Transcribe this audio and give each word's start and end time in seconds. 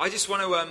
I 0.00 0.08
just 0.08 0.28
want 0.28 0.42
to 0.42 0.54
um, 0.54 0.70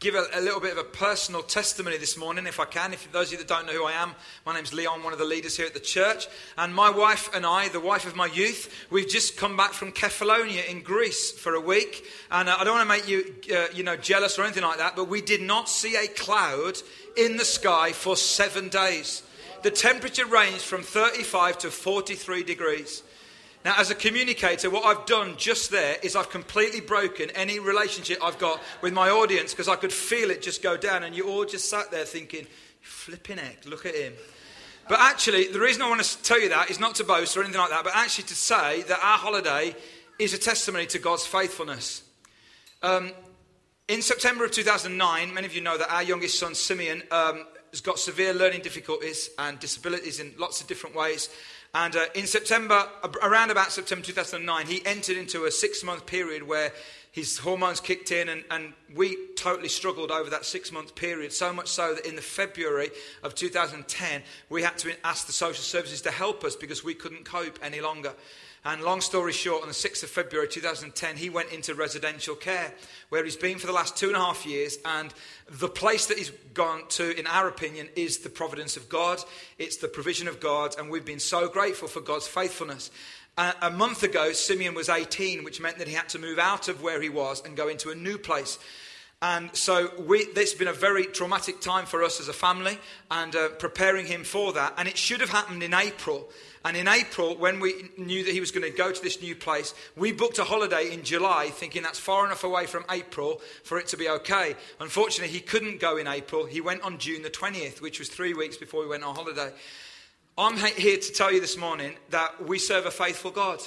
give 0.00 0.14
a, 0.14 0.24
a, 0.32 0.40
little 0.40 0.58
bit 0.58 0.72
of 0.72 0.78
a 0.78 0.84
personal 0.84 1.42
testimony 1.42 1.98
this 1.98 2.16
morning, 2.16 2.46
if 2.46 2.58
I 2.60 2.64
can. 2.64 2.94
If 2.94 3.12
those 3.12 3.26
of 3.26 3.32
you 3.32 3.38
that 3.38 3.46
don't 3.46 3.66
know 3.66 3.74
who 3.74 3.84
I 3.84 3.92
am, 3.92 4.14
my 4.46 4.54
name's 4.54 4.72
Leon, 4.72 5.04
one 5.04 5.12
of 5.12 5.18
the 5.18 5.26
leaders 5.26 5.58
here 5.58 5.66
at 5.66 5.74
the 5.74 5.80
church. 5.80 6.28
And 6.56 6.74
my 6.74 6.88
wife 6.88 7.28
and 7.34 7.44
I, 7.44 7.68
the 7.68 7.78
wife 7.78 8.06
of 8.06 8.16
my 8.16 8.24
youth, 8.24 8.86
we've 8.88 9.06
just 9.06 9.36
come 9.36 9.54
back 9.54 9.74
from 9.74 9.92
Kefalonia 9.92 10.66
in 10.66 10.80
Greece 10.80 11.30
for 11.30 11.52
a 11.52 11.60
week. 11.60 12.06
And 12.30 12.48
uh, 12.48 12.56
I 12.58 12.64
don't 12.64 12.74
want 12.74 12.88
to 12.88 12.96
make 12.96 13.06
you, 13.06 13.34
uh, 13.54 13.66
you 13.74 13.82
know, 13.82 13.96
jealous 13.96 14.38
or 14.38 14.44
anything 14.44 14.62
like 14.62 14.78
that, 14.78 14.96
but 14.96 15.08
we 15.08 15.20
did 15.20 15.42
not 15.42 15.68
see 15.68 15.96
a 15.96 16.08
cloud 16.08 16.78
in 17.18 17.36
the 17.36 17.44
sky 17.44 17.92
for 17.92 18.16
seven 18.16 18.70
days. 18.70 19.22
The 19.62 19.70
temperature 19.70 20.24
ranged 20.24 20.62
from 20.62 20.82
35 20.82 21.58
to 21.58 21.70
43 21.70 22.44
degrees. 22.44 23.02
Now, 23.64 23.74
as 23.78 23.90
a 23.90 23.94
communicator, 23.94 24.70
what 24.70 24.84
I've 24.84 25.06
done 25.06 25.36
just 25.36 25.70
there 25.70 25.96
is 26.02 26.16
I've 26.16 26.30
completely 26.30 26.80
broken 26.80 27.30
any 27.30 27.60
relationship 27.60 28.18
I've 28.22 28.38
got 28.38 28.60
with 28.80 28.92
my 28.92 29.08
audience 29.08 29.52
because 29.52 29.68
I 29.68 29.76
could 29.76 29.92
feel 29.92 30.30
it 30.30 30.42
just 30.42 30.62
go 30.62 30.76
down, 30.76 31.04
and 31.04 31.14
you 31.14 31.28
all 31.28 31.44
just 31.44 31.70
sat 31.70 31.90
there 31.90 32.04
thinking, 32.04 32.46
flipping 32.80 33.38
heck, 33.38 33.64
look 33.64 33.86
at 33.86 33.94
him. 33.94 34.14
But 34.88 34.98
actually, 35.00 35.46
the 35.46 35.60
reason 35.60 35.82
I 35.82 35.88
want 35.88 36.02
to 36.02 36.22
tell 36.22 36.40
you 36.40 36.48
that 36.48 36.70
is 36.70 36.80
not 36.80 36.96
to 36.96 37.04
boast 37.04 37.36
or 37.36 37.42
anything 37.42 37.60
like 37.60 37.70
that, 37.70 37.84
but 37.84 37.94
actually 37.94 38.24
to 38.24 38.34
say 38.34 38.82
that 38.82 38.98
our 39.00 39.18
holiday 39.18 39.76
is 40.18 40.34
a 40.34 40.38
testimony 40.38 40.86
to 40.86 40.98
God's 40.98 41.24
faithfulness. 41.24 42.02
Um, 42.82 43.12
in 43.86 44.02
September 44.02 44.44
of 44.44 44.50
2009, 44.50 45.34
many 45.34 45.46
of 45.46 45.54
you 45.54 45.60
know 45.60 45.78
that 45.78 45.92
our 45.92 46.02
youngest 46.02 46.38
son, 46.38 46.54
Simeon, 46.54 47.02
um, 47.12 47.46
has 47.70 47.80
got 47.80 47.98
severe 47.98 48.34
learning 48.34 48.62
difficulties 48.62 49.30
and 49.38 49.58
disabilities 49.58 50.20
in 50.20 50.34
lots 50.36 50.60
of 50.60 50.66
different 50.66 50.96
ways. 50.96 51.28
And 51.74 51.96
uh, 51.96 52.04
in 52.14 52.26
September, 52.26 52.86
around 53.22 53.50
about 53.50 53.72
September 53.72 54.04
2009, 54.04 54.66
he 54.66 54.84
entered 54.84 55.16
into 55.16 55.46
a 55.46 55.50
six 55.50 55.82
month 55.82 56.04
period 56.04 56.42
where 56.42 56.72
his 57.12 57.36
hormones 57.38 57.78
kicked 57.78 58.10
in, 58.10 58.30
and, 58.30 58.42
and 58.50 58.72
we 58.94 59.16
totally 59.36 59.68
struggled 59.68 60.10
over 60.10 60.30
that 60.30 60.46
six 60.46 60.72
month 60.72 60.94
period. 60.94 61.30
So 61.32 61.52
much 61.52 61.68
so 61.68 61.94
that 61.94 62.06
in 62.06 62.16
the 62.16 62.22
February 62.22 62.90
of 63.22 63.34
2010, 63.34 64.22
we 64.48 64.62
had 64.62 64.78
to 64.78 64.94
ask 65.04 65.26
the 65.26 65.32
social 65.32 65.62
services 65.62 66.00
to 66.02 66.10
help 66.10 66.42
us 66.42 66.56
because 66.56 66.82
we 66.82 66.94
couldn't 66.94 67.24
cope 67.24 67.58
any 67.62 67.82
longer. 67.82 68.14
And 68.64 68.80
long 68.80 69.00
story 69.00 69.32
short, 69.32 69.62
on 69.62 69.68
the 69.68 69.74
6th 69.74 70.04
of 70.04 70.08
February 70.08 70.46
2010, 70.46 71.16
he 71.16 71.28
went 71.28 71.50
into 71.50 71.74
residential 71.74 72.36
care, 72.36 72.72
where 73.08 73.24
he's 73.24 73.36
been 73.36 73.58
for 73.58 73.66
the 73.66 73.72
last 73.72 73.96
two 73.96 74.06
and 74.06 74.16
a 74.16 74.20
half 74.20 74.46
years. 74.46 74.78
And 74.84 75.12
the 75.50 75.68
place 75.68 76.06
that 76.06 76.16
he's 76.16 76.30
gone 76.54 76.86
to, 76.90 77.18
in 77.18 77.26
our 77.26 77.48
opinion, 77.48 77.88
is 77.96 78.18
the 78.18 78.30
providence 78.30 78.76
of 78.76 78.88
God. 78.88 79.18
It's 79.58 79.78
the 79.78 79.88
provision 79.88 80.28
of 80.28 80.38
God. 80.38 80.76
And 80.78 80.88
we've 80.88 81.04
been 81.04 81.18
so 81.18 81.48
grateful 81.48 81.88
for 81.88 82.00
God's 82.00 82.28
faithfulness. 82.28 82.92
A 83.38 83.70
month 83.70 84.02
ago, 84.02 84.32
Simeon 84.32 84.74
was 84.74 84.90
18, 84.90 85.42
which 85.42 85.58
meant 85.58 85.78
that 85.78 85.88
he 85.88 85.94
had 85.94 86.10
to 86.10 86.18
move 86.18 86.38
out 86.38 86.68
of 86.68 86.82
where 86.82 87.00
he 87.00 87.08
was 87.08 87.42
and 87.42 87.56
go 87.56 87.68
into 87.68 87.88
a 87.88 87.94
new 87.94 88.18
place. 88.18 88.58
And 89.22 89.54
so 89.56 89.88
we, 90.00 90.26
this 90.32 90.50
has 90.50 90.58
been 90.58 90.68
a 90.68 90.72
very 90.72 91.06
traumatic 91.06 91.60
time 91.60 91.86
for 91.86 92.02
us 92.02 92.20
as 92.20 92.28
a 92.28 92.34
family 92.34 92.76
and 93.10 93.34
uh, 93.34 93.48
preparing 93.50 94.04
him 94.04 94.24
for 94.24 94.52
that. 94.52 94.74
And 94.76 94.86
it 94.86 94.98
should 94.98 95.20
have 95.20 95.30
happened 95.30 95.62
in 95.62 95.72
April. 95.72 96.28
And 96.64 96.76
in 96.76 96.88
April, 96.88 97.36
when 97.36 97.58
we 97.58 97.88
knew 97.96 98.22
that 98.24 98.32
he 98.32 98.40
was 98.40 98.50
going 98.50 98.70
to 98.70 98.76
go 98.76 98.92
to 98.92 99.02
this 99.02 99.22
new 99.22 99.34
place, 99.34 99.74
we 99.96 100.12
booked 100.12 100.38
a 100.38 100.44
holiday 100.44 100.92
in 100.92 101.02
July, 101.02 101.48
thinking 101.48 101.82
that's 101.82 101.98
far 101.98 102.26
enough 102.26 102.44
away 102.44 102.66
from 102.66 102.84
April 102.90 103.40
for 103.64 103.78
it 103.78 103.86
to 103.88 103.96
be 103.96 104.08
okay. 104.08 104.56
Unfortunately, 104.78 105.32
he 105.32 105.40
couldn't 105.40 105.80
go 105.80 105.96
in 105.96 106.06
April. 106.06 106.44
He 106.44 106.60
went 106.60 106.82
on 106.82 106.98
June 106.98 107.22
the 107.22 107.30
20th, 107.30 107.80
which 107.80 107.98
was 107.98 108.08
three 108.08 108.34
weeks 108.34 108.58
before 108.58 108.82
we 108.82 108.88
went 108.88 109.04
on 109.04 109.14
holiday. 109.14 109.52
I'm 110.38 110.56
here 110.56 110.96
to 110.96 111.12
tell 111.12 111.30
you 111.30 111.42
this 111.42 111.58
morning 111.58 111.94
that 112.08 112.48
we 112.48 112.58
serve 112.58 112.86
a 112.86 112.90
faithful 112.90 113.30
God 113.30 113.60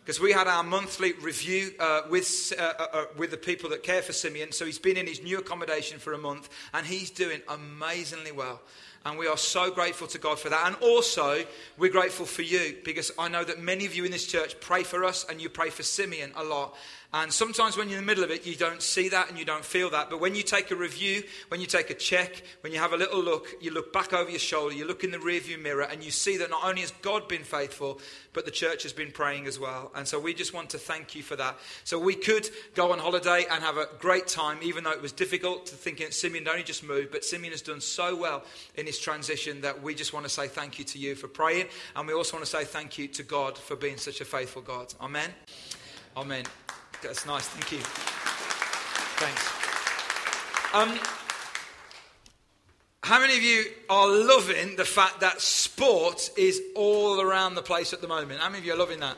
because 0.00 0.18
we 0.18 0.32
had 0.32 0.48
our 0.48 0.64
monthly 0.64 1.12
review 1.12 1.70
uh, 1.78 2.02
with, 2.10 2.52
uh, 2.58 2.72
uh, 2.76 2.86
uh, 2.92 3.04
with 3.16 3.30
the 3.30 3.36
people 3.36 3.70
that 3.70 3.84
care 3.84 4.02
for 4.02 4.12
Simeon. 4.12 4.50
So 4.50 4.64
he's 4.64 4.80
been 4.80 4.96
in 4.96 5.06
his 5.06 5.22
new 5.22 5.38
accommodation 5.38 6.00
for 6.00 6.14
a 6.14 6.18
month 6.18 6.48
and 6.74 6.84
he's 6.84 7.10
doing 7.10 7.40
amazingly 7.48 8.32
well. 8.32 8.60
And 9.06 9.16
we 9.16 9.28
are 9.28 9.36
so 9.36 9.70
grateful 9.70 10.08
to 10.08 10.18
God 10.18 10.40
for 10.40 10.48
that. 10.48 10.66
And 10.66 10.74
also, 10.82 11.44
we're 11.76 11.92
grateful 11.92 12.26
for 12.26 12.42
you 12.42 12.78
because 12.84 13.12
I 13.16 13.28
know 13.28 13.44
that 13.44 13.60
many 13.60 13.86
of 13.86 13.94
you 13.94 14.04
in 14.04 14.10
this 14.10 14.26
church 14.26 14.58
pray 14.58 14.82
for 14.82 15.04
us 15.04 15.24
and 15.30 15.40
you 15.40 15.48
pray 15.48 15.70
for 15.70 15.84
Simeon 15.84 16.32
a 16.34 16.42
lot. 16.42 16.74
And 17.10 17.32
sometimes 17.32 17.78
when 17.78 17.88
you're 17.88 17.98
in 17.98 18.04
the 18.04 18.06
middle 18.06 18.22
of 18.22 18.30
it, 18.30 18.44
you 18.46 18.54
don't 18.54 18.82
see 18.82 19.08
that 19.08 19.30
and 19.30 19.38
you 19.38 19.46
don't 19.46 19.64
feel 19.64 19.88
that. 19.90 20.10
But 20.10 20.20
when 20.20 20.34
you 20.34 20.42
take 20.42 20.70
a 20.70 20.76
review, 20.76 21.22
when 21.48 21.58
you 21.58 21.66
take 21.66 21.88
a 21.88 21.94
check, 21.94 22.42
when 22.60 22.70
you 22.70 22.78
have 22.80 22.92
a 22.92 22.98
little 22.98 23.22
look, 23.22 23.46
you 23.62 23.70
look 23.70 23.94
back 23.94 24.12
over 24.12 24.28
your 24.28 24.38
shoulder, 24.38 24.74
you 24.74 24.84
look 24.84 25.04
in 25.04 25.10
the 25.10 25.18
rearview 25.18 25.60
mirror, 25.60 25.84
and 25.84 26.04
you 26.04 26.10
see 26.10 26.36
that 26.36 26.50
not 26.50 26.62
only 26.64 26.82
has 26.82 26.90
God 27.00 27.26
been 27.26 27.44
faithful, 27.44 27.98
but 28.34 28.44
the 28.44 28.50
church 28.50 28.82
has 28.82 28.92
been 28.92 29.10
praying 29.10 29.46
as 29.46 29.58
well. 29.58 29.90
And 29.94 30.06
so 30.06 30.20
we 30.20 30.34
just 30.34 30.52
want 30.52 30.68
to 30.70 30.78
thank 30.78 31.14
you 31.14 31.22
for 31.22 31.34
that. 31.36 31.58
So 31.84 31.98
we 31.98 32.14
could 32.14 32.50
go 32.74 32.92
on 32.92 32.98
holiday 32.98 33.46
and 33.50 33.64
have 33.64 33.78
a 33.78 33.88
great 33.98 34.26
time, 34.26 34.58
even 34.60 34.84
though 34.84 34.92
it 34.92 35.00
was 35.00 35.12
difficult 35.12 35.64
to 35.66 35.76
think 35.76 36.02
Simeon 36.12 36.46
only 36.46 36.62
just 36.62 36.84
moved. 36.84 37.10
But 37.10 37.24
Simeon 37.24 37.52
has 37.52 37.62
done 37.62 37.80
so 37.80 38.16
well 38.16 38.44
in 38.74 38.84
his 38.84 38.98
transition 38.98 39.62
that 39.62 39.82
we 39.82 39.94
just 39.94 40.12
want 40.12 40.26
to 40.26 40.30
say 40.30 40.46
thank 40.46 40.78
you 40.78 40.84
to 40.84 40.98
you 40.98 41.14
for 41.14 41.26
praying. 41.26 41.68
And 41.96 42.06
we 42.06 42.12
also 42.12 42.36
want 42.36 42.44
to 42.44 42.50
say 42.50 42.64
thank 42.64 42.98
you 42.98 43.08
to 43.08 43.22
God 43.22 43.56
for 43.56 43.76
being 43.76 43.96
such 43.96 44.20
a 44.20 44.26
faithful 44.26 44.60
God. 44.60 44.92
Amen. 45.00 45.30
Amen. 46.14 46.44
That's 47.02 47.26
nice. 47.26 47.46
Thank 47.48 47.72
you. 47.72 47.78
Thanks. 49.18 49.58
Um, 50.74 50.98
how 53.02 53.20
many 53.20 53.36
of 53.36 53.42
you 53.42 53.64
are 53.88 54.08
loving 54.08 54.76
the 54.76 54.84
fact 54.84 55.20
that 55.20 55.40
sport 55.40 56.30
is 56.36 56.60
all 56.74 57.20
around 57.20 57.54
the 57.54 57.62
place 57.62 57.92
at 57.92 58.00
the 58.00 58.08
moment? 58.08 58.40
How 58.40 58.48
many 58.48 58.58
of 58.58 58.64
you 58.64 58.74
are 58.74 58.76
loving 58.76 59.00
that? 59.00 59.16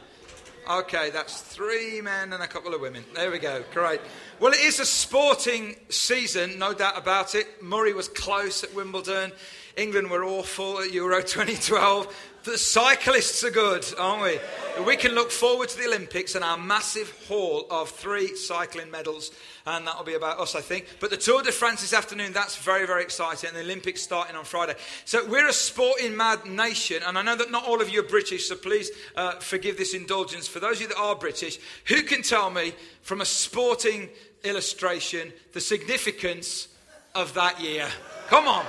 Okay, 0.71 1.11
that's 1.11 1.41
three 1.41 2.01
men 2.01 2.33
and 2.33 2.43
a 2.43 2.47
couple 2.47 2.75
of 2.75 2.81
women. 2.81 3.03
There 3.15 3.31
we 3.31 3.39
go. 3.39 3.65
Great. 3.73 4.01
Well, 4.39 4.53
it 4.53 4.61
is 4.61 4.79
a 4.79 4.87
sporting 4.87 5.75
season, 5.89 6.59
no 6.59 6.73
doubt 6.73 6.97
about 6.97 7.35
it. 7.35 7.63
Murray 7.63 7.93
was 7.93 8.09
close 8.09 8.63
at 8.63 8.73
Wimbledon. 8.75 9.33
England 9.77 10.11
were 10.11 10.25
awful 10.25 10.81
at 10.81 10.93
Euro 10.93 11.23
2012. 11.23 12.29
The 12.43 12.57
cyclists 12.57 13.45
are 13.45 13.51
good, 13.51 13.85
aren't 13.99 14.23
we? 14.23 14.85
We 14.85 14.97
can 14.97 15.13
look 15.13 15.31
forward 15.31 15.69
to 15.69 15.77
the 15.79 15.87
Olympics 15.87 16.35
and 16.35 16.43
our 16.43 16.57
massive 16.57 17.11
haul 17.29 17.67
of 17.71 17.91
three 17.91 18.35
cycling 18.35 18.91
medals, 18.91 19.31
and 19.67 19.87
that'll 19.87 20.05
be 20.05 20.15
about 20.15 20.41
us, 20.41 20.55
I 20.55 20.63
think. 20.63 20.87
But 21.01 21.11
the 21.11 21.19
Tour 21.19 21.43
de 21.43 21.53
France 21.53 21.83
this 21.83 21.93
afternoon, 21.93 22.33
that's 22.33 22.57
very, 22.57 22.87
very 22.87 23.03
exciting, 23.03 23.49
and 23.49 23.57
the 23.59 23.63
Olympics 23.63 24.01
starting 24.01 24.37
on 24.37 24.45
Friday. 24.45 24.75
So 25.05 25.27
we're 25.29 25.49
a 25.49 25.53
sporting 25.53 26.17
mad 26.17 26.47
nation, 26.47 27.03
and 27.07 27.19
I 27.19 27.23
know 27.23 27.37
that 27.37 27.51
not 27.51 27.67
all 27.67 27.83
of 27.83 27.91
you 27.91 28.01
are 28.01 28.09
British, 28.09 28.49
so 28.49 28.57
please 28.57 28.91
uh, 29.17 29.33
forgive 29.33 29.77
this 29.77 29.93
indulgence. 29.93 30.49
For 30.49 30.61
those 30.61 30.77
of 30.77 30.83
you 30.83 30.89
that 30.89 30.99
are 30.99 31.15
British, 31.15 31.59
who 31.87 32.03
can 32.03 32.23
tell 32.23 32.49
me 32.49 32.73
from 33.03 33.21
a 33.21 33.27
sporting 33.27 34.09
illustration 34.45 35.31
the 35.53 35.61
significance 35.61 36.69
of 37.15 37.35
that 37.35 37.61
year? 37.61 37.87
Come 38.29 38.49
on. 38.49 38.65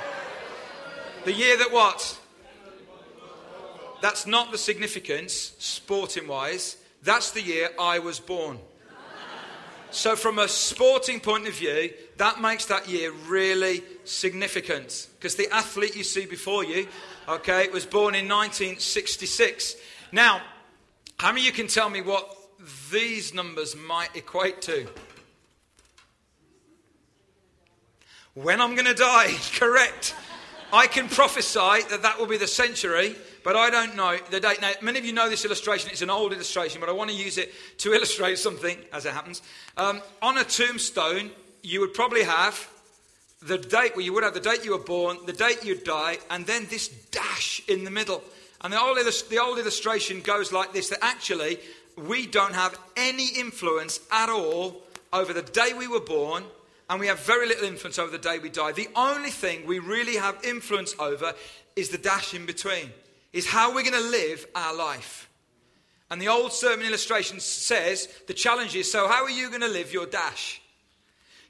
The 1.24 1.34
year 1.34 1.58
that 1.58 1.72
what? 1.72 2.20
That's 4.02 4.26
not 4.26 4.52
the 4.52 4.58
significance, 4.58 5.54
sporting 5.60 6.28
wise. 6.28 6.78
That's 7.04 7.32
the 7.32 7.42
year 7.42 7.70
I 7.80 8.00
was 8.00 8.20
born. 8.20 8.58
So, 9.92 10.16
from 10.16 10.40
a 10.40 10.48
sporting 10.48 11.20
point 11.20 11.48
of 11.48 11.54
view, 11.54 11.92
that 12.18 12.42
makes 12.42 12.66
that 12.68 12.88
year 12.88 13.12
really 13.28 13.84
significant 14.06 15.08
because 15.20 15.36
the 15.36 15.54
athlete 15.54 15.96
you 15.96 16.04
see 16.04 16.26
before 16.26 16.64
you, 16.64 16.88
okay, 17.28 17.68
was 17.70 17.86
born 17.86 18.16
in 18.16 18.28
1966. 18.28 19.76
Now, 20.12 20.42
how 21.18 21.30
many 21.30 21.42
of 21.42 21.46
you 21.48 21.52
can 21.52 21.68
tell 21.68 21.90
me 21.90 22.02
what 22.02 22.36
these 22.90 23.34
numbers 23.34 23.76
might 23.76 24.16
equate 24.16 24.62
to? 24.64 24.88
When 28.34 28.62
I'm 28.62 28.76
going 28.76 28.86
to 28.86 28.94
die, 28.94 29.36
correct. 29.56 30.16
I 30.74 30.88
can 30.88 31.10
prophesy 31.10 31.84
that 31.90 32.02
that 32.04 32.18
will 32.18 32.28
be 32.28 32.38
the 32.38 32.48
century, 32.48 33.16
but 33.44 33.56
I 33.56 33.70
don't 33.70 33.96
know 33.96 34.18
the 34.30 34.40
date. 34.40 34.62
Now, 34.62 34.72
many 34.82 35.00
of 35.00 35.06
you 35.06 35.12
know 35.12 35.30
this 35.30 35.44
illustration. 35.44 35.90
It's 35.92 36.02
an 36.02 36.10
old 36.10 36.32
illustration, 36.32 36.80
but 36.80 36.90
I 36.90 36.94
want 36.94 37.10
to 37.10 37.16
use 37.16 37.38
it 37.38 37.52
to 37.80 37.94
illustrate 37.94 38.38
something, 38.38 38.78
as 38.94 39.06
it 39.06 39.14
happens. 39.14 39.42
Um, 39.76 40.02
on 40.22 40.38
a 40.38 40.44
tombstone, 40.44 41.32
you 41.62 41.82
would 41.82 41.94
probably 41.94 42.24
have 42.24 42.70
the 43.42 43.58
date, 43.58 43.94
well, 43.96 44.06
you 44.06 44.14
would 44.14 44.24
have 44.24 44.34
the 44.34 44.40
date 44.40 44.64
you 44.64 44.72
were 44.72 44.84
born, 44.84 45.18
the 45.26 45.34
date 45.34 45.66
you 45.66 45.76
die, 45.76 46.20
and 46.30 46.46
then 46.46 46.68
this 46.70 46.88
dash 46.88 47.62
in 47.68 47.84
the 47.84 47.92
middle. 47.92 48.24
And 48.62 48.72
the 48.72 48.80
old, 48.80 48.98
the 48.98 49.40
old 49.40 49.58
illustration 49.58 50.22
goes 50.22 50.52
like 50.52 50.72
this 50.72 50.90
that 50.90 51.00
actually 51.02 51.60
we 51.98 52.28
don't 52.28 52.54
have 52.54 52.80
any 52.96 53.28
influence 53.38 54.00
at 54.12 54.30
all 54.30 54.84
over 55.12 55.34
the 55.34 55.42
day 55.42 55.74
we 55.74 55.88
were 55.88 56.00
born 56.00 56.44
and 56.92 57.00
we 57.00 57.08
have 57.08 57.22
very 57.22 57.48
little 57.48 57.64
influence 57.64 57.98
over 57.98 58.12
the 58.12 58.18
day 58.18 58.38
we 58.38 58.50
die. 58.50 58.74
The 58.74 58.90
only 58.98 59.30
thing 59.30 59.66
we 59.66 59.80
really 59.80 60.18
have 60.18 60.44
influence 60.44 60.94
over 61.00 61.34
is 61.78 61.88
the 61.88 61.98
dash 61.98 62.34
in 62.34 62.46
between, 62.46 62.92
is 63.32 63.48
how 63.48 63.74
we're 63.74 63.90
going 63.90 63.94
to 63.94 64.10
live 64.10 64.46
our 64.54 64.76
life. 64.76 65.30
And 66.10 66.22
the 66.22 66.28
old 66.28 66.52
sermon 66.52 66.86
illustration 66.86 67.40
says 67.40 68.10
the 68.28 68.34
challenge 68.34 68.76
is 68.76 68.92
so, 68.92 69.08
how 69.08 69.24
are 69.24 69.30
you 69.30 69.48
going 69.48 69.62
to 69.62 69.70
live 69.70 69.94
your 69.94 70.06
dash? 70.06 70.62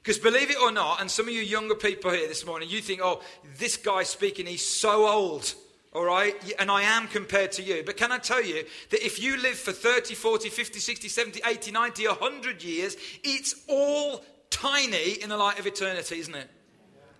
Because 0.00 0.16
believe 0.16 0.48
it 0.48 0.62
or 0.62 0.70
not, 0.70 1.00
and 1.00 1.10
some 1.10 1.26
of 1.26 1.34
you 1.34 1.42
younger 1.42 1.74
people 1.74 2.12
here 2.12 2.28
this 2.28 2.46
morning, 2.46 2.68
you 2.70 2.80
think, 2.80 3.00
oh, 3.02 3.20
this 3.58 3.76
guy 3.76 4.04
speaking, 4.04 4.46
he's 4.46 4.64
so 4.64 5.08
old. 5.08 5.54
All 5.92 6.04
right? 6.04 6.34
And 6.60 6.70
I 6.70 6.82
am 6.82 7.08
compared 7.08 7.50
to 7.52 7.62
you. 7.62 7.82
But 7.84 7.96
can 7.96 8.12
I 8.12 8.18
tell 8.18 8.42
you 8.42 8.64
that 8.90 9.04
if 9.04 9.20
you 9.20 9.36
live 9.36 9.58
for 9.58 9.72
30, 9.72 10.14
40, 10.14 10.48
50, 10.48 10.78
60, 10.78 11.08
70, 11.08 11.40
80, 11.44 11.70
90, 11.72 12.06
100 12.06 12.62
years, 12.62 12.96
it's 13.24 13.64
all 13.68 14.24
tiny 14.52 15.22
in 15.22 15.30
the 15.30 15.36
light 15.36 15.58
of 15.58 15.66
eternity, 15.66 16.20
isn't 16.20 16.34
it? 16.34 16.48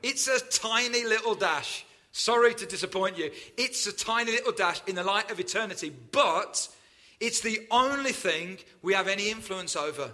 It's 0.03 0.29
a 0.29 0.39
tiny 0.39 1.05
little 1.05 1.35
dash. 1.35 1.85
Sorry 2.13 2.55
to 2.55 2.67
disappoint 2.67 3.17
you. 3.17 3.31
It's 3.57 3.87
a 3.87 3.93
tiny 3.93 4.33
little 4.33 4.53
dash 4.53 4.83
in 4.87 4.95
the 4.95 5.03
light 5.03 5.31
of 5.31 5.41
eternity, 5.41 5.91
but 6.13 6.69
it's 7.19 7.41
the 7.41 7.67
only 7.71 8.13
thing 8.13 8.59
we 8.83 8.95
have 8.95 9.09
any 9.09 9.31
influence 9.31 9.77
over. 9.77 10.13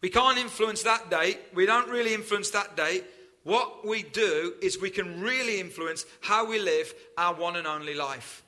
We 0.00 0.08
can't 0.08 0.38
influence 0.38 0.82
that 0.84 1.10
date. 1.10 1.38
We 1.54 1.66
don't 1.66 1.90
really 1.90 2.14
influence 2.14 2.50
that 2.50 2.76
date. 2.76 3.04
What 3.42 3.86
we 3.86 4.02
do 4.02 4.54
is 4.62 4.80
we 4.80 4.90
can 4.90 5.20
really 5.20 5.60
influence 5.60 6.06
how 6.20 6.46
we 6.46 6.58
live 6.58 6.94
our 7.18 7.34
one 7.34 7.56
and 7.56 7.66
only 7.66 7.94
life. 7.94 8.42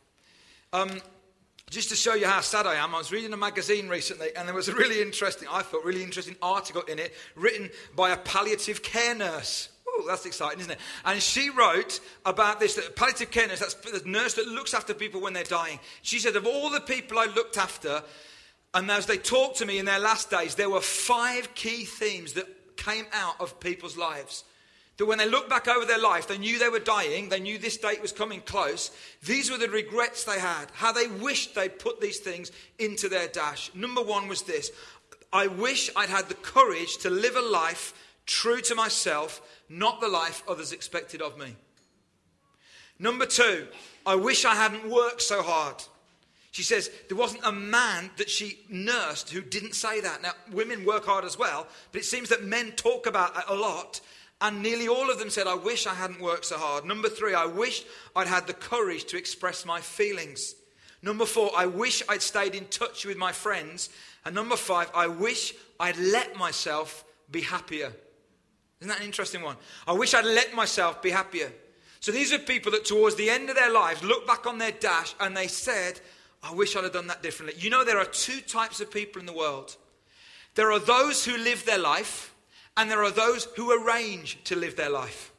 Um, 0.72 1.00
just 1.72 1.88
to 1.88 1.96
show 1.96 2.14
you 2.14 2.26
how 2.26 2.42
sad 2.42 2.66
I 2.66 2.74
am, 2.74 2.94
I 2.94 2.98
was 2.98 3.10
reading 3.10 3.32
a 3.32 3.36
magazine 3.36 3.88
recently 3.88 4.28
and 4.36 4.46
there 4.46 4.54
was 4.54 4.68
a 4.68 4.74
really 4.74 5.00
interesting, 5.00 5.48
I 5.50 5.62
thought, 5.62 5.84
really 5.84 6.02
interesting 6.02 6.36
article 6.42 6.82
in 6.82 6.98
it 6.98 7.14
written 7.34 7.70
by 7.96 8.10
a 8.10 8.16
palliative 8.18 8.82
care 8.82 9.14
nurse. 9.14 9.70
Ooh, 9.88 10.04
that's 10.06 10.26
exciting, 10.26 10.60
isn't 10.60 10.72
it? 10.72 10.78
And 11.06 11.20
she 11.22 11.48
wrote 11.48 12.00
about 12.26 12.60
this 12.60 12.74
that 12.74 12.94
palliative 12.94 13.30
care 13.30 13.48
nurse, 13.48 13.60
that's 13.60 13.74
the 13.74 14.02
nurse 14.04 14.34
that 14.34 14.46
looks 14.46 14.74
after 14.74 14.92
people 14.92 15.22
when 15.22 15.32
they're 15.32 15.44
dying. 15.44 15.80
She 16.02 16.18
said, 16.18 16.36
Of 16.36 16.46
all 16.46 16.68
the 16.68 16.80
people 16.80 17.18
I 17.18 17.24
looked 17.24 17.56
after, 17.56 18.02
and 18.74 18.90
as 18.90 19.06
they 19.06 19.16
talked 19.16 19.58
to 19.58 19.66
me 19.66 19.78
in 19.78 19.86
their 19.86 19.98
last 19.98 20.30
days, 20.30 20.54
there 20.54 20.70
were 20.70 20.80
five 20.80 21.54
key 21.54 21.84
themes 21.84 22.34
that 22.34 22.76
came 22.76 23.06
out 23.12 23.40
of 23.40 23.60
people's 23.60 23.96
lives. 23.96 24.44
That 24.98 25.06
when 25.06 25.18
they 25.18 25.28
looked 25.28 25.48
back 25.48 25.68
over 25.68 25.86
their 25.86 25.98
life, 25.98 26.28
they 26.28 26.38
knew 26.38 26.58
they 26.58 26.68
were 26.68 26.78
dying, 26.78 27.28
they 27.28 27.40
knew 27.40 27.58
this 27.58 27.78
date 27.78 28.02
was 28.02 28.12
coming 28.12 28.40
close. 28.40 28.90
These 29.24 29.50
were 29.50 29.58
the 29.58 29.68
regrets 29.68 30.24
they 30.24 30.38
had, 30.38 30.66
how 30.74 30.92
they 30.92 31.06
wished 31.06 31.54
they'd 31.54 31.78
put 31.78 32.00
these 32.00 32.18
things 32.18 32.52
into 32.78 33.08
their 33.08 33.28
dash. 33.28 33.70
Number 33.74 34.02
one 34.02 34.28
was 34.28 34.42
this 34.42 34.70
I 35.32 35.46
wish 35.46 35.90
I'd 35.96 36.10
had 36.10 36.28
the 36.28 36.34
courage 36.34 36.98
to 36.98 37.10
live 37.10 37.36
a 37.36 37.40
life 37.40 37.94
true 38.26 38.60
to 38.62 38.74
myself, 38.74 39.40
not 39.68 40.00
the 40.00 40.08
life 40.08 40.42
others 40.46 40.72
expected 40.72 41.22
of 41.22 41.38
me. 41.38 41.56
Number 42.98 43.26
two, 43.26 43.66
I 44.06 44.14
wish 44.14 44.44
I 44.44 44.54
hadn't 44.54 44.88
worked 44.88 45.22
so 45.22 45.42
hard. 45.42 45.82
She 46.50 46.62
says 46.62 46.90
there 47.08 47.16
wasn't 47.16 47.44
a 47.44 47.52
man 47.52 48.10
that 48.18 48.28
she 48.28 48.58
nursed 48.68 49.30
who 49.30 49.40
didn't 49.40 49.74
say 49.74 50.02
that. 50.02 50.20
Now, 50.22 50.32
women 50.52 50.84
work 50.84 51.06
hard 51.06 51.24
as 51.24 51.38
well, 51.38 51.66
but 51.90 52.02
it 52.02 52.04
seems 52.04 52.28
that 52.28 52.44
men 52.44 52.72
talk 52.72 53.06
about 53.06 53.36
it 53.36 53.44
a 53.48 53.54
lot. 53.54 54.00
And 54.42 54.60
nearly 54.60 54.88
all 54.88 55.08
of 55.08 55.20
them 55.20 55.30
said, 55.30 55.46
I 55.46 55.54
wish 55.54 55.86
I 55.86 55.94
hadn't 55.94 56.20
worked 56.20 56.46
so 56.46 56.58
hard. 56.58 56.84
Number 56.84 57.08
three, 57.08 57.32
I 57.32 57.46
wish 57.46 57.84
I'd 58.14 58.26
had 58.26 58.46
the 58.48 58.52
courage 58.52 59.04
to 59.06 59.16
express 59.16 59.64
my 59.64 59.80
feelings. 59.80 60.56
Number 61.00 61.24
four, 61.24 61.50
I 61.56 61.66
wish 61.66 62.02
I'd 62.08 62.22
stayed 62.22 62.56
in 62.56 62.66
touch 62.66 63.06
with 63.06 63.16
my 63.16 63.32
friends. 63.32 63.88
And 64.24 64.34
number 64.34 64.56
five, 64.56 64.90
I 64.94 65.06
wish 65.06 65.54
I'd 65.78 65.96
let 65.96 66.36
myself 66.36 67.04
be 67.30 67.40
happier. 67.40 67.92
Isn't 68.80 68.88
that 68.88 68.98
an 68.98 69.06
interesting 69.06 69.42
one? 69.42 69.56
I 69.86 69.92
wish 69.92 70.12
I'd 70.12 70.24
let 70.24 70.52
myself 70.54 71.00
be 71.00 71.10
happier. 71.10 71.52
So 72.00 72.10
these 72.10 72.32
are 72.32 72.38
people 72.38 72.72
that 72.72 72.84
towards 72.84 73.14
the 73.14 73.30
end 73.30 73.48
of 73.48 73.54
their 73.54 73.70
lives 73.70 74.02
look 74.02 74.26
back 74.26 74.44
on 74.44 74.58
their 74.58 74.72
dash 74.72 75.14
and 75.20 75.36
they 75.36 75.46
said, 75.46 76.00
I 76.42 76.52
wish 76.52 76.74
I'd 76.74 76.82
have 76.82 76.92
done 76.92 77.06
that 77.06 77.22
differently. 77.22 77.60
You 77.60 77.70
know, 77.70 77.84
there 77.84 77.98
are 77.98 78.04
two 78.04 78.40
types 78.40 78.80
of 78.80 78.90
people 78.90 79.20
in 79.20 79.26
the 79.26 79.32
world 79.32 79.76
there 80.54 80.70
are 80.70 80.78
those 80.78 81.24
who 81.24 81.36
live 81.38 81.64
their 81.64 81.78
life, 81.78 82.31
and 82.76 82.90
there 82.90 83.02
are 83.02 83.10
those 83.10 83.44
who 83.56 83.70
arrange 83.72 84.42
to 84.44 84.56
live 84.56 84.76
their 84.76 84.90
life. 84.90 85.32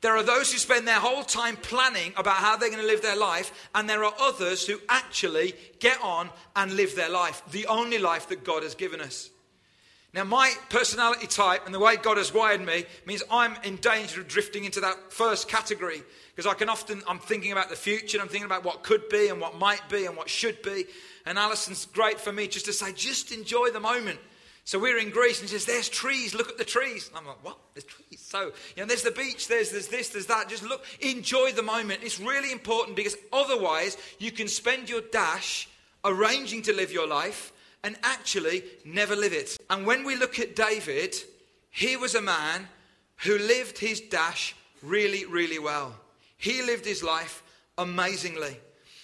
There 0.00 0.16
are 0.16 0.22
those 0.22 0.50
who 0.50 0.58
spend 0.58 0.88
their 0.88 0.98
whole 0.98 1.22
time 1.22 1.56
planning 1.56 2.14
about 2.16 2.36
how 2.36 2.56
they're 2.56 2.70
going 2.70 2.80
to 2.80 2.86
live 2.86 3.02
their 3.02 3.16
life, 3.16 3.68
and 3.74 3.88
there 3.88 4.04
are 4.04 4.14
others 4.18 4.66
who 4.66 4.80
actually 4.88 5.54
get 5.78 6.00
on 6.02 6.30
and 6.56 6.72
live 6.72 6.96
their 6.96 7.10
life, 7.10 7.42
the 7.50 7.66
only 7.66 7.98
life 7.98 8.28
that 8.28 8.44
God 8.44 8.62
has 8.62 8.74
given 8.74 9.00
us. 9.00 9.28
Now, 10.12 10.24
my 10.24 10.52
personality 10.70 11.28
type 11.28 11.66
and 11.66 11.74
the 11.74 11.78
way 11.78 11.96
God 11.96 12.16
has 12.16 12.34
wired 12.34 12.64
me 12.64 12.84
means 13.06 13.22
I'm 13.30 13.54
in 13.62 13.76
danger 13.76 14.20
of 14.20 14.28
drifting 14.28 14.64
into 14.64 14.80
that 14.80 15.12
first 15.12 15.48
category 15.48 16.02
because 16.34 16.50
I 16.50 16.54
can 16.54 16.68
often, 16.68 17.02
I'm 17.06 17.20
thinking 17.20 17.52
about 17.52 17.70
the 17.70 17.76
future, 17.76 18.20
I'm 18.20 18.26
thinking 18.26 18.46
about 18.46 18.64
what 18.64 18.82
could 18.82 19.08
be 19.08 19.28
and 19.28 19.40
what 19.40 19.58
might 19.58 19.88
be 19.88 20.06
and 20.06 20.16
what 20.16 20.28
should 20.28 20.62
be. 20.62 20.86
And 21.26 21.38
Alison's 21.38 21.86
great 21.86 22.18
for 22.18 22.32
me 22.32 22.48
just 22.48 22.66
to 22.66 22.72
say, 22.72 22.92
just 22.92 23.30
enjoy 23.30 23.70
the 23.70 23.78
moment. 23.78 24.18
So 24.70 24.78
we're 24.78 24.98
in 24.98 25.10
Greece 25.10 25.40
and 25.40 25.50
says, 25.50 25.64
There's 25.64 25.88
trees, 25.88 26.32
look 26.32 26.48
at 26.48 26.56
the 26.56 26.64
trees. 26.64 27.08
And 27.08 27.18
I'm 27.18 27.26
like, 27.26 27.44
What? 27.44 27.58
There's 27.74 27.82
trees. 27.82 28.20
So, 28.20 28.52
you 28.76 28.82
know, 28.82 28.86
there's 28.86 29.02
the 29.02 29.10
beach, 29.10 29.48
there's, 29.48 29.72
there's 29.72 29.88
this, 29.88 30.10
there's 30.10 30.26
that. 30.26 30.48
Just 30.48 30.62
look, 30.62 30.84
enjoy 31.00 31.50
the 31.50 31.62
moment. 31.64 32.04
It's 32.04 32.20
really 32.20 32.52
important 32.52 32.94
because 32.94 33.16
otherwise 33.32 33.96
you 34.20 34.30
can 34.30 34.46
spend 34.46 34.88
your 34.88 35.00
dash 35.00 35.68
arranging 36.04 36.62
to 36.62 36.72
live 36.72 36.92
your 36.92 37.08
life 37.08 37.52
and 37.82 37.96
actually 38.04 38.62
never 38.84 39.16
live 39.16 39.32
it. 39.32 39.56
And 39.70 39.86
when 39.86 40.04
we 40.04 40.14
look 40.14 40.38
at 40.38 40.54
David, 40.54 41.16
he 41.70 41.96
was 41.96 42.14
a 42.14 42.22
man 42.22 42.68
who 43.24 43.38
lived 43.38 43.76
his 43.76 44.00
dash 44.00 44.54
really, 44.84 45.24
really 45.24 45.58
well. 45.58 45.96
He 46.36 46.62
lived 46.62 46.84
his 46.84 47.02
life 47.02 47.42
amazingly. 47.76 48.56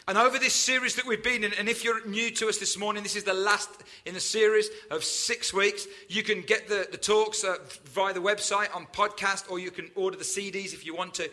And 0.09 0.17
over 0.17 0.39
this 0.39 0.55
series 0.55 0.95
that 0.95 1.05
we've 1.05 1.25
been 1.25 1.43
in, 1.43 1.53
and 1.55 1.69
if 1.69 1.83
you're 1.83 2.07
new 2.07 2.31
to 2.31 2.49
us 2.49 2.59
this 2.59 2.79
morning, 2.79 3.03
this 3.03 3.17
is 3.17 3.25
the 3.25 3.35
last 3.35 3.69
in 4.05 4.15
a 4.15 4.21
series 4.21 4.69
of 4.89 5.03
six 5.03 5.53
weeks. 5.53 5.89
You 6.09 6.23
can 6.23 6.43
get 6.43 6.69
the, 6.69 6.87
the 6.89 6.97
talks 6.97 7.43
uh, 7.43 7.57
via 7.87 8.15
the 8.15 8.21
website 8.21 8.73
on 8.73 8.87
podcast, 8.87 9.51
or 9.51 9.59
you 9.59 9.73
can 9.73 9.91
order 9.97 10.17
the 10.17 10.23
CDs 10.23 10.75
if 10.75 10.87
you 10.87 10.95
want 10.95 11.15
to. 11.15 11.29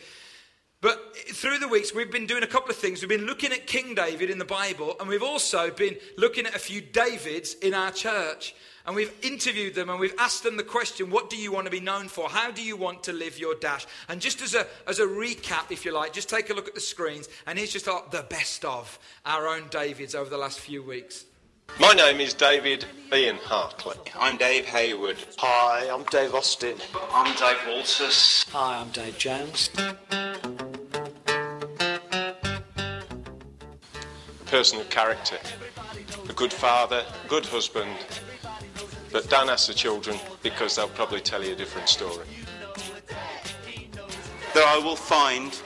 But 0.81 1.16
through 1.16 1.60
the 1.60 1.68
weeks, 1.68 1.94
we've 1.94 2.12
been 2.12 2.25
doing 2.25 2.42
a 2.42 2.48
couple 2.48 2.72
of 2.72 2.75
things. 2.75 3.00
We've 3.02 3.10
been 3.10 3.28
looking 3.28 3.52
at 3.52 3.68
King 3.68 3.94
David 3.94 4.31
in 4.31 4.40
the 4.40 4.44
Bible, 4.44 4.96
and 5.00 5.08
we've 5.08 5.22
also 5.22 5.69
been 5.69 5.96
looking 6.18 6.48
at 6.48 6.56
a 6.56 6.60
few 6.60 6.81
Davids 6.81 7.54
in 7.54 7.76
our 7.76 7.92
church. 7.92 8.56
And 8.85 8.95
we've 8.95 9.13
interviewed 9.21 9.75
them 9.75 9.89
and 9.89 10.00
we've 10.00 10.13
asked 10.19 10.44
them 10.44 10.57
the 10.57 10.63
question 10.63 11.09
what 11.09 11.30
do 11.30 11.38
you 11.38 11.51
want 11.51 11.65
to 11.65 11.71
be 11.71 11.80
known 11.80 12.09
for? 12.09 12.27
How 12.27 12.51
do 12.51 12.62
you 12.62 12.75
want 12.75 13.03
to 13.03 13.13
live 13.13 13.39
your 13.39 13.56
dash? 13.56 13.88
And 14.09 14.19
just 14.19 14.41
as 14.41 14.56
a, 14.56 14.68
as 14.88 15.00
a 15.00 15.06
recap, 15.06 15.71
if 15.71 15.85
you 15.85 15.94
like, 15.94 16.12
just 16.12 16.30
take 16.30 16.50
a 16.50 16.53
look 16.53 16.68
at 16.68 16.75
the 16.75 16.81
screens. 16.81 17.30
And 17.47 17.57
here's 17.57 17.71
just 17.71 17.88
our, 17.88 18.03
the 18.12 18.24
best 18.24 18.65
of 18.65 19.00
our 19.25 19.47
own 19.47 19.68
Davids 19.69 20.15
over 20.15 20.30
the 20.30 20.38
last 20.38 20.59
few 20.59 20.83
weeks. 20.83 21.25
My 21.80 21.94
name 21.94 22.19
is 22.19 22.33
David 22.33 22.85
Ian 23.13 23.38
Hartley. 23.38 23.95
I'm 24.19 24.35
Dave 24.35 24.65
Hayward. 24.65 25.18
Hi, 25.38 25.89
I'm 25.89 26.03
Dave 26.03 26.35
Austin. 26.35 26.75
I'm 27.12 27.33
Dave 27.38 27.57
Walters. 27.65 28.45
Hi, 28.51 28.80
I'm 28.81 28.89
Dave 28.89 29.18
Jones. 29.18 29.69
person 34.53 34.80
of 34.80 34.88
character, 34.91 35.39
a 36.30 36.33
good 36.33 36.53
father, 36.53 37.03
a 37.25 37.27
good 37.27 37.44
husband, 37.44 37.89
but 39.13 39.30
don't 39.30 39.48
ask 39.48 39.68
the 39.68 39.74
children 39.75 40.18
because 40.42 40.75
they'll 40.75 40.88
probably 40.89 41.21
tell 41.21 41.44
you 41.44 41.54
a 41.54 41.56
different 41.56 41.88
story. 41.88 42.25
That 44.56 44.66
I 44.68 44.80
will 44.80 44.95
find 44.95 45.57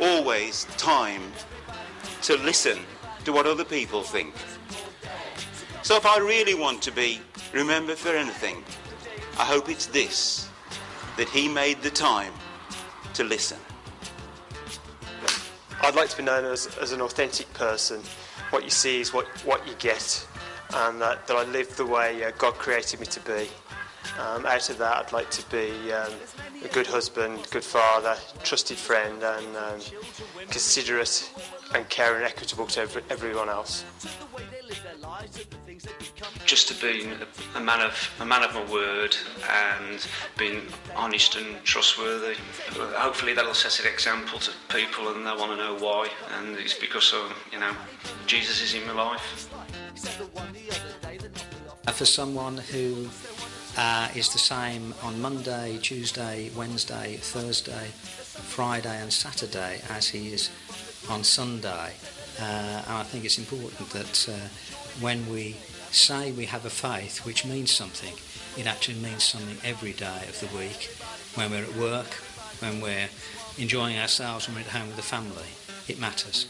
always 0.00 0.64
time 0.76 1.22
to 2.22 2.36
listen 2.38 2.78
to 3.24 3.32
what 3.32 3.46
other 3.46 3.64
people 3.64 4.02
think. 4.02 4.34
So 5.82 5.96
if 5.96 6.04
I 6.04 6.18
really 6.18 6.54
want 6.54 6.82
to 6.82 6.90
be 6.90 7.20
remembered 7.52 7.96
for 7.96 8.08
anything, 8.08 8.64
I 9.38 9.44
hope 9.44 9.68
it's 9.68 9.86
this 9.86 10.48
that 11.16 11.28
he 11.28 11.48
made 11.48 11.80
the 11.82 11.90
time 11.90 12.32
to 13.14 13.22
listen. 13.22 13.58
I'd 15.80 15.94
like 15.94 16.08
to 16.08 16.16
be 16.16 16.24
known 16.24 16.44
as, 16.44 16.76
as 16.78 16.90
an 16.90 17.00
authentic 17.00 17.52
person 17.54 18.00
what 18.50 18.64
you 18.64 18.70
see 18.70 19.00
is 19.00 19.12
what, 19.12 19.26
what 19.44 19.66
you 19.66 19.74
get, 19.78 20.26
and 20.74 21.00
that, 21.00 21.26
that 21.26 21.36
I 21.36 21.44
live 21.44 21.76
the 21.76 21.86
way 21.86 22.24
uh, 22.24 22.32
God 22.38 22.54
created 22.54 23.00
me 23.00 23.06
to 23.06 23.20
be. 23.20 23.48
Um, 24.18 24.46
out 24.46 24.70
of 24.70 24.78
that, 24.78 25.06
I'd 25.06 25.12
like 25.12 25.30
to 25.30 25.50
be 25.50 25.92
um, 25.92 26.12
a 26.64 26.68
good 26.68 26.86
husband, 26.86 27.46
good 27.50 27.64
father, 27.64 28.16
trusted 28.44 28.78
friend, 28.78 29.22
and 29.22 29.56
um, 29.56 29.80
considerate 30.48 31.30
and 31.74 31.88
caring 31.88 32.22
and 32.22 32.24
equitable 32.24 32.66
to 32.66 32.80
every, 32.80 33.02
everyone 33.10 33.48
else. 33.48 33.84
Just 36.46 36.68
to 36.68 36.74
be 36.74 37.08
a 37.56 37.60
man 37.60 37.80
of 37.80 38.10
a 38.20 38.24
man 38.24 38.44
of 38.44 38.54
my 38.54 38.64
word 38.72 39.16
and 39.50 40.06
being 40.38 40.62
honest 40.94 41.34
and 41.34 41.62
trustworthy. 41.64 42.36
Hopefully 42.94 43.34
that'll 43.34 43.52
set 43.52 43.84
an 43.84 43.92
example 43.92 44.38
to 44.38 44.52
people 44.68 45.08
and 45.08 45.26
they 45.26 45.30
want 45.30 45.50
to 45.50 45.56
know 45.56 45.76
why. 45.76 46.08
And 46.38 46.56
it's 46.56 46.78
because 46.78 47.12
of 47.12 47.34
you 47.52 47.58
know 47.58 47.72
Jesus 48.26 48.62
is 48.62 48.74
in 48.74 48.86
my 48.86 48.92
life. 48.92 49.50
For 51.92 52.04
someone 52.04 52.58
who 52.58 53.08
uh, 53.76 54.08
is 54.14 54.32
the 54.32 54.38
same 54.38 54.94
on 55.02 55.20
Monday, 55.20 55.78
Tuesday, 55.82 56.50
Wednesday, 56.56 57.16
Thursday, 57.16 57.88
Friday, 57.92 59.00
and 59.00 59.12
Saturday 59.12 59.80
as 59.90 60.08
he 60.08 60.32
is 60.32 60.50
on 61.10 61.24
Sunday. 61.24 61.92
Uh, 62.40 62.82
and 62.86 62.96
I 62.98 63.02
think 63.02 63.24
it's 63.24 63.38
important 63.38 63.90
that 63.90 64.28
uh, 64.28 64.48
when 65.00 65.28
we 65.28 65.56
say 65.90 66.32
we 66.32 66.46
have 66.46 66.64
a 66.64 66.70
faith 66.70 67.24
which 67.24 67.44
means 67.44 67.70
something, 67.70 68.14
it 68.60 68.66
actually 68.66 68.98
means 68.98 69.24
something 69.24 69.56
every 69.64 69.92
day 69.92 70.22
of 70.28 70.40
the 70.40 70.56
week. 70.56 70.90
When 71.34 71.50
we're 71.50 71.64
at 71.64 71.76
work, 71.76 72.14
when 72.60 72.80
we're 72.80 73.08
enjoying 73.58 73.98
ourselves, 73.98 74.46
when 74.46 74.56
we're 74.56 74.62
at 74.62 74.68
home 74.68 74.88
with 74.88 74.96
the 74.96 75.02
family, 75.02 75.50
it 75.88 76.00
matters. 76.00 76.46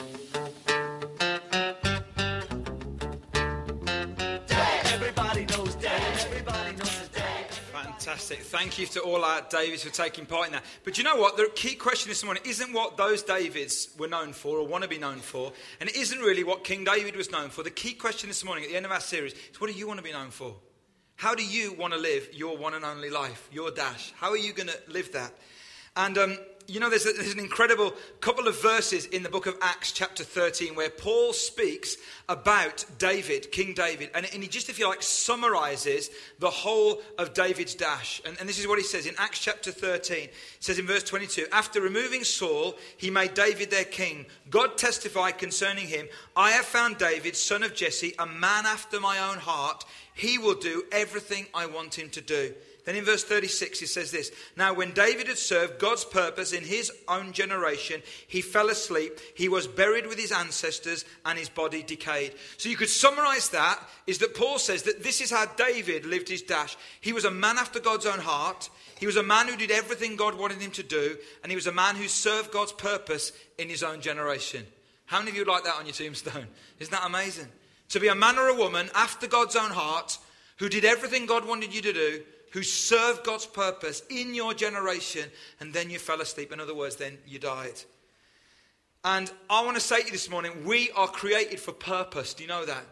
Fantastic. 8.06 8.38
Thank 8.38 8.78
you 8.78 8.86
to 8.86 9.00
all 9.00 9.24
our 9.24 9.40
Davids 9.50 9.82
for 9.82 9.90
taking 9.90 10.26
part 10.26 10.46
in 10.46 10.52
that. 10.52 10.62
But 10.84 10.96
you 10.96 11.02
know 11.02 11.16
what? 11.16 11.36
The 11.36 11.50
key 11.56 11.74
question 11.74 12.08
this 12.08 12.22
morning 12.22 12.44
isn't 12.46 12.72
what 12.72 12.96
those 12.96 13.24
Davids 13.24 13.88
were 13.98 14.06
known 14.06 14.32
for 14.32 14.58
or 14.58 14.66
want 14.68 14.84
to 14.84 14.88
be 14.88 14.96
known 14.96 15.18
for, 15.18 15.52
and 15.80 15.90
it 15.90 15.96
isn't 15.96 16.20
really 16.20 16.44
what 16.44 16.62
King 16.62 16.84
David 16.84 17.16
was 17.16 17.32
known 17.32 17.50
for. 17.50 17.64
The 17.64 17.70
key 17.70 17.94
question 17.94 18.28
this 18.28 18.44
morning 18.44 18.62
at 18.62 18.70
the 18.70 18.76
end 18.76 18.86
of 18.86 18.92
our 18.92 19.00
series 19.00 19.32
is 19.32 19.60
what 19.60 19.72
do 19.72 19.76
you 19.76 19.88
want 19.88 19.98
to 19.98 20.04
be 20.04 20.12
known 20.12 20.30
for? 20.30 20.54
How 21.16 21.34
do 21.34 21.44
you 21.44 21.72
want 21.72 21.94
to 21.94 21.98
live 21.98 22.28
your 22.32 22.56
one 22.56 22.74
and 22.74 22.84
only 22.84 23.10
life, 23.10 23.48
your 23.50 23.72
dash? 23.72 24.12
How 24.18 24.30
are 24.30 24.36
you 24.36 24.52
going 24.52 24.68
to 24.68 24.78
live 24.86 25.10
that? 25.10 25.32
And 25.96 26.16
um, 26.16 26.38
you 26.68 26.80
know, 26.80 26.90
there's, 26.90 27.06
a, 27.06 27.12
there's, 27.12 27.32
an 27.32 27.38
incredible 27.38 27.94
couple 28.20 28.48
of 28.48 28.60
verses 28.60 29.06
in 29.06 29.22
the 29.22 29.28
book 29.28 29.46
of 29.46 29.56
Acts, 29.60 29.92
chapter 29.92 30.24
13, 30.24 30.74
where 30.74 30.90
Paul 30.90 31.32
speaks 31.32 31.96
about 32.28 32.84
David, 32.98 33.52
King 33.52 33.72
David. 33.74 34.10
And, 34.14 34.26
and 34.32 34.42
he 34.42 34.48
just, 34.48 34.68
if 34.68 34.78
you 34.78 34.88
like, 34.88 35.02
summarizes 35.02 36.10
the 36.38 36.50
whole 36.50 37.02
of 37.18 37.34
David's 37.34 37.74
dash. 37.74 38.20
And, 38.24 38.36
and 38.40 38.48
this 38.48 38.58
is 38.58 38.66
what 38.66 38.78
he 38.78 38.84
says 38.84 39.06
in 39.06 39.14
Acts 39.18 39.38
chapter 39.38 39.70
13. 39.70 40.24
It 40.24 40.34
says 40.60 40.78
in 40.78 40.86
verse 40.86 41.04
22 41.04 41.46
After 41.52 41.80
removing 41.80 42.24
Saul, 42.24 42.74
he 42.96 43.10
made 43.10 43.34
David 43.34 43.70
their 43.70 43.84
king. 43.84 44.26
God 44.50 44.76
testified 44.76 45.38
concerning 45.38 45.86
him 45.86 46.08
I 46.34 46.50
have 46.50 46.64
found 46.64 46.98
David, 46.98 47.36
son 47.36 47.62
of 47.62 47.74
Jesse, 47.74 48.14
a 48.18 48.26
man 48.26 48.66
after 48.66 49.00
my 49.00 49.18
own 49.18 49.38
heart. 49.38 49.84
He 50.14 50.38
will 50.38 50.54
do 50.54 50.84
everything 50.90 51.46
I 51.54 51.66
want 51.66 51.98
him 51.98 52.08
to 52.10 52.20
do. 52.20 52.54
Then 52.86 52.94
in 52.94 53.04
verse 53.04 53.24
36, 53.24 53.80
he 53.80 53.86
says 53.86 54.12
this 54.12 54.30
Now, 54.56 54.72
when 54.72 54.92
David 54.92 55.26
had 55.26 55.38
served 55.38 55.80
God's 55.80 56.04
purpose 56.04 56.52
in 56.52 56.62
his 56.62 56.92
own 57.08 57.32
generation, 57.32 58.00
he 58.28 58.40
fell 58.40 58.70
asleep. 58.70 59.18
He 59.34 59.48
was 59.48 59.66
buried 59.66 60.06
with 60.06 60.18
his 60.18 60.30
ancestors, 60.30 61.04
and 61.26 61.36
his 61.36 61.48
body 61.48 61.82
decayed. 61.82 62.34
So 62.56 62.68
you 62.68 62.76
could 62.76 62.88
summarize 62.88 63.48
that 63.50 63.80
is 64.06 64.18
that 64.18 64.36
Paul 64.36 64.60
says 64.60 64.84
that 64.84 65.02
this 65.02 65.20
is 65.20 65.32
how 65.32 65.46
David 65.56 66.06
lived 66.06 66.28
his 66.28 66.42
dash. 66.42 66.76
He 67.00 67.12
was 67.12 67.24
a 67.24 67.30
man 67.30 67.58
after 67.58 67.80
God's 67.80 68.06
own 68.06 68.20
heart. 68.20 68.70
He 69.00 69.06
was 69.06 69.16
a 69.16 69.22
man 69.22 69.48
who 69.48 69.56
did 69.56 69.72
everything 69.72 70.14
God 70.14 70.38
wanted 70.38 70.60
him 70.60 70.70
to 70.70 70.84
do, 70.84 71.18
and 71.42 71.50
he 71.50 71.56
was 71.56 71.66
a 71.66 71.72
man 71.72 71.96
who 71.96 72.06
served 72.06 72.52
God's 72.52 72.72
purpose 72.72 73.32
in 73.58 73.68
his 73.68 73.82
own 73.82 74.00
generation. 74.00 74.64
How 75.06 75.18
many 75.18 75.32
of 75.32 75.36
you 75.36 75.44
like 75.44 75.64
that 75.64 75.74
on 75.74 75.86
your 75.86 75.92
tombstone? 75.92 76.46
Isn't 76.78 76.92
that 76.92 77.04
amazing? 77.04 77.48
To 77.90 78.00
be 78.00 78.08
a 78.08 78.14
man 78.14 78.38
or 78.38 78.46
a 78.46 78.56
woman 78.56 78.90
after 78.94 79.26
God's 79.26 79.56
own 79.56 79.72
heart 79.72 80.18
who 80.58 80.68
did 80.68 80.84
everything 80.84 81.26
God 81.26 81.46
wanted 81.46 81.74
you 81.74 81.82
to 81.82 81.92
do 81.92 82.22
who 82.56 82.62
served 82.62 83.22
God's 83.22 83.44
purpose 83.44 84.02
in 84.08 84.34
your 84.34 84.54
generation, 84.54 85.28
and 85.60 85.74
then 85.74 85.90
you 85.90 85.98
fell 85.98 86.22
asleep. 86.22 86.50
In 86.52 86.58
other 86.58 86.74
words, 86.74 86.96
then 86.96 87.18
you 87.26 87.38
died. 87.38 87.82
And 89.04 89.30
I 89.50 89.62
want 89.62 89.76
to 89.76 89.82
say 89.82 90.00
to 90.00 90.06
you 90.06 90.12
this 90.12 90.30
morning, 90.30 90.64
we 90.64 90.90
are 90.92 91.06
created 91.06 91.60
for 91.60 91.72
purpose. 91.72 92.32
Do 92.32 92.44
you 92.44 92.48
know 92.48 92.64
that? 92.64 92.82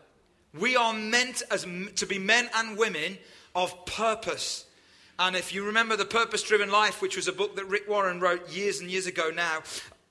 We 0.53 0.77
are 0.77 0.93
meant 0.93 1.43
as, 1.51 1.63
to 1.97 2.07
be 2.07 2.19
men 2.19 2.51
and 2.55 2.77
women 2.77 3.17
of 3.55 3.87
purpose. 3.87 4.67
And 5.19 5.35
if 5.35 5.55
you 5.55 5.65
remember 5.65 5.97
The 5.97 6.05
Purpose 6.05 6.43
Driven 6.43 6.71
Life, 6.71 7.01
which 7.01 7.17
was 7.17 7.27
a 7.27 7.33
book 7.33 7.57
that 7.57 7.65
Rick 7.65 7.89
Warren 7.89 8.21
wrote 8.21 8.53
years 8.53 8.81
and 8.81 8.91
years 8.91 9.07
ago 9.07 9.31
now, 9.35 9.61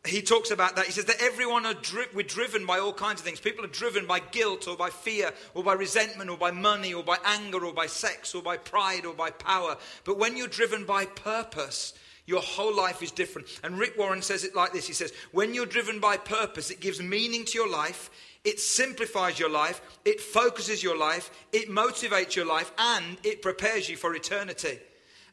he 0.05 0.21
talks 0.21 0.51
about 0.51 0.75
that. 0.75 0.85
He 0.85 0.91
says 0.91 1.05
that 1.05 1.21
everyone 1.21 1.65
are 1.65 1.73
dri- 1.75 2.07
we're 2.13 2.23
driven 2.23 2.65
by 2.65 2.79
all 2.79 2.91
kinds 2.91 3.21
of 3.21 3.25
things. 3.25 3.39
People 3.39 3.63
are 3.63 3.69
driven 3.69 4.05
by 4.05 4.19
guilt 4.19 4.67
or 4.67 4.75
by 4.75 4.89
fear 4.89 5.31
or 5.53 5.63
by 5.63 5.73
resentment 5.73 6.29
or 6.29 6.37
by 6.37 6.51
money 6.51 6.93
or 6.93 7.03
by 7.03 7.17
anger 7.23 7.63
or 7.63 7.73
by 7.73 7.85
sex 7.85 8.35
or 8.35 8.41
by 8.41 8.57
pride 8.57 9.05
or 9.05 9.13
by 9.13 9.29
power. 9.29 9.77
But 10.03 10.17
when 10.17 10.35
you're 10.35 10.47
driven 10.47 10.83
by 10.83 11.05
purpose, 11.05 11.93
your 12.25 12.41
whole 12.41 12.75
life 12.75 13.01
is 13.01 13.11
different. 13.11 13.47
And 13.63 13.79
Rick 13.79 13.97
Warren 13.97 14.21
says 14.21 14.43
it 14.43 14.55
like 14.55 14.73
this 14.73 14.87
He 14.87 14.93
says, 14.93 15.13
When 15.31 15.53
you're 15.53 15.65
driven 15.65 16.01
by 16.01 16.17
purpose, 16.17 16.69
it 16.69 16.81
gives 16.81 17.01
meaning 17.01 17.45
to 17.45 17.57
your 17.57 17.69
life, 17.69 18.09
it 18.43 18.59
simplifies 18.59 19.39
your 19.39 19.49
life, 19.49 19.81
it 20.03 20.19
focuses 20.19 20.83
your 20.83 20.97
life, 20.97 21.31
it 21.53 21.69
motivates 21.69 22.35
your 22.35 22.45
life, 22.45 22.73
and 22.77 23.17
it 23.23 23.41
prepares 23.41 23.87
you 23.87 23.95
for 23.95 24.13
eternity. 24.13 24.79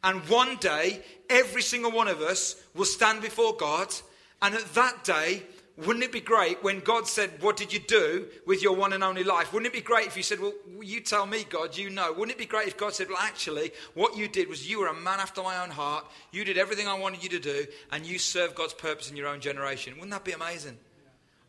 And 0.05 0.21
one 0.29 0.57
day, 0.57 1.03
every 1.29 1.63
single 1.63 1.91
one 1.91 2.09
of 2.09 2.21
us 2.21 2.55
will 2.75 2.85
stand 2.85 3.21
before 3.21 3.57
God 3.57 3.93
and 4.43 4.55
at 4.55 4.75
that 4.75 5.05
day, 5.05 5.43
wouldn't 5.77 6.05
it 6.05 6.13
be 6.13 6.21
great 6.21 6.63
when 6.63 6.81
God 6.81 7.07
said, 7.09 7.31
What 7.41 7.57
did 7.57 7.73
you 7.73 7.79
do 7.79 8.27
with 8.47 8.63
your 8.63 8.77
one 8.77 8.93
and 8.93 9.03
only 9.03 9.25
life? 9.25 9.53
Wouldn't 9.53 9.73
it 9.73 9.77
be 9.77 9.81
great 9.81 10.07
if 10.07 10.17
you 10.17 10.23
said, 10.23 10.41
Well, 10.41 10.53
you 10.83 11.01
tell 11.01 11.25
me, 11.25 11.45
God, 11.49 11.77
you 11.77 11.89
know? 11.89 12.13
Wouldn't 12.13 12.33
it 12.33 12.39
be 12.39 12.47
great 12.47 12.69
if 12.69 12.77
God 12.77 12.93
said, 12.93 13.09
Well, 13.09 13.19
actually, 13.19 13.73
what 13.95 14.17
you 14.17 14.29
did 14.29 14.49
was 14.49 14.69
you 14.69 14.81
were 14.81 14.89
a 14.89 14.95
man 14.95 15.21
after 15.21 15.43
my 15.43 15.63
own 15.63 15.71
heart. 15.71 16.05
You 16.33 16.45
did 16.45 16.59
everything 16.59 16.87
I 16.87 16.99
wanted 16.99 17.23
you 17.23 17.31
to 17.31 17.39
do, 17.39 17.67
and 17.93 18.05
you 18.05 18.19
served 18.19 18.57
God's 18.57 18.75
purpose 18.75 19.11
in 19.11 19.17
your 19.17 19.29
own 19.29 19.41
generation? 19.41 19.95
Wouldn't 19.95 20.11
that 20.11 20.25
be 20.25 20.33
amazing? 20.33 20.77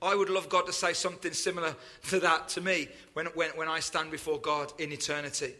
I 0.02 0.16
would 0.16 0.30
love 0.30 0.50
God 0.50 0.66
to 0.66 0.74
say 0.74 0.94
something 0.94 1.34
similar 1.34 1.76
to 2.10 2.20
that 2.22 2.50
to 2.50 2.62
me 2.62 2.88
when, 3.14 3.28
when, 3.28 3.50
when 3.52 3.68
I 3.68 3.82
stand 3.82 4.12
before 4.12 4.40
God 4.40 4.72
in 4.80 4.92
eternity. 4.92 5.54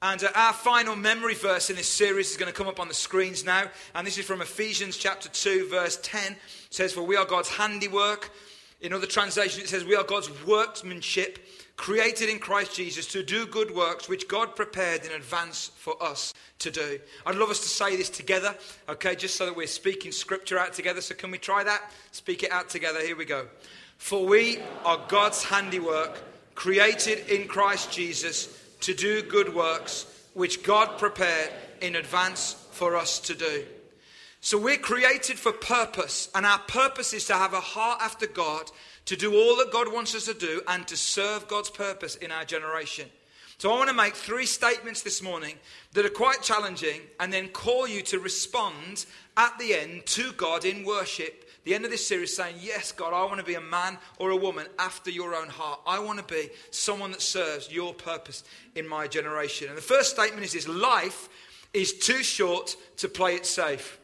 And 0.00 0.22
uh, 0.22 0.28
our 0.34 0.52
final 0.52 0.94
memory 0.94 1.34
verse 1.34 1.70
in 1.70 1.76
this 1.76 1.88
series 1.88 2.30
is 2.30 2.36
going 2.36 2.50
to 2.50 2.56
come 2.56 2.68
up 2.68 2.78
on 2.78 2.86
the 2.86 2.94
screens 2.94 3.44
now. 3.44 3.64
And 3.96 4.06
this 4.06 4.16
is 4.16 4.24
from 4.24 4.40
Ephesians 4.40 4.96
chapter 4.96 5.28
2, 5.28 5.68
verse 5.68 5.98
10. 6.02 6.32
It 6.32 6.38
says, 6.70 6.92
For 6.92 7.02
we 7.02 7.16
are 7.16 7.24
God's 7.24 7.48
handiwork. 7.48 8.30
In 8.80 8.92
other 8.92 9.08
translations, 9.08 9.64
it 9.64 9.68
says, 9.68 9.84
We 9.84 9.96
are 9.96 10.04
God's 10.04 10.30
workmanship, 10.46 11.40
created 11.76 12.28
in 12.28 12.38
Christ 12.38 12.76
Jesus 12.76 13.06
to 13.06 13.24
do 13.24 13.44
good 13.44 13.74
works 13.74 14.08
which 14.08 14.28
God 14.28 14.54
prepared 14.54 15.04
in 15.04 15.10
advance 15.10 15.72
for 15.74 16.00
us 16.00 16.32
to 16.60 16.70
do. 16.70 17.00
I'd 17.26 17.34
love 17.34 17.50
us 17.50 17.60
to 17.62 17.68
say 17.68 17.96
this 17.96 18.08
together, 18.08 18.54
okay, 18.88 19.16
just 19.16 19.34
so 19.34 19.46
that 19.46 19.56
we're 19.56 19.66
speaking 19.66 20.12
scripture 20.12 20.60
out 20.60 20.74
together. 20.74 21.00
So, 21.00 21.16
can 21.16 21.32
we 21.32 21.38
try 21.38 21.64
that? 21.64 21.90
Speak 22.12 22.44
it 22.44 22.52
out 22.52 22.68
together. 22.68 23.00
Here 23.00 23.16
we 23.16 23.24
go. 23.24 23.48
For 23.96 24.24
we 24.24 24.60
are 24.84 25.00
God's 25.08 25.42
handiwork, 25.42 26.22
created 26.54 27.26
in 27.28 27.48
Christ 27.48 27.90
Jesus 27.90 28.64
to 28.88 28.94
do 28.94 29.20
good 29.20 29.54
works 29.54 30.06
which 30.32 30.62
God 30.62 30.96
prepared 30.96 31.50
in 31.82 31.94
advance 31.94 32.54
for 32.70 32.96
us 32.96 33.18
to 33.20 33.34
do. 33.34 33.66
So 34.40 34.56
we're 34.56 34.78
created 34.78 35.38
for 35.38 35.52
purpose, 35.52 36.30
and 36.34 36.46
our 36.46 36.60
purpose 36.60 37.12
is 37.12 37.26
to 37.26 37.34
have 37.34 37.52
a 37.52 37.60
heart 37.60 38.00
after 38.00 38.26
God, 38.26 38.70
to 39.04 39.14
do 39.14 39.34
all 39.34 39.56
that 39.56 39.70
God 39.70 39.92
wants 39.92 40.14
us 40.14 40.24
to 40.24 40.32
do, 40.32 40.62
and 40.66 40.88
to 40.88 40.96
serve 40.96 41.48
God's 41.48 41.68
purpose 41.68 42.16
in 42.16 42.32
our 42.32 42.46
generation. 42.46 43.10
So 43.58 43.70
I 43.70 43.76
want 43.76 43.90
to 43.90 43.94
make 43.94 44.14
three 44.14 44.46
statements 44.46 45.02
this 45.02 45.20
morning 45.20 45.56
that 45.92 46.06
are 46.06 46.08
quite 46.08 46.40
challenging, 46.40 47.02
and 47.20 47.30
then 47.30 47.48
call 47.48 47.86
you 47.86 48.00
to 48.04 48.18
respond 48.18 49.04
at 49.36 49.58
the 49.58 49.74
end 49.74 50.06
to 50.06 50.32
God 50.32 50.64
in 50.64 50.86
worship 50.86 51.47
the 51.68 51.74
end 51.74 51.84
of 51.84 51.90
this 51.90 52.06
series 52.06 52.34
saying, 52.34 52.56
Yes, 52.62 52.92
God, 52.92 53.12
I 53.12 53.26
want 53.26 53.40
to 53.40 53.44
be 53.44 53.54
a 53.54 53.60
man 53.60 53.98
or 54.18 54.30
a 54.30 54.36
woman 54.36 54.66
after 54.78 55.10
your 55.10 55.34
own 55.34 55.48
heart. 55.48 55.80
I 55.86 55.98
want 55.98 56.18
to 56.18 56.24
be 56.24 56.48
someone 56.70 57.10
that 57.10 57.20
serves 57.20 57.70
your 57.70 57.92
purpose 57.92 58.42
in 58.74 58.88
my 58.88 59.06
generation. 59.06 59.68
And 59.68 59.76
the 59.76 59.82
first 59.82 60.10
statement 60.10 60.46
is 60.46 60.54
this 60.54 60.66
life 60.66 61.28
is 61.74 61.92
too 61.92 62.22
short 62.22 62.74
to 62.96 63.08
play 63.08 63.34
it 63.34 63.44
safe. 63.44 63.98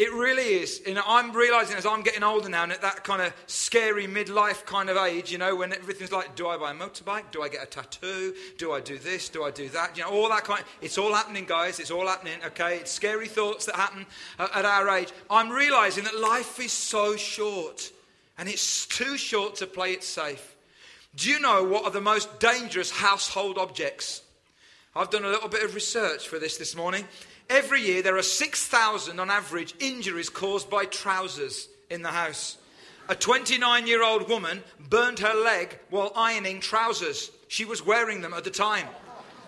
It 0.00 0.14
really 0.14 0.62
is. 0.62 0.80
And 0.86 0.98
I'm 0.98 1.30
realizing 1.32 1.76
as 1.76 1.84
I'm 1.84 2.00
getting 2.00 2.22
older 2.22 2.48
now 2.48 2.62
and 2.62 2.72
at 2.72 2.80
that 2.80 3.04
kind 3.04 3.20
of 3.20 3.34
scary 3.46 4.06
midlife 4.06 4.64
kind 4.64 4.88
of 4.88 4.96
age, 4.96 5.30
you 5.30 5.36
know, 5.36 5.54
when 5.54 5.74
everything's 5.74 6.10
like, 6.10 6.34
do 6.34 6.48
I 6.48 6.56
buy 6.56 6.70
a 6.70 6.74
motorbike? 6.74 7.30
Do 7.32 7.42
I 7.42 7.50
get 7.50 7.62
a 7.62 7.66
tattoo? 7.66 8.34
Do 8.56 8.72
I 8.72 8.80
do 8.80 8.96
this? 8.96 9.28
Do 9.28 9.44
I 9.44 9.50
do 9.50 9.68
that? 9.68 9.98
You 9.98 10.04
know, 10.04 10.08
all 10.08 10.30
that 10.30 10.44
kind 10.44 10.60
of, 10.60 10.66
it's 10.80 10.96
all 10.96 11.12
happening, 11.12 11.44
guys. 11.44 11.78
It's 11.78 11.90
all 11.90 12.06
happening, 12.06 12.38
okay? 12.46 12.78
It's 12.78 12.90
scary 12.90 13.28
thoughts 13.28 13.66
that 13.66 13.74
happen 13.74 14.06
at 14.38 14.64
our 14.64 14.88
age. 14.88 15.12
I'm 15.28 15.50
realizing 15.50 16.04
that 16.04 16.18
life 16.18 16.58
is 16.60 16.72
so 16.72 17.14
short 17.16 17.92
and 18.38 18.48
it's 18.48 18.86
too 18.86 19.18
short 19.18 19.56
to 19.56 19.66
play 19.66 19.92
it 19.92 20.02
safe. 20.02 20.56
Do 21.14 21.28
you 21.28 21.40
know 21.40 21.62
what 21.62 21.84
are 21.84 21.90
the 21.90 22.00
most 22.00 22.40
dangerous 22.40 22.90
household 22.90 23.58
objects? 23.58 24.22
I've 24.96 25.10
done 25.10 25.26
a 25.26 25.28
little 25.28 25.50
bit 25.50 25.62
of 25.62 25.74
research 25.74 26.26
for 26.26 26.38
this 26.38 26.56
this 26.56 26.74
morning. 26.74 27.04
Every 27.50 27.82
year, 27.82 28.00
there 28.00 28.16
are 28.16 28.22
6,000 28.22 29.18
on 29.18 29.28
average 29.28 29.74
injuries 29.80 30.28
caused 30.28 30.70
by 30.70 30.84
trousers 30.84 31.68
in 31.90 32.00
the 32.00 32.10
house. 32.10 32.56
A 33.08 33.16
29 33.16 33.88
year 33.88 34.04
old 34.04 34.28
woman 34.28 34.62
burned 34.88 35.18
her 35.18 35.34
leg 35.34 35.76
while 35.90 36.12
ironing 36.14 36.60
trousers. 36.60 37.32
She 37.48 37.64
was 37.64 37.84
wearing 37.84 38.20
them 38.20 38.32
at 38.34 38.44
the 38.44 38.50
time. 38.50 38.86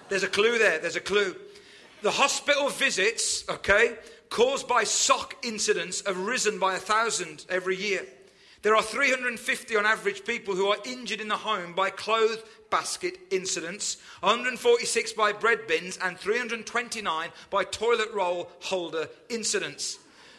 There's 0.09 0.25
a 0.25 0.28
clue 0.28 0.59
there, 0.59 0.80
there's 0.80 0.97
a 0.97 1.00
clue. 1.00 1.37
The 2.02 2.11
hospital 2.11 2.71
visits, 2.71 3.49
okay, 3.49 3.94
caused 4.30 4.66
by 4.66 4.82
sock 4.82 5.37
incidents 5.44 6.02
have 6.04 6.18
risen 6.18 6.59
by 6.59 6.75
a 6.75 6.80
thousand 6.80 7.47
every 7.49 7.76
year. 7.76 8.04
There 8.62 8.76
are 8.76 8.83
350 8.83 9.76
on 9.76 9.87
average 9.87 10.25
people 10.25 10.54
who 10.54 10.69
are 10.69 10.78
injured 10.85 11.21
in 11.21 11.28
the 11.28 11.37
home 11.37 11.75
by 11.75 11.90
clothes 11.90 12.42
basket 12.71 13.19
incidents, 13.31 13.99
146 14.21 15.12
by 15.12 15.33
bread 15.33 15.66
bins, 15.66 15.99
and 16.02 16.19
329 16.19 17.31
by 17.50 17.64
toilet 17.64 18.09
roll 18.14 18.50
holder 18.61 19.09
incidents. 19.28 19.99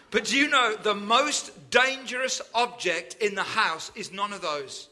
But 0.09 0.25
do 0.25 0.37
you 0.37 0.47
know 0.47 0.75
the 0.75 0.95
most 0.95 1.69
dangerous 1.69 2.41
object 2.55 3.15
in 3.21 3.35
the 3.35 3.43
house 3.43 3.91
is 3.93 4.11
none 4.11 4.33
of 4.33 4.41
those? 4.41 4.87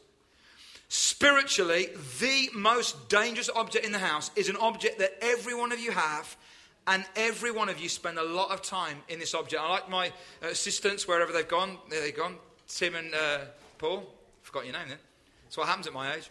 Spiritually, 0.90 1.88
the 2.20 2.50
most 2.54 3.08
dangerous 3.08 3.50
object 3.56 3.86
in 3.86 3.92
the 3.92 4.00
house 4.00 4.30
is 4.36 4.50
an 4.50 4.58
object 4.58 5.00
that 5.00 5.18
every 5.22 5.56
one 5.56 5.72
of 5.72 5.80
you 5.80 5.92
have, 5.92 6.36
and 6.86 7.06
every 7.16 7.52
one 7.52 7.70
of 7.70 7.80
you 7.80 7.88
spend 7.88 8.18
a 8.18 8.24
lot 8.24 8.52
of 8.52 8.62
time 8.62 8.98
in 9.08 9.20
this 9.20 9.34
object. 9.34 9.62
I 9.62 9.70
like 9.70 9.90
my 9.90 10.08
uh, 10.44 10.48
assistants 10.48 11.08
wherever 11.08 11.32
they've 11.32 11.48
gone. 11.48 11.78
There 11.90 12.02
they've 12.02 12.16
gone. 12.16 12.38
Tim 12.78 12.96
and 12.96 13.14
uh, 13.14 13.40
Paul. 13.78 14.04
Forgot 14.42 14.66
your 14.66 14.74
name 14.74 14.90
then. 14.90 14.98
That's 15.46 15.58
what 15.58 15.68
happens 15.68 15.88
at 15.88 15.94
my 15.94 16.14
age. 16.16 16.30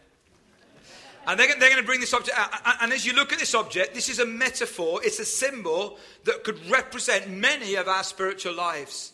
And 1.26 1.38
they're, 1.38 1.49
they're 1.49 1.70
going 1.70 1.82
to 1.82 1.87
bring 1.87 2.00
this 2.00 2.14
object 2.14 2.37
out. 2.37 2.50
And 2.80 2.92
as 2.92 3.04
you 3.04 3.12
look 3.12 3.32
at 3.32 3.38
this 3.38 3.54
object, 3.54 3.94
this 3.94 4.09
is 4.09 4.18
a 4.18 4.26
metaphor, 4.26 5.00
it's 5.04 5.18
a 5.18 5.25
symbol 5.25 5.99
that 6.25 6.44
could 6.44 6.68
represent 6.70 7.30
many 7.30 7.75
of 7.75 7.88
our 7.88 8.02
spiritual 8.02 8.54
lives. 8.54 9.12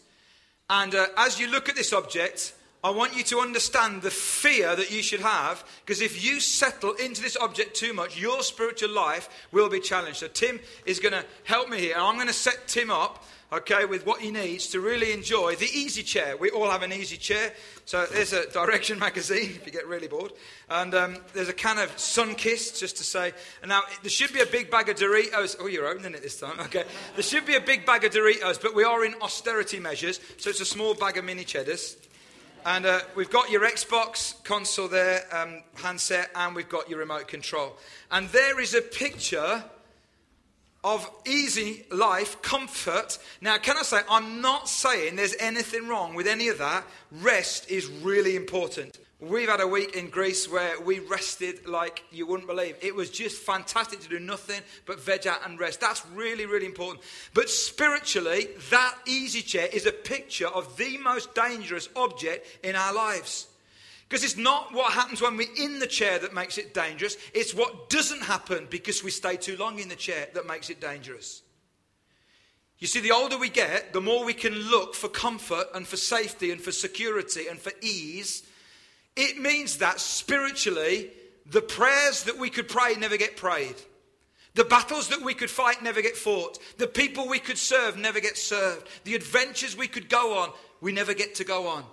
And 0.71 0.95
uh, 0.95 1.07
as 1.17 1.41
you 1.41 1.51
look 1.51 1.69
at 1.69 1.77
this 1.77 1.93
object, 1.93 2.55
I 2.85 2.91
want 2.91 3.17
you 3.17 3.25
to 3.25 3.41
understand 3.41 4.03
the 4.03 4.11
fear 4.11 4.77
that 4.77 4.93
you 4.93 5.03
should 5.03 5.21
have, 5.21 5.65
because 5.85 6.01
if 6.01 6.25
you 6.25 6.39
settle 6.39 6.93
into 6.95 7.21
this 7.21 7.37
object 7.37 7.75
too 7.75 7.93
much, 7.93 8.17
your 8.17 8.43
spiritual 8.43 8.91
life 8.91 9.29
will 9.51 9.69
be 9.69 9.81
challenged. 9.81 10.19
So, 10.19 10.29
Tim 10.29 10.61
is 10.85 11.01
going 11.01 11.13
to 11.13 11.25
help 11.45 11.69
me 11.69 11.81
here, 11.81 11.95
and 11.95 12.05
I'm 12.05 12.15
going 12.15 12.29
to 12.29 12.33
set 12.33 12.69
Tim 12.69 12.91
up, 12.91 13.25
okay, 13.53 13.85
with 13.85 14.05
what 14.05 14.21
he 14.21 14.31
needs 14.31 14.69
to 14.69 14.81
really 14.81 15.13
enjoy 15.13 15.55
the 15.57 15.67
easy 15.67 16.03
chair. 16.03 16.37
We 16.37 16.51
all 16.51 16.71
have 16.71 16.83
an 16.83 16.93
easy 16.93 17.17
chair. 17.17 17.53
So, 17.85 18.07
there's 18.07 18.33
a 18.33 18.51
Direction 18.51 18.99
magazine 19.07 19.51
if 19.51 19.67
you 19.67 19.73
get 19.73 19.87
really 19.87 20.09
bored, 20.09 20.33
and 20.69 20.95
um, 20.95 21.19
there's 21.33 21.49
a 21.49 21.53
can 21.53 21.79
of 21.79 21.95
Sunkist 21.97 22.81
just 22.81 22.97
to 22.97 23.05
say. 23.05 23.33
And 23.63 23.69
now, 23.69 23.83
there 24.03 24.11
should 24.11 24.33
be 24.33 24.41
a 24.41 24.47
big 24.47 24.71
bag 24.71 24.89
of 24.89 24.97
Doritos. 24.97 25.57
Oh, 25.61 25.67
you're 25.67 25.87
opening 25.87 26.15
it 26.15 26.23
this 26.23 26.41
time, 26.41 26.59
okay. 26.61 26.85
There 27.15 27.23
should 27.23 27.47
be 27.47 27.55
a 27.55 27.61
big 27.61 27.87
bag 27.87 28.05
of 28.05 28.13
Doritos, 28.13 28.61
but 28.61 28.75
we 28.75 28.85
are 28.85 29.05
in 29.05 29.15
austerity 29.23 29.79
measures, 29.79 30.21
so 30.39 30.51
it's 30.51 30.61
a 30.61 30.67
small 30.67 30.95
bag 30.95 31.17
of 31.17 31.25
mini 31.25 31.45
cheddars. 31.45 31.97
And 32.65 32.85
uh, 32.85 32.99
we've 33.15 33.31
got 33.31 33.49
your 33.49 33.61
Xbox 33.61 34.43
console 34.43 34.89
there, 34.89 35.23
um, 35.31 35.63
handset, 35.75 36.31
and 36.35 36.53
we've 36.53 36.69
got 36.69 36.91
your 36.91 36.99
remote 36.99 37.29
control. 37.29 37.77
And 38.11 38.29
there 38.31 38.59
is 38.59 38.75
a 38.75 38.83
picture 38.83 39.63
of 40.87 41.11
easy 41.27 41.85
life, 41.91 42.41
comfort. 42.43 43.19
Now, 43.41 43.59
can 43.59 43.77
I 43.77 43.83
say, 43.83 43.99
I'm 44.09 44.41
not 44.41 44.69
saying 44.69 45.17
there's 45.17 45.35
anything 45.41 45.89
wrong 45.89 46.15
with 46.15 46.29
any 46.29 46.47
of 46.47 46.59
that. 46.59 46.85
Rest 47.11 47.69
is 47.69 47.89
really 47.89 48.37
important. 48.37 49.01
We've 49.19 49.49
had 49.49 49.61
a 49.61 49.67
week 49.67 49.97
in 49.97 50.11
Greece 50.11 50.49
where 50.49 50.81
we 50.81 51.01
rested 51.01 51.67
like 51.67 52.05
you 52.13 52.25
wouldn't 52.25 52.47
believe. 52.47 52.77
It 52.83 52.95
was 52.95 53.11
just 53.11 53.43
fantastic 53.43 53.99
to 54.01 54.09
do 54.09 54.21
nothing 54.21 54.61
but 54.85 55.01
veg 55.01 55.27
out 55.27 55.45
and 55.45 55.59
rest. 55.59 55.81
That's 55.81 56.07
really, 56.15 56.47
really 56.47 56.67
important. 56.67 57.03
But 57.35 57.51
spiritually, 57.51 58.47
that 58.71 58.95
easy 59.07 59.43
chair 59.43 59.69
is 59.73 59.87
a 59.87 59.93
picture 59.93 60.47
of 60.47 60.77
the 60.77 60.99
most 60.99 61.35
dangerous 61.35 61.89
object 61.97 62.47
in 62.63 62.77
our 62.77 62.95
lives. 62.95 63.49
Because 64.09 64.23
it's 64.23 64.37
not 64.37 64.73
what 64.73 64.93
happens 64.93 65.21
when 65.21 65.37
we're 65.37 65.53
in 65.57 65.81
the 65.81 65.87
chair 65.87 66.19
that 66.19 66.33
makes 66.33 66.59
it 66.59 66.75
dangerous, 66.75 67.17
it's 67.35 67.55
what 67.55 67.91
doesn't 67.91 68.23
happen 68.23 68.69
because 68.71 69.03
we 69.03 69.11
stay 69.11 69.37
too 69.37 69.57
long 69.57 69.79
in 69.81 69.89
the 69.89 69.97
chair 69.97 70.29
that 70.35 70.47
makes 70.47 70.71
it 70.71 70.81
dangerous. 70.81 71.43
You 72.79 72.87
see, 72.87 73.01
the 73.01 73.11
older 73.11 73.39
we 73.39 73.49
get, 73.49 73.93
the 73.93 74.01
more 74.01 74.25
we 74.25 74.35
can 74.35 74.53
look 74.55 74.95
for 74.95 75.09
comfort 75.09 75.67
and 75.75 75.87
for 75.87 75.97
safety 75.97 76.53
and 76.53 76.61
for 76.61 76.73
security 76.73 77.49
and 77.49 77.59
for 77.59 77.73
ease 77.81 78.43
it 79.17 79.41
means 79.41 79.79
that 79.79 79.99
spiritually, 79.99 81.11
the 81.47 81.63
prayers 81.63 82.25
that 82.25 82.39
we 82.39 82.51
could 82.51 82.69
pray 82.69 82.95
never 82.95 83.17
get 83.17 83.37
prayed. 83.37 83.77
The 84.55 84.65
battles 84.65 85.09
that 85.09 85.23
we 85.23 85.35
could 85.35 85.51
fight 85.51 85.83
never 85.83 86.03
get 86.03 86.17
fought. 86.17 86.59
The 86.77 86.87
people 86.87 87.29
we 87.29 87.39
could 87.39 87.59
serve 87.59 87.97
never 87.97 88.21
get 88.21 88.39
served. 88.39 88.87
The 89.05 89.15
adventures 89.15 89.77
we 89.77 89.89
could 89.89 90.09
go 90.09 90.39
on, 90.39 90.51
we 90.81 90.93
never 90.93 91.15
get 91.15 91.35
to 91.37 91.45
go 91.45 91.67
on. 91.67 91.85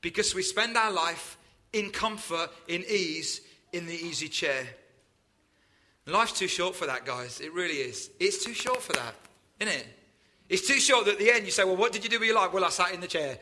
Because 0.00 0.34
we 0.34 0.42
spend 0.42 0.76
our 0.76 0.90
life 0.90 1.36
in 1.72 1.90
comfort, 1.90 2.50
in 2.68 2.84
ease, 2.88 3.40
in 3.72 3.86
the 3.86 3.94
easy 3.94 4.28
chair. 4.28 4.66
Life's 6.06 6.38
too 6.38 6.48
short 6.48 6.74
for 6.74 6.86
that, 6.86 7.04
guys. 7.04 7.40
It 7.40 7.52
really 7.52 7.74
is. 7.76 8.10
It's 8.18 8.44
too 8.44 8.54
short 8.54 8.82
for 8.82 8.92
that, 8.94 9.14
isn't 9.60 9.72
it? 9.72 9.86
It's 10.48 10.66
too 10.66 10.80
short 10.80 11.04
that 11.04 11.12
at 11.12 11.18
the 11.18 11.30
end 11.30 11.44
you 11.44 11.52
say, 11.52 11.62
Well, 11.62 11.76
what 11.76 11.92
did 11.92 12.02
you 12.02 12.10
do 12.10 12.18
with 12.18 12.26
your 12.26 12.36
life? 12.36 12.52
Well, 12.52 12.64
I 12.64 12.70
sat 12.70 12.92
in 12.92 13.00
the 13.00 13.06
chair. 13.06 13.38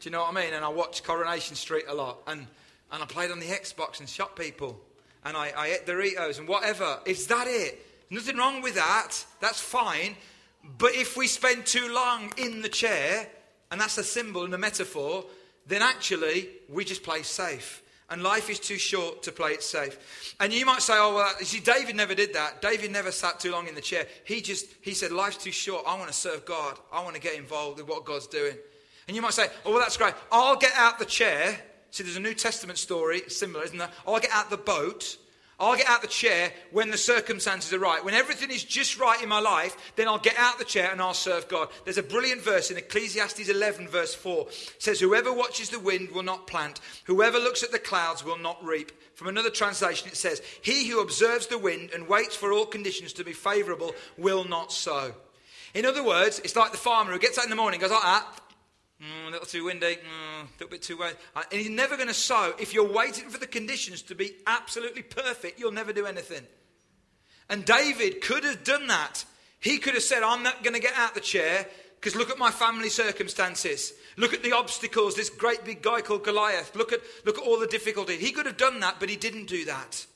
Do 0.00 0.08
you 0.08 0.10
know 0.10 0.20
what 0.20 0.36
I 0.36 0.44
mean? 0.44 0.52
And 0.52 0.64
I 0.64 0.68
watched 0.68 1.04
Coronation 1.04 1.56
Street 1.56 1.84
a 1.88 1.94
lot. 1.94 2.18
And 2.26 2.46
and 2.94 3.02
I 3.02 3.06
played 3.06 3.32
on 3.32 3.40
the 3.40 3.46
Xbox 3.46 3.98
and 3.98 4.08
shot 4.08 4.36
people. 4.36 4.80
And 5.24 5.36
I, 5.36 5.52
I 5.56 5.66
ate 5.68 5.86
Doritos 5.86 6.38
and 6.38 6.46
whatever. 6.46 7.00
Is 7.06 7.26
that 7.26 7.46
it? 7.48 7.84
Nothing 8.08 8.36
wrong 8.36 8.62
with 8.62 8.76
that. 8.76 9.24
That's 9.40 9.60
fine. 9.60 10.14
But 10.78 10.94
if 10.94 11.16
we 11.16 11.26
spend 11.26 11.66
too 11.66 11.92
long 11.92 12.32
in 12.36 12.62
the 12.62 12.68
chair, 12.68 13.26
and 13.72 13.80
that's 13.80 13.98
a 13.98 14.04
symbol 14.04 14.44
and 14.44 14.54
a 14.54 14.58
metaphor, 14.58 15.24
then 15.66 15.82
actually 15.82 16.48
we 16.68 16.84
just 16.84 17.02
play 17.02 17.22
safe. 17.22 17.82
And 18.10 18.22
life 18.22 18.50
is 18.50 18.60
too 18.60 18.76
short 18.76 19.22
to 19.22 19.32
play 19.32 19.52
it 19.52 19.62
safe. 19.62 20.34
And 20.38 20.52
you 20.52 20.66
might 20.66 20.82
say, 20.82 20.92
oh, 20.96 21.14
well, 21.14 21.32
you 21.40 21.46
see, 21.46 21.60
David 21.60 21.96
never 21.96 22.14
did 22.14 22.34
that. 22.34 22.60
David 22.60 22.92
never 22.92 23.10
sat 23.10 23.40
too 23.40 23.50
long 23.50 23.66
in 23.66 23.74
the 23.74 23.80
chair. 23.80 24.06
He 24.24 24.42
just, 24.42 24.66
he 24.82 24.92
said, 24.92 25.10
life's 25.10 25.38
too 25.38 25.50
short. 25.50 25.84
I 25.86 25.96
want 25.96 26.08
to 26.08 26.14
serve 26.14 26.44
God. 26.44 26.78
I 26.92 27.02
want 27.02 27.14
to 27.14 27.20
get 27.20 27.34
involved 27.34 27.78
with 27.78 27.88
what 27.88 28.04
God's 28.04 28.26
doing. 28.26 28.54
And 29.08 29.16
you 29.16 29.22
might 29.22 29.32
say, 29.32 29.46
oh, 29.64 29.70
well, 29.70 29.80
that's 29.80 29.96
great. 29.96 30.14
I'll 30.30 30.56
get 30.56 30.72
out 30.76 30.98
the 30.98 31.06
chair 31.06 31.58
See, 31.94 32.02
there's 32.02 32.16
a 32.16 32.20
New 32.20 32.34
Testament 32.34 32.76
story, 32.76 33.22
similar, 33.28 33.62
isn't 33.62 33.78
there? 33.78 33.88
I'll 34.04 34.18
get 34.18 34.32
out 34.32 34.50
the 34.50 34.56
boat. 34.56 35.16
I'll 35.58 35.76
get 35.76 35.88
out 35.88 36.02
the 36.02 36.08
chair 36.08 36.52
when 36.72 36.90
the 36.90 36.98
circumstances 36.98 37.72
are 37.72 37.78
right. 37.78 38.04
When 38.04 38.14
everything 38.14 38.50
is 38.50 38.64
just 38.64 38.98
right 38.98 39.22
in 39.22 39.28
my 39.28 39.38
life, 39.38 39.76
then 39.94 40.08
I'll 40.08 40.18
get 40.18 40.36
out 40.36 40.58
the 40.58 40.64
chair 40.64 40.90
and 40.90 41.00
I'll 41.00 41.14
serve 41.14 41.48
God. 41.48 41.68
There's 41.84 41.98
a 41.98 42.02
brilliant 42.02 42.42
verse 42.42 42.70
in 42.70 42.76
Ecclesiastes 42.76 43.48
11, 43.48 43.88
verse 43.88 44.14
4. 44.14 44.46
It 44.48 44.74
says, 44.78 44.98
Whoever 44.98 45.32
watches 45.32 45.70
the 45.70 45.78
wind 45.78 46.10
will 46.10 46.24
not 46.24 46.48
plant, 46.48 46.80
whoever 47.04 47.38
looks 47.38 47.62
at 47.62 47.70
the 47.70 47.78
clouds 47.78 48.24
will 48.24 48.38
not 48.38 48.64
reap. 48.64 48.90
From 49.14 49.28
another 49.28 49.50
translation, 49.50 50.08
it 50.08 50.16
says, 50.16 50.42
He 50.62 50.88
who 50.88 51.00
observes 51.00 51.46
the 51.46 51.58
wind 51.58 51.90
and 51.94 52.08
waits 52.08 52.34
for 52.34 52.52
all 52.52 52.66
conditions 52.66 53.12
to 53.14 53.24
be 53.24 53.32
favorable 53.32 53.94
will 54.18 54.44
not 54.44 54.72
sow. 54.72 55.14
In 55.72 55.84
other 55.84 56.04
words, 56.04 56.40
it's 56.40 56.56
like 56.56 56.72
the 56.72 56.78
farmer 56.78 57.12
who 57.12 57.18
gets 57.18 57.38
out 57.38 57.44
in 57.44 57.50
the 57.50 57.56
morning, 57.56 57.80
goes 57.80 57.90
that, 57.90 58.26
Mm, 59.04 59.28
a 59.28 59.30
little 59.32 59.46
too 59.46 59.64
windy, 59.64 59.96
mm, 59.96 60.42
a 60.42 60.48
little 60.54 60.68
bit 60.68 60.82
too 60.82 60.96
wet. 60.96 61.16
Uh, 61.36 61.42
and 61.50 61.60
he's 61.60 61.70
never 61.70 61.96
going 61.96 62.08
to 62.08 62.14
sow. 62.14 62.54
If 62.58 62.72
you're 62.72 62.90
waiting 62.90 63.28
for 63.28 63.38
the 63.38 63.46
conditions 63.46 64.00
to 64.02 64.14
be 64.14 64.32
absolutely 64.46 65.02
perfect, 65.02 65.58
you'll 65.58 65.72
never 65.72 65.92
do 65.92 66.06
anything. 66.06 66.42
And 67.50 67.64
David 67.64 68.22
could 68.22 68.44
have 68.44 68.64
done 68.64 68.86
that. 68.86 69.24
He 69.60 69.78
could 69.78 69.94
have 69.94 70.02
said, 70.02 70.22
I'm 70.22 70.42
not 70.42 70.62
going 70.62 70.74
to 70.74 70.80
get 70.80 70.94
out 70.96 71.14
the 71.14 71.20
chair 71.20 71.66
because 71.96 72.16
look 72.16 72.30
at 72.30 72.38
my 72.38 72.50
family 72.50 72.88
circumstances. 72.88 73.92
Look 74.16 74.32
at 74.32 74.42
the 74.42 74.52
obstacles, 74.52 75.16
this 75.16 75.30
great 75.30 75.64
big 75.64 75.82
guy 75.82 76.00
called 76.00 76.24
Goliath. 76.24 76.74
Look 76.74 76.92
at, 76.92 77.00
look 77.26 77.38
at 77.38 77.44
all 77.44 77.58
the 77.58 77.66
difficulty. 77.66 78.16
He 78.16 78.32
could 78.32 78.46
have 78.46 78.56
done 78.56 78.80
that, 78.80 78.96
but 79.00 79.08
he 79.08 79.16
didn't 79.16 79.46
do 79.46 79.64
that. 79.66 80.06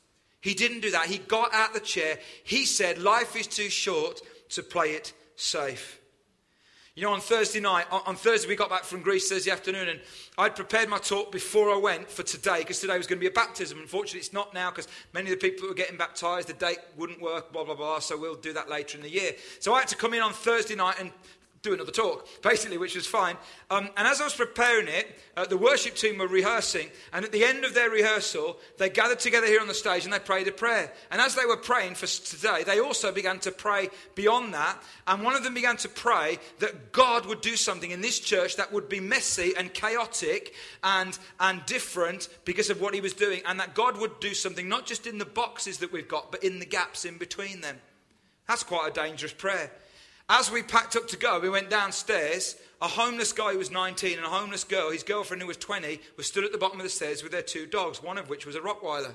He 0.41 0.55
didn't 0.55 0.81
do 0.81 0.93
that. 0.93 1.07
He 1.07 1.19
got 1.19 1.53
out 1.53 1.75
the 1.75 1.81
chair. 1.81 2.19
He 2.45 2.65
said, 2.65 2.99
Life 2.99 3.37
is 3.37 3.47
too 3.47 3.69
short 3.69 4.21
to 4.51 4.63
play 4.63 4.93
it 4.93 5.13
safe. 5.37 5.98
You 6.99 7.05
know, 7.05 7.13
on 7.13 7.21
Thursday 7.21 7.61
night, 7.61 7.87
on 7.93 8.17
Thursday 8.17 8.49
we 8.49 8.57
got 8.57 8.71
back 8.71 8.83
from 8.83 9.03
Greece 9.03 9.29
Thursday 9.29 9.53
afternoon, 9.53 9.89
and 9.89 10.01
I'd 10.37 10.57
prepared 10.57 10.89
my 10.89 10.99
talk 10.99 11.31
before 11.31 11.71
I 11.71 11.77
went 11.77 12.11
for 12.11 12.25
today 12.25 12.59
because 12.59 12.81
today 12.81 12.99
was 12.99 13.07
going 13.07 13.19
to 13.19 13.21
be 13.21 13.29
a 13.29 13.31
baptism. 13.31 13.79
Unfortunately, 13.79 14.19
it's 14.19 14.33
not 14.33 14.53
now 14.53 14.71
because 14.71 14.89
many 15.15 15.31
of 15.31 15.39
the 15.39 15.49
people 15.49 15.63
who 15.63 15.69
were 15.69 15.77
getting 15.77 15.97
baptized, 15.97 16.49
the 16.49 16.55
date 16.55 16.79
wouldn't 16.97 17.23
work, 17.23 17.53
blah, 17.53 17.63
blah, 17.63 17.77
blah. 17.77 18.01
So 18.01 18.19
we'll 18.19 18.35
do 18.35 18.53
that 18.53 18.69
later 18.69 18.99
in 18.99 19.05
the 19.05 19.11
year. 19.11 19.31
So 19.61 19.75
I 19.75 19.79
had 19.79 19.87
to 19.91 19.95
come 19.95 20.13
in 20.13 20.23
on 20.23 20.33
Thursday 20.33 20.75
night 20.75 20.97
and 20.99 21.13
do 21.63 21.75
another 21.75 21.91
talk, 21.91 22.27
basically, 22.43 22.79
which 22.79 22.95
was 22.95 23.07
fine. 23.07 23.37
Um, 23.71 23.89
and 23.97 24.07
as 24.07 24.21
I 24.21 24.25
was 24.25 24.35
preparing 24.35 24.87
it, 24.87 25.19
uh, 25.37 25.45
the 25.45 25.57
worship 25.57 25.97
team 25.97 26.19
were 26.19 26.29
rehearsing. 26.29 26.89
And 27.13 27.25
at 27.25 27.33
the 27.33 27.45
end 27.45 27.65
of 27.65 27.75
their 27.75 27.91
rehearsal, 27.91 28.59
they 28.79 28.89
gathered 28.89 29.19
together 29.19 29.47
here 29.47 29.61
on 29.61 29.67
the 29.67 29.75
stage 29.75 30.05
and 30.05 30.13
they 30.13 30.21
prayed 30.21 30.47
a 30.47 30.53
prayer. 30.53 30.93
And 31.11 31.21
as 31.21 31.35
they 31.35 31.45
were 31.47 31.57
praying 31.57 31.97
for 31.97 32.07
today, 32.07 32.63
they 32.65 32.79
also 32.79 33.13
began 33.13 33.41
to 33.41 33.51
pray 33.51 33.89
beyond 34.15 34.55
that. 34.55 34.81
And 35.07 35.25
one 35.25 35.35
of 35.35 35.43
them 35.43 35.55
began 35.55 35.77
to 35.79 35.89
pray 35.89 36.39
that 36.61 36.93
God 36.93 37.27
would 37.27 37.41
do 37.41 37.57
something 37.57 37.91
in 37.91 38.01
this 38.01 38.21
church 38.21 38.57
that 38.57 38.73
would 38.73 38.89
be 38.89 39.01
messy 39.01 39.55
and 39.57 39.75
chaotic 39.75 40.55
and, 40.85 41.19
and 41.41 41.67
different 41.67 42.29
because 42.45 42.71
of 42.71 42.81
what 42.81 42.95
he 42.95 43.01
was 43.01 43.15
doing. 43.15 43.43
And 43.47 43.59
that 43.59 43.75
God 43.75 43.99
would 43.99 44.21
do 44.21 44.33
something 44.35 44.69
not 44.69 44.87
just 44.87 45.07
in 45.07 45.19
the 45.19 45.25
boxes 45.25 45.79
that 45.79 45.93
we've 45.93 46.09
got, 46.09 46.31
but 46.31 46.45
in 46.45 46.61
the 46.61 46.67
gaps 46.67 47.05
in 47.05 47.19
between 47.19 47.61
them. 47.63 47.79
That's 48.47 48.63
quite 48.63 48.89
a 48.91 48.93
dangerous 48.93 49.33
prayer. 49.33 49.71
As 50.31 50.51
we 50.51 50.63
packed 50.63 50.95
up 50.95 51.09
to 51.09 51.17
go, 51.17 51.41
we 51.41 51.49
went 51.49 51.71
downstairs. 51.71 52.57
A 52.83 52.87
homeless 52.87 53.33
guy 53.33 53.53
who 53.53 53.59
was 53.59 53.71
19 53.71 54.19
and 54.19 54.27
a 54.27 54.31
homeless 54.31 54.63
girl, 54.63 54.91
his 54.91 55.03
girlfriend 55.03 55.41
who 55.41 55.49
was 55.49 55.57
20, 55.57 56.01
was 56.17 56.27
stood 56.27 56.45
at 56.45 56.53
the 56.53 56.59
bottom 56.59 56.79
of 56.79 56.85
the 56.85 56.91
stairs 56.91 57.23
with 57.23 57.33
their 57.33 57.43
two 57.43 57.67
dogs, 57.67 58.03
one 58.03 58.19
of 58.19 58.29
which 58.29 58.45
was 58.45 58.55
a 58.55 58.61
Rottweiler. 58.61 59.15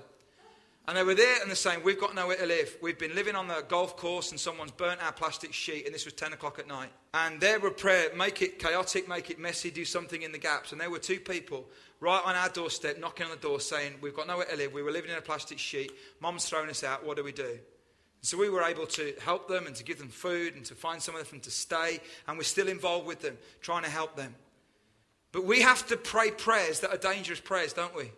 And 0.88 0.98
they 0.98 1.04
were 1.04 1.14
there 1.14 1.40
and 1.40 1.50
they're 1.50 1.56
saying, 1.56 1.82
We've 1.84 2.00
got 2.00 2.16
nowhere 2.16 2.36
to 2.38 2.46
live. 2.46 2.76
We've 2.82 2.98
been 2.98 3.16
living 3.16 3.36
on 3.36 3.48
the 3.48 3.64
golf 3.70 3.96
course 3.96 4.32
and 4.32 4.40
someone's 4.40 4.72
burnt 4.72 5.02
our 5.02 5.14
plastic 5.14 5.54
sheet, 5.54 5.86
and 5.86 5.94
this 5.94 6.04
was 6.04 6.14
10 6.16 6.34
o'clock 6.34 6.60
at 6.60 6.68
night. 6.68 6.90
And 7.14 7.40
they 7.40 7.58
were 7.58 7.72
prayer, 7.72 8.10
make 8.18 8.42
it 8.42 8.60
chaotic, 8.60 9.08
make 9.08 9.30
it 9.30 9.40
messy, 9.40 9.72
do 9.72 9.86
something 9.86 10.24
in 10.24 10.32
the 10.32 10.40
gaps. 10.40 10.72
And 10.72 10.82
there 10.82 10.90
were 10.90 11.00
two 11.00 11.20
people 11.20 11.66
right 12.02 12.22
on 12.26 12.36
our 12.36 12.50
doorstep 12.50 13.00
knocking 13.00 13.28
on 13.28 13.32
the 13.32 13.38
door 13.38 13.62
saying, 13.62 13.94
We've 14.02 14.16
got 14.16 14.28
nowhere 14.28 14.48
to 14.48 14.58
live. 14.58 14.74
We 14.74 14.82
were 14.82 14.92
living 14.92 15.12
in 15.12 15.18
a 15.18 15.22
plastic 15.22 15.60
sheet. 15.60 15.94
Mom's 16.20 16.50
thrown 16.50 16.70
us 16.70 16.84
out. 16.84 17.06
What 17.06 17.18
do 17.18 17.24
we 17.24 17.32
do? 17.32 17.60
So 18.24 18.38
we 18.38 18.50
were 18.50 18.64
able 18.64 18.88
to 18.88 19.14
help 19.22 19.50
them 19.50 19.68
and 19.68 19.76
to 19.76 19.84
give 19.84 20.00
them 20.00 20.08
food 20.08 20.56
and 20.56 20.64
to 20.66 20.76
find 20.76 21.02
somewhere 21.02 21.26
for 21.26 21.32
them 21.32 21.42
to 21.42 21.52
stay. 21.52 22.00
And 22.26 22.38
we're 22.38 22.46
still 22.46 22.70
involved 22.70 23.06
with 23.06 23.22
them, 23.22 23.38
trying 23.60 23.84
to 23.84 23.90
help 23.90 24.16
them. 24.16 24.34
But 25.34 25.44
we 25.44 25.62
have 25.62 25.86
to 25.88 25.98
pray 25.98 26.32
prayers 26.32 26.80
that 26.80 26.92
are 26.92 26.98
dangerous 26.98 27.42
prayers, 27.42 27.74
don't 27.74 27.94
we? 27.94 28.12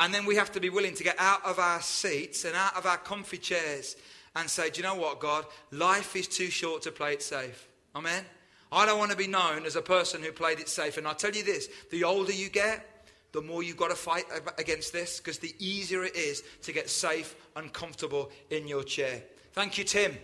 And 0.00 0.12
then 0.12 0.26
we 0.26 0.34
have 0.34 0.50
to 0.52 0.60
be 0.60 0.68
willing 0.68 0.94
to 0.94 1.04
get 1.04 1.14
out 1.20 1.44
of 1.44 1.60
our 1.60 1.80
seats 1.80 2.44
and 2.44 2.56
out 2.56 2.76
of 2.76 2.86
our 2.86 2.98
comfy 2.98 3.38
chairs 3.38 3.96
and 4.34 4.50
say, 4.50 4.68
Do 4.68 4.78
you 4.80 4.82
know 4.82 4.96
what, 4.96 5.20
God? 5.20 5.46
Life 5.70 6.16
is 6.16 6.26
too 6.26 6.50
short 6.50 6.82
to 6.82 6.90
play 6.90 7.12
it 7.12 7.22
safe. 7.22 7.68
Amen? 7.94 8.24
I 8.72 8.84
don't 8.84 8.98
want 8.98 9.12
to 9.12 9.16
be 9.16 9.28
known 9.28 9.64
as 9.64 9.76
a 9.76 9.80
person 9.80 10.24
who 10.24 10.32
played 10.32 10.58
it 10.58 10.68
safe. 10.68 10.98
And 10.98 11.06
I 11.06 11.12
tell 11.12 11.30
you 11.30 11.44
this 11.44 11.68
the 11.92 12.02
older 12.02 12.32
you 12.32 12.48
get, 12.48 12.84
the 13.30 13.42
more 13.42 13.62
you've 13.62 13.76
got 13.76 13.90
to 13.90 13.96
fight 13.96 14.24
against 14.58 14.92
this 14.92 15.18
because 15.20 15.38
the 15.38 15.54
easier 15.60 16.02
it 16.02 16.16
is 16.16 16.42
to 16.62 16.72
get 16.72 16.90
safe 16.90 17.36
and 17.54 17.72
comfortable 17.72 18.32
in 18.50 18.66
your 18.66 18.82
chair. 18.82 19.22
Thank 19.56 19.78
you, 19.78 19.84
Tim. 19.84 20.14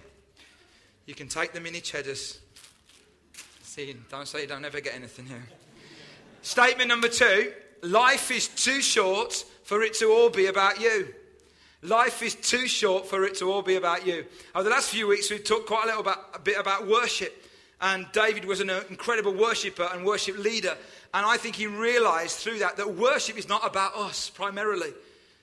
You 1.07 1.15
can 1.15 1.27
take 1.27 1.55
the 1.55 1.61
mini 1.61 1.81
cheddars. 1.81 2.39
See, 3.63 3.97
don't 4.11 4.29
say 4.29 4.43
you 4.43 4.47
don't 4.47 4.63
ever 4.63 4.83
get 4.83 4.95
anything 4.95 5.25
here. 5.25 5.43
Statement 6.43 6.87
number 6.87 7.09
two 7.09 7.51
life 7.83 8.31
is 8.31 8.49
too 8.49 8.83
short 8.83 9.33
for 9.65 9.81
it 9.81 9.95
to 9.95 10.13
all 10.13 10.29
be 10.29 10.47
about 10.47 10.83
you. 10.83 11.15
Life 11.81 12.23
is 12.23 12.35
too 12.35 12.69
short 12.69 13.07
for 13.07 13.25
it 13.25 13.35
to 13.37 13.51
all 13.51 13.63
be 13.63 13.77
about 13.77 14.07
you. 14.07 14.27
Over 14.55 14.65
the 14.65 14.71
last 14.71 14.91
few 14.91 15.09
weeks, 15.09 15.31
we've 15.31 15.43
talked 15.43 15.67
quite 15.67 15.85
a 15.85 15.87
little 15.87 16.03
about, 16.03 16.19
a 16.35 16.39
bit 16.39 16.59
about 16.59 16.87
worship. 16.87 17.35
And 17.81 18.07
David 18.13 18.45
was 18.45 18.61
an 18.61 18.69
uh, 18.69 18.83
incredible 18.91 19.33
worshiper 19.33 19.89
and 19.95 20.05
worship 20.05 20.37
leader. 20.37 20.77
And 21.15 21.25
I 21.25 21.39
think 21.39 21.57
he 21.57 21.67
realized 21.67 22.37
through 22.37 22.59
that 22.59 22.77
that 22.77 22.97
worship 22.97 23.39
is 23.39 23.49
not 23.49 23.67
about 23.67 23.97
us 23.97 24.29
primarily. 24.29 24.93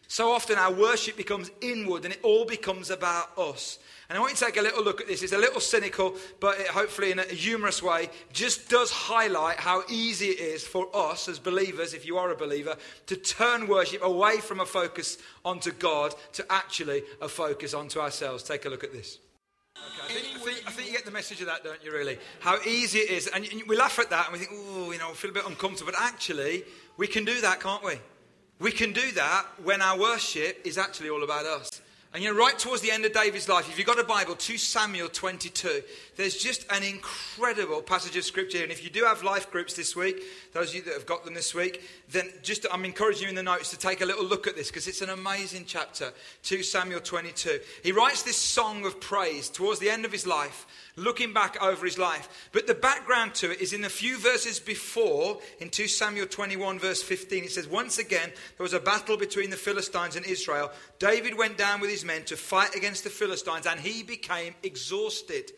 So 0.09 0.31
often 0.31 0.57
our 0.57 0.73
worship 0.73 1.15
becomes 1.15 1.51
inward 1.61 2.03
and 2.03 2.15
it 2.15 2.19
all 2.23 2.43
becomes 2.43 2.89
about 2.89 3.37
us. 3.37 3.77
And 4.09 4.17
I 4.17 4.21
want 4.21 4.31
you 4.31 4.37
to 4.37 4.45
take 4.45 4.57
a 4.57 4.61
little 4.63 4.83
look 4.83 5.01
at 5.01 5.07
this. 5.07 5.21
It's 5.21 5.33
a 5.33 5.37
little 5.37 5.61
cynical, 5.61 6.15
but 6.39 6.59
it, 6.59 6.65
hopefully 6.65 7.11
in 7.11 7.19
a 7.19 7.25
humorous 7.25 7.83
way, 7.83 8.09
just 8.33 8.69
does 8.69 8.89
highlight 8.89 9.57
how 9.57 9.83
easy 9.87 10.29
it 10.29 10.39
is 10.39 10.63
for 10.63 10.87
us 10.95 11.29
as 11.29 11.37
believers, 11.37 11.93
if 11.93 12.07
you 12.07 12.17
are 12.17 12.31
a 12.31 12.35
believer, 12.35 12.75
to 13.05 13.15
turn 13.15 13.67
worship 13.67 14.01
away 14.01 14.37
from 14.37 14.61
a 14.61 14.65
focus 14.65 15.19
onto 15.45 15.71
God 15.71 16.15
to 16.33 16.45
actually 16.49 17.03
a 17.21 17.29
focus 17.29 17.75
onto 17.75 17.99
ourselves. 17.99 18.41
Take 18.41 18.65
a 18.65 18.69
look 18.69 18.83
at 18.83 18.91
this. 18.91 19.19
Okay, 19.77 20.01
I, 20.01 20.07
think, 20.07 20.35
I, 20.35 20.39
think, 20.39 20.67
I, 20.67 20.71
think, 20.71 20.87
you 20.87 20.93
get 20.95 21.05
the 21.05 21.11
message 21.11 21.39
of 21.41 21.45
that, 21.45 21.63
don't 21.63 21.83
you, 21.85 21.91
really? 21.91 22.17
How 22.39 22.57
easy 22.65 22.97
it 22.97 23.11
is. 23.11 23.27
And 23.27 23.47
we 23.67 23.77
laugh 23.77 23.99
at 23.99 24.09
that 24.09 24.25
and 24.25 24.33
we 24.33 24.39
think, 24.39 24.59
oh, 24.59 24.91
you 24.91 24.97
know, 24.97 25.09
we 25.09 25.13
feel 25.13 25.29
a 25.29 25.35
bit 25.35 25.45
uncomfortable. 25.45 25.91
But 25.91 26.01
actually, 26.01 26.63
we 26.97 27.05
can 27.05 27.25
do 27.25 27.39
that, 27.41 27.59
can't 27.59 27.85
we? 27.85 27.99
We 28.59 28.71
can 28.73 28.91
do 28.91 29.11
that 29.13 29.45
when 29.63 29.81
our 29.81 29.97
worship 29.97 30.61
is 30.65 30.77
actually 30.77 31.09
all 31.09 31.23
about 31.23 31.45
us. 31.45 31.81
And 32.13 32.21
you 32.21 32.33
know, 32.33 32.37
right 32.37 32.57
towards 32.57 32.81
the 32.81 32.91
end 32.91 33.05
of 33.05 33.13
David's 33.13 33.47
life, 33.47 33.69
if 33.69 33.77
you've 33.77 33.87
got 33.87 33.99
a 33.99 34.03
Bible, 34.03 34.35
2 34.35 34.57
Samuel 34.57 35.09
22, 35.09 35.81
there's 36.17 36.35
just 36.35 36.65
an 36.71 36.83
incredible 36.83 37.81
passage 37.81 38.17
of 38.17 38.25
scripture. 38.25 38.63
And 38.63 38.71
if 38.71 38.83
you 38.83 38.89
do 38.89 39.05
have 39.05 39.23
life 39.23 39.49
groups 39.49 39.75
this 39.75 39.95
week, 39.95 40.23
those 40.53 40.69
of 40.69 40.75
you 40.75 40.81
that 40.83 40.93
have 40.93 41.05
got 41.05 41.25
them 41.25 41.33
this 41.33 41.53
week, 41.53 41.83
then 42.09 42.29
just 42.41 42.65
I'm 42.71 42.85
encouraging 42.85 43.23
you 43.23 43.29
in 43.29 43.35
the 43.35 43.43
notes 43.43 43.69
to 43.71 43.77
take 43.77 44.01
a 44.01 44.05
little 44.05 44.25
look 44.25 44.47
at 44.47 44.55
this 44.55 44.67
because 44.67 44.87
it's 44.87 45.01
an 45.01 45.09
amazing 45.09 45.65
chapter. 45.67 46.11
2 46.43 46.63
Samuel 46.63 47.01
22. 47.01 47.59
He 47.83 47.91
writes 47.91 48.23
this 48.23 48.37
song 48.37 48.85
of 48.85 48.99
praise 48.99 49.49
towards 49.49 49.79
the 49.79 49.89
end 49.89 50.05
of 50.05 50.11
his 50.11 50.25
life 50.25 50.65
looking 50.99 51.33
back 51.33 51.61
over 51.61 51.85
his 51.85 51.97
life. 51.97 52.49
But 52.51 52.67
the 52.67 52.73
background 52.73 53.33
to 53.35 53.51
it 53.51 53.61
is 53.61 53.73
in 53.73 53.83
a 53.85 53.89
few 53.89 54.17
verses 54.17 54.59
before, 54.59 55.39
in 55.59 55.69
2 55.69 55.87
Samuel 55.87 56.27
21, 56.27 56.79
verse 56.79 57.01
15, 57.01 57.45
it 57.45 57.51
says, 57.51 57.67
Once 57.67 57.97
again, 57.97 58.29
there 58.57 58.63
was 58.63 58.73
a 58.73 58.79
battle 58.79 59.17
between 59.17 59.49
the 59.49 59.55
Philistines 59.55 60.15
and 60.15 60.25
Israel. 60.25 60.71
David 60.99 61.37
went 61.37 61.57
down 61.57 61.79
with 61.79 61.89
his 61.89 62.05
men 62.05 62.23
to 62.25 62.37
fight 62.37 62.75
against 62.75 63.03
the 63.03 63.09
Philistines, 63.09 63.65
and 63.65 63.79
he 63.79 64.03
became 64.03 64.55
exhausted. 64.63 65.51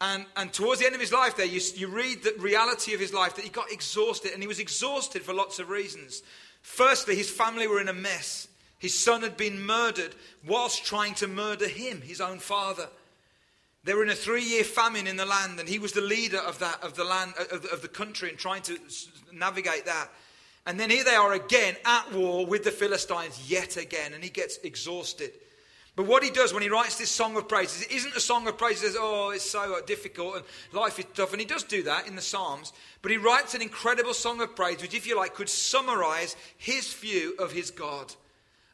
And, 0.00 0.26
and 0.36 0.52
towards 0.52 0.80
the 0.80 0.86
end 0.86 0.94
of 0.94 1.00
his 1.00 1.12
life, 1.12 1.36
there, 1.36 1.46
you, 1.46 1.60
you 1.74 1.88
read 1.88 2.22
the 2.22 2.34
reality 2.38 2.92
of 2.92 3.00
his 3.00 3.14
life 3.14 3.34
that 3.36 3.44
he 3.44 3.50
got 3.50 3.72
exhausted, 3.72 4.32
and 4.32 4.42
he 4.42 4.48
was 4.48 4.58
exhausted 4.58 5.22
for 5.22 5.32
lots 5.32 5.58
of 5.58 5.70
reasons. 5.70 6.22
Firstly, 6.60 7.16
his 7.16 7.30
family 7.30 7.66
were 7.66 7.80
in 7.80 7.88
a 7.88 7.94
mess. 7.94 8.48
His 8.78 8.98
son 8.98 9.22
had 9.22 9.38
been 9.38 9.64
murdered 9.64 10.14
whilst 10.46 10.84
trying 10.84 11.14
to 11.14 11.26
murder 11.26 11.66
him, 11.66 12.02
his 12.02 12.20
own 12.20 12.40
father. 12.40 12.88
They 13.84 13.94
were 13.94 14.02
in 14.02 14.10
a 14.10 14.14
three-year 14.14 14.64
famine 14.64 15.06
in 15.06 15.16
the 15.16 15.24
land, 15.24 15.60
and 15.60 15.68
he 15.68 15.78
was 15.78 15.92
the 15.92 16.00
leader 16.00 16.40
of 16.40 16.58
that 16.58 16.82
of 16.82 16.94
the 16.94 17.04
land 17.04 17.34
of 17.52 17.64
of 17.66 17.82
the 17.82 17.88
country 17.88 18.28
and 18.28 18.36
trying 18.36 18.62
to 18.62 18.78
navigate 19.32 19.86
that. 19.86 20.10
And 20.66 20.78
then 20.78 20.90
here 20.90 21.04
they 21.04 21.14
are 21.14 21.32
again 21.32 21.76
at 21.84 22.12
war 22.12 22.44
with 22.44 22.64
the 22.64 22.72
Philistines 22.72 23.48
yet 23.48 23.76
again, 23.76 24.12
and 24.12 24.24
he 24.24 24.28
gets 24.28 24.58
exhausted. 24.58 25.30
But 25.96 26.06
what 26.06 26.22
he 26.22 26.28
does 26.28 26.52
when 26.52 26.62
he 26.62 26.68
writes 26.68 26.98
this 26.98 27.10
song 27.10 27.36
of 27.38 27.48
praise, 27.48 27.74
is 27.74 27.82
it 27.82 27.90
isn't 27.90 28.14
a 28.14 28.20
song 28.20 28.46
of 28.46 28.58
praise 28.58 28.82
that 28.82 28.88
says, 28.88 28.96
oh, 29.00 29.30
it's 29.30 29.48
so 29.48 29.78
uh, 29.78 29.80
difficult 29.80 30.36
and 30.36 30.44
life 30.74 30.98
is 30.98 31.06
tough. 31.14 31.32
And 31.32 31.40
he 31.40 31.46
does 31.46 31.62
do 31.62 31.82
that 31.84 32.06
in 32.06 32.14
the 32.14 32.22
Psalms. 32.22 32.74
But 33.00 33.12
he 33.12 33.16
writes 33.16 33.54
an 33.54 33.62
incredible 33.62 34.12
song 34.12 34.42
of 34.42 34.54
praise, 34.54 34.82
which, 34.82 34.94
if 34.94 35.06
you 35.06 35.16
like, 35.16 35.34
could 35.34 35.48
summarize 35.48 36.36
his 36.58 36.92
view 36.92 37.34
of 37.38 37.50
his 37.50 37.70
God, 37.70 38.12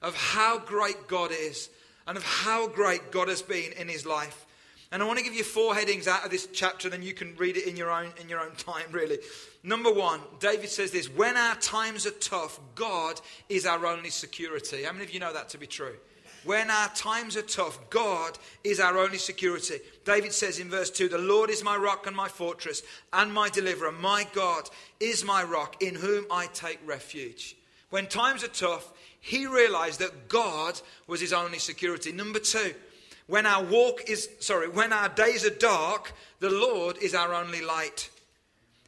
of 0.03 0.17
how 0.17 0.59
great 0.59 1.07
God 1.07 1.31
is, 1.31 1.71
and 2.09 2.17
of 2.17 2.25
how 2.25 2.67
great 2.67 3.13
God 3.13 3.29
has 3.29 3.41
been 3.41 3.71
in 3.73 3.89
his 3.89 4.05
life. 4.05 4.45
And 4.91 5.01
I 5.01 5.07
want 5.07 5.19
to 5.21 5.25
give 5.25 5.33
you 5.33 5.45
four 5.45 5.77
headings 5.77 6.09
out 6.09 6.25
of 6.25 6.33
this 6.33 6.49
chapter, 6.53 6.89
and 6.89 6.93
then 6.93 7.03
you 7.03 7.15
can 7.15 7.37
read 7.37 7.57
it 7.57 7.69
in 7.69 7.77
your 7.77 7.91
own, 7.91 8.13
in 8.21 8.29
your 8.29 8.41
own 8.41 8.57
time, 8.57 8.91
really. 8.91 9.19
Number 9.63 9.93
one, 9.93 10.21
David 10.41 10.71
says 10.71 10.91
this 10.91 11.09
When 11.09 11.37
our 11.37 11.55
times 11.55 12.05
are 12.05 12.11
tough, 12.11 12.59
God 12.75 13.21
is 13.49 13.65
our 13.65 13.87
only 13.87 14.11
security. 14.11 14.83
How 14.83 14.93
many 14.93 15.05
of 15.05 15.15
you 15.15 15.21
know 15.21 15.33
that 15.33 15.51
to 15.51 15.59
be 15.59 15.69
true? 15.69 15.95
When 16.45 16.71
our 16.71 16.89
times 16.89 17.37
are 17.37 17.43
tough, 17.43 17.79
God 17.89 18.39
is 18.65 18.81
our 18.81 18.99
only 18.99 19.19
security. 19.19 19.79
David 20.05 20.33
says 20.33 20.59
in 20.59 20.69
verse 20.69 20.91
2 20.91 21.09
The 21.09 21.19
Lord 21.19 21.51
is 21.51 21.63
my 21.63 21.77
rock 21.77 22.07
and 22.07 22.17
my 22.17 22.29
fortress 22.29 22.83
and 23.13 23.33
my 23.33 23.49
deliverer. 23.49 23.93
My 23.93 24.27
God 24.33 24.69
is 24.99 25.25
my 25.25 25.45
rock 25.45 25.83
in 25.83 25.95
whom 25.95 26.27
I 26.31 26.47
take 26.47 26.81
refuge. 26.85 27.57
When 27.91 28.07
times 28.07 28.43
are 28.43 28.49
tough, 28.49 28.93
he 29.21 29.47
realized 29.47 30.01
that 30.01 30.29
God 30.29 30.81
was 31.07 31.21
his 31.21 31.33
only 31.33 31.59
security. 31.59 32.11
Number 32.11 32.41
two, 32.41 32.75
when 33.29 33.47
our 33.47 33.63
walk 33.63 34.09
is, 34.09 34.29
sorry, 34.41 34.69
when 34.69 34.93
our 34.93 35.09
days 35.09 35.47
are 35.47 35.51
dark, 35.51 36.13
the 36.41 36.51
Lord 36.51 36.99
is 36.99 37.15
our 37.15 37.33
only 37.33 37.63
light. 37.63 38.11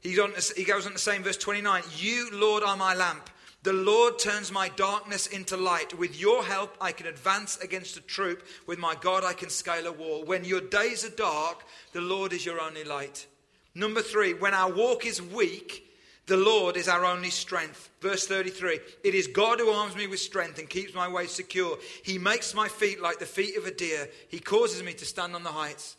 He 0.02 0.14
goes 0.14 0.86
on 0.86 0.92
to 0.92 0.98
say 0.98 1.16
in 1.16 1.22
verse 1.22 1.36
29 1.38 1.82
You, 1.96 2.28
Lord, 2.32 2.62
are 2.62 2.76
my 2.76 2.94
lamp. 2.94 3.30
The 3.64 3.72
Lord 3.72 4.18
turns 4.18 4.52
my 4.52 4.68
darkness 4.68 5.26
into 5.26 5.56
light. 5.56 5.98
With 5.98 6.20
your 6.20 6.44
help, 6.44 6.76
I 6.82 6.92
can 6.92 7.06
advance 7.06 7.56
against 7.56 7.96
a 7.96 8.02
troop. 8.02 8.46
With 8.66 8.78
my 8.78 8.94
God, 8.94 9.24
I 9.24 9.32
can 9.32 9.48
scale 9.48 9.86
a 9.86 9.92
wall. 9.92 10.22
When 10.22 10.44
your 10.44 10.60
days 10.60 11.02
are 11.02 11.16
dark, 11.16 11.64
the 11.94 12.02
Lord 12.02 12.34
is 12.34 12.44
your 12.44 12.60
only 12.60 12.84
light. 12.84 13.26
Number 13.74 14.02
three, 14.02 14.34
when 14.34 14.52
our 14.52 14.70
walk 14.70 15.06
is 15.06 15.22
weak, 15.22 15.90
the 16.26 16.36
Lord 16.36 16.76
is 16.76 16.88
our 16.88 17.06
only 17.06 17.30
strength. 17.30 17.88
Verse 18.02 18.26
33 18.26 18.80
It 19.02 19.14
is 19.14 19.28
God 19.28 19.60
who 19.60 19.70
arms 19.70 19.96
me 19.96 20.08
with 20.08 20.20
strength 20.20 20.58
and 20.58 20.68
keeps 20.68 20.92
my 20.92 21.08
way 21.08 21.26
secure. 21.26 21.78
He 22.02 22.18
makes 22.18 22.54
my 22.54 22.68
feet 22.68 23.00
like 23.00 23.18
the 23.18 23.24
feet 23.24 23.56
of 23.56 23.64
a 23.64 23.70
deer, 23.70 24.10
He 24.28 24.40
causes 24.40 24.82
me 24.82 24.92
to 24.92 25.06
stand 25.06 25.34
on 25.34 25.42
the 25.42 25.48
heights. 25.48 25.96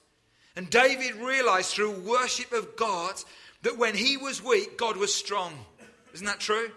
And 0.55 0.69
David 0.69 1.15
realized 1.15 1.71
through 1.71 1.99
worship 2.01 2.51
of 2.53 2.75
God 2.75 3.15
that 3.63 3.79
when 3.79 3.95
he 3.95 4.17
was 4.17 4.43
weak, 4.43 4.77
God 4.77 4.97
was 4.97 5.13
strong. 5.13 5.65
Isn't 6.13 6.27
that 6.27 6.39
true? 6.39 6.69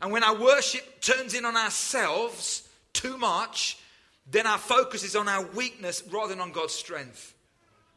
And 0.00 0.12
when 0.12 0.24
our 0.24 0.36
worship 0.36 1.00
turns 1.00 1.34
in 1.34 1.44
on 1.44 1.56
ourselves 1.56 2.68
too 2.92 3.18
much, 3.18 3.78
then 4.30 4.46
our 4.46 4.58
focus 4.58 5.04
is 5.04 5.16
on 5.16 5.28
our 5.28 5.44
weakness 5.46 6.02
rather 6.10 6.28
than 6.34 6.40
on 6.40 6.52
God's 6.52 6.74
strength. 6.74 7.34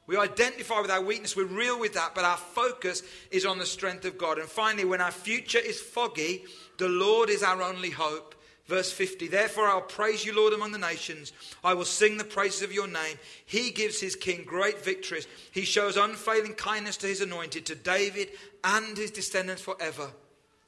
We 0.06 0.18
identify 0.18 0.82
with 0.82 0.92
our 0.92 1.02
weakness, 1.02 1.36
we're 1.36 1.46
real 1.46 1.80
with 1.80 1.94
that, 1.94 2.14
but 2.14 2.26
our 2.26 2.38
focus 2.38 3.04
is 3.32 3.46
on 3.46 3.58
the 3.58 3.66
strength 3.66 4.04
of 4.04 4.18
God. 4.18 4.38
And 4.38 4.50
finally, 4.50 4.84
when 4.84 5.00
our 5.00 5.12
future 5.12 5.60
is 5.60 5.80
foggy, 5.80 6.44
the 6.78 6.90
Lord 6.90 7.30
is 7.30 7.42
our 7.42 7.62
only 7.62 7.90
hope. 7.90 8.36
Verse 8.66 8.92
50 8.92 9.28
Therefore 9.28 9.68
I'll 9.68 9.82
praise 9.82 10.26
you, 10.26 10.36
Lord, 10.36 10.54
among 10.54 10.72
the 10.72 10.78
nations. 10.78 11.32
I 11.64 11.74
will 11.74 11.86
sing 11.86 12.18
the 12.18 12.24
praises 12.24 12.64
of 12.64 12.74
your 12.74 12.88
name. 12.88 13.18
He 13.46 13.72
gives 13.72 14.00
his 14.00 14.16
king 14.16 14.44
great 14.46 14.84
victories. 14.84 15.28
He 15.52 15.64
shows 15.64 15.96
unfailing 15.96 16.56
kindness 16.56 16.98
to 16.98 17.08
his 17.08 17.22
anointed, 17.22 17.66
to 17.68 17.76
David 17.76 18.30
and 18.64 18.98
his 18.98 19.12
descendants 19.12 19.62
forever. 19.62 20.12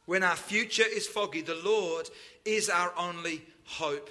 When 0.06 0.24
our 0.24 0.36
future 0.36 0.84
is 0.84 1.08
foggy, 1.08 1.42
the 1.42 1.60
Lord 1.64 2.10
is 2.44 2.70
our 2.70 2.94
only 2.98 3.42
hope. 3.66 4.10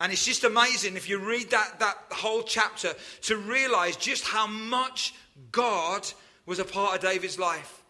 And 0.00 0.12
it's 0.12 0.24
just 0.24 0.42
amazing 0.42 0.96
if 0.96 1.08
you 1.08 1.18
read 1.18 1.50
that, 1.50 1.78
that 1.78 1.96
whole 2.10 2.42
chapter 2.42 2.92
to 3.22 3.36
realize 3.36 3.96
just 3.96 4.24
how 4.24 4.46
much 4.46 5.14
God 5.52 6.06
was 6.44 6.58
a 6.58 6.64
part 6.64 6.96
of 6.96 7.02
David's 7.02 7.38
life. 7.38 7.82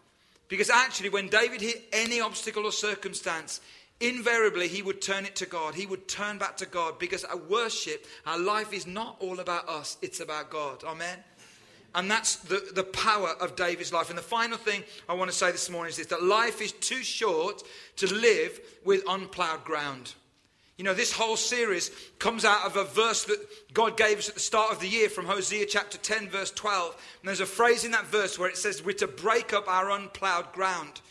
Because 0.47 0.69
actually, 0.69 1.09
when 1.09 1.29
David 1.29 1.61
hit 1.61 1.81
any 1.91 2.21
obstacle 2.21 2.65
or 2.65 2.71
circumstance, 2.71 3.61
invariably 3.99 4.67
he 4.67 4.81
would 4.81 5.01
turn 5.01 5.25
it 5.25 5.35
to 5.37 5.45
God. 5.45 5.73
He 5.73 5.85
would 5.85 6.07
turn 6.07 6.37
back 6.37 6.57
to 6.57 6.65
God 6.65 6.99
because 6.99 7.23
our 7.23 7.37
worship, 7.37 8.05
our 8.27 8.37
life 8.37 8.73
is 8.73 8.85
not 8.85 9.15
all 9.19 9.39
about 9.39 9.67
us, 9.67 9.97
it's 10.01 10.19
about 10.19 10.51
God. 10.51 10.83
Amen. 10.83 11.17
And 11.95 12.09
that's 12.09 12.37
the, 12.37 12.71
the 12.73 12.83
power 12.83 13.29
of 13.39 13.55
David's 13.55 13.93
life. 13.93 14.09
And 14.09 14.17
the 14.17 14.23
final 14.23 14.57
thing 14.57 14.83
I 15.07 15.13
want 15.13 15.29
to 15.29 15.37
say 15.37 15.51
this 15.51 15.69
morning 15.69 15.91
is 15.91 15.97
this 15.97 16.07
that 16.07 16.23
life 16.23 16.61
is 16.61 16.71
too 16.71 17.03
short 17.03 17.63
to 17.97 18.13
live 18.13 18.59
with 18.83 19.03
unplowed 19.07 19.63
ground. 19.63 20.13
You 20.77 20.83
know, 20.83 20.95
this 20.95 21.13
whole 21.13 21.37
series 21.37 21.91
comes 22.17 22.45
out 22.45 22.65
of 22.65 22.77
a 22.77 22.83
verse 22.83 23.25
that 23.25 23.37
God 23.73 23.95
gave 23.95 24.17
us 24.17 24.27
at 24.27 24.33
the 24.33 24.41
start 24.41 24.71
of 24.71 24.79
the 24.79 24.87
year 24.87 25.07
from 25.07 25.27
Hosea 25.27 25.67
chapter 25.67 25.99
10, 25.99 26.29
verse 26.29 26.49
12. 26.51 26.93
And 27.21 27.27
there's 27.27 27.41
a 27.41 27.45
phrase 27.45 27.85
in 27.85 27.91
that 27.91 28.07
verse 28.07 28.39
where 28.39 28.49
it 28.49 28.57
says, 28.57 28.83
We're 28.83 28.93
to 28.93 29.07
break 29.07 29.53
up 29.53 29.67
our 29.67 29.91
unplowed 29.91 30.51
ground. 30.51 31.01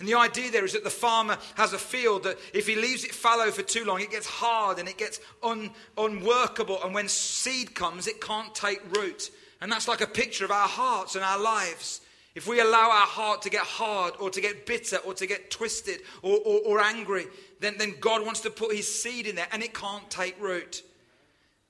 And 0.00 0.08
the 0.08 0.18
idea 0.18 0.50
there 0.50 0.64
is 0.64 0.72
that 0.72 0.82
the 0.82 0.90
farmer 0.90 1.38
has 1.54 1.72
a 1.72 1.78
field 1.78 2.24
that 2.24 2.36
if 2.52 2.66
he 2.66 2.74
leaves 2.74 3.04
it 3.04 3.14
fallow 3.14 3.52
for 3.52 3.62
too 3.62 3.84
long, 3.84 4.00
it 4.00 4.10
gets 4.10 4.26
hard 4.26 4.80
and 4.80 4.88
it 4.88 4.98
gets 4.98 5.20
un, 5.44 5.70
unworkable. 5.96 6.82
And 6.82 6.92
when 6.92 7.06
seed 7.06 7.76
comes, 7.76 8.08
it 8.08 8.20
can't 8.20 8.52
take 8.52 8.80
root. 8.96 9.30
And 9.62 9.70
that's 9.70 9.86
like 9.86 10.00
a 10.00 10.08
picture 10.08 10.44
of 10.44 10.50
our 10.50 10.66
hearts 10.66 11.14
and 11.14 11.24
our 11.24 11.38
lives. 11.38 12.00
if 12.34 12.48
we 12.48 12.60
allow 12.60 12.90
our 12.90 13.06
heart 13.06 13.42
to 13.42 13.50
get 13.50 13.62
hard 13.62 14.14
or 14.18 14.28
to 14.28 14.40
get 14.40 14.66
bitter 14.66 14.96
or 14.98 15.14
to 15.14 15.26
get 15.26 15.50
twisted 15.50 16.00
or, 16.22 16.38
or, 16.44 16.60
or 16.66 16.80
angry, 16.80 17.26
then, 17.60 17.76
then 17.78 17.94
God 18.00 18.24
wants 18.24 18.40
to 18.40 18.50
put 18.50 18.74
his 18.74 18.92
seed 18.92 19.28
in 19.28 19.36
there 19.36 19.46
and 19.52 19.62
it 19.62 19.72
can't 19.72 20.10
take 20.10 20.40
root. 20.42 20.82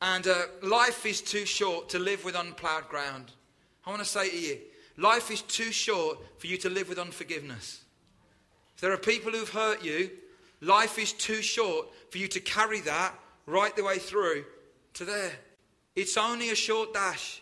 And 0.00 0.26
uh, 0.26 0.44
life 0.62 1.05
is 1.05 1.20
too 1.20 1.44
short 1.44 1.90
to 1.90 1.98
live 1.98 2.24
with 2.24 2.35
unplowed 2.35 2.88
ground. 2.88 3.33
I 3.85 3.90
want 3.90 4.02
to 4.02 4.09
say 4.09 4.31
to 4.31 4.38
you, 4.38 4.59
life 4.96 5.31
is 5.31 5.42
too 5.42 5.70
short 5.70 6.18
for 6.38 6.46
you 6.46 6.57
to 6.59 6.70
live 6.70 6.88
with 6.88 6.98
unforgiveness. 6.98 7.83
If 8.74 8.81
there 8.81 8.92
are 8.92 8.96
people 8.96 9.33
who've 9.33 9.48
hurt 9.50 9.85
you, 9.85 10.11
life 10.62 10.98
is 10.98 11.12
too 11.12 11.42
short 11.42 11.88
for 12.11 12.16
you 12.16 12.28
to 12.28 12.40
carry 12.40 12.81
that 12.81 13.12
right 13.44 13.76
the 13.76 13.85
way 13.85 13.98
through 13.98 14.46
to 14.94 15.05
there. 15.05 15.33
It's 15.94 16.16
only 16.16 16.48
a 16.48 16.55
short 16.55 16.94
dash. 16.94 17.41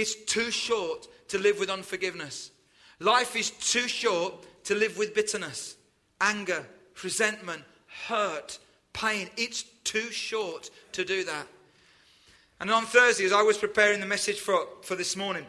It's 0.00 0.14
too 0.14 0.50
short 0.50 1.08
to 1.28 1.36
live 1.36 1.58
with 1.58 1.68
unforgiveness. 1.68 2.52
Life 3.00 3.36
is 3.36 3.50
too 3.50 3.86
short 3.86 4.32
to 4.64 4.74
live 4.74 4.96
with 4.96 5.14
bitterness, 5.14 5.76
anger, 6.22 6.66
resentment, 7.04 7.64
hurt, 8.06 8.58
pain. 8.94 9.28
It's 9.36 9.62
too 9.84 10.10
short 10.10 10.70
to 10.92 11.04
do 11.04 11.22
that. 11.24 11.46
And 12.60 12.70
on 12.70 12.86
Thursday, 12.86 13.26
as 13.26 13.32
I 13.34 13.42
was 13.42 13.58
preparing 13.58 14.00
the 14.00 14.06
message 14.06 14.40
for, 14.40 14.66
for 14.80 14.94
this 14.94 15.16
morning, 15.16 15.44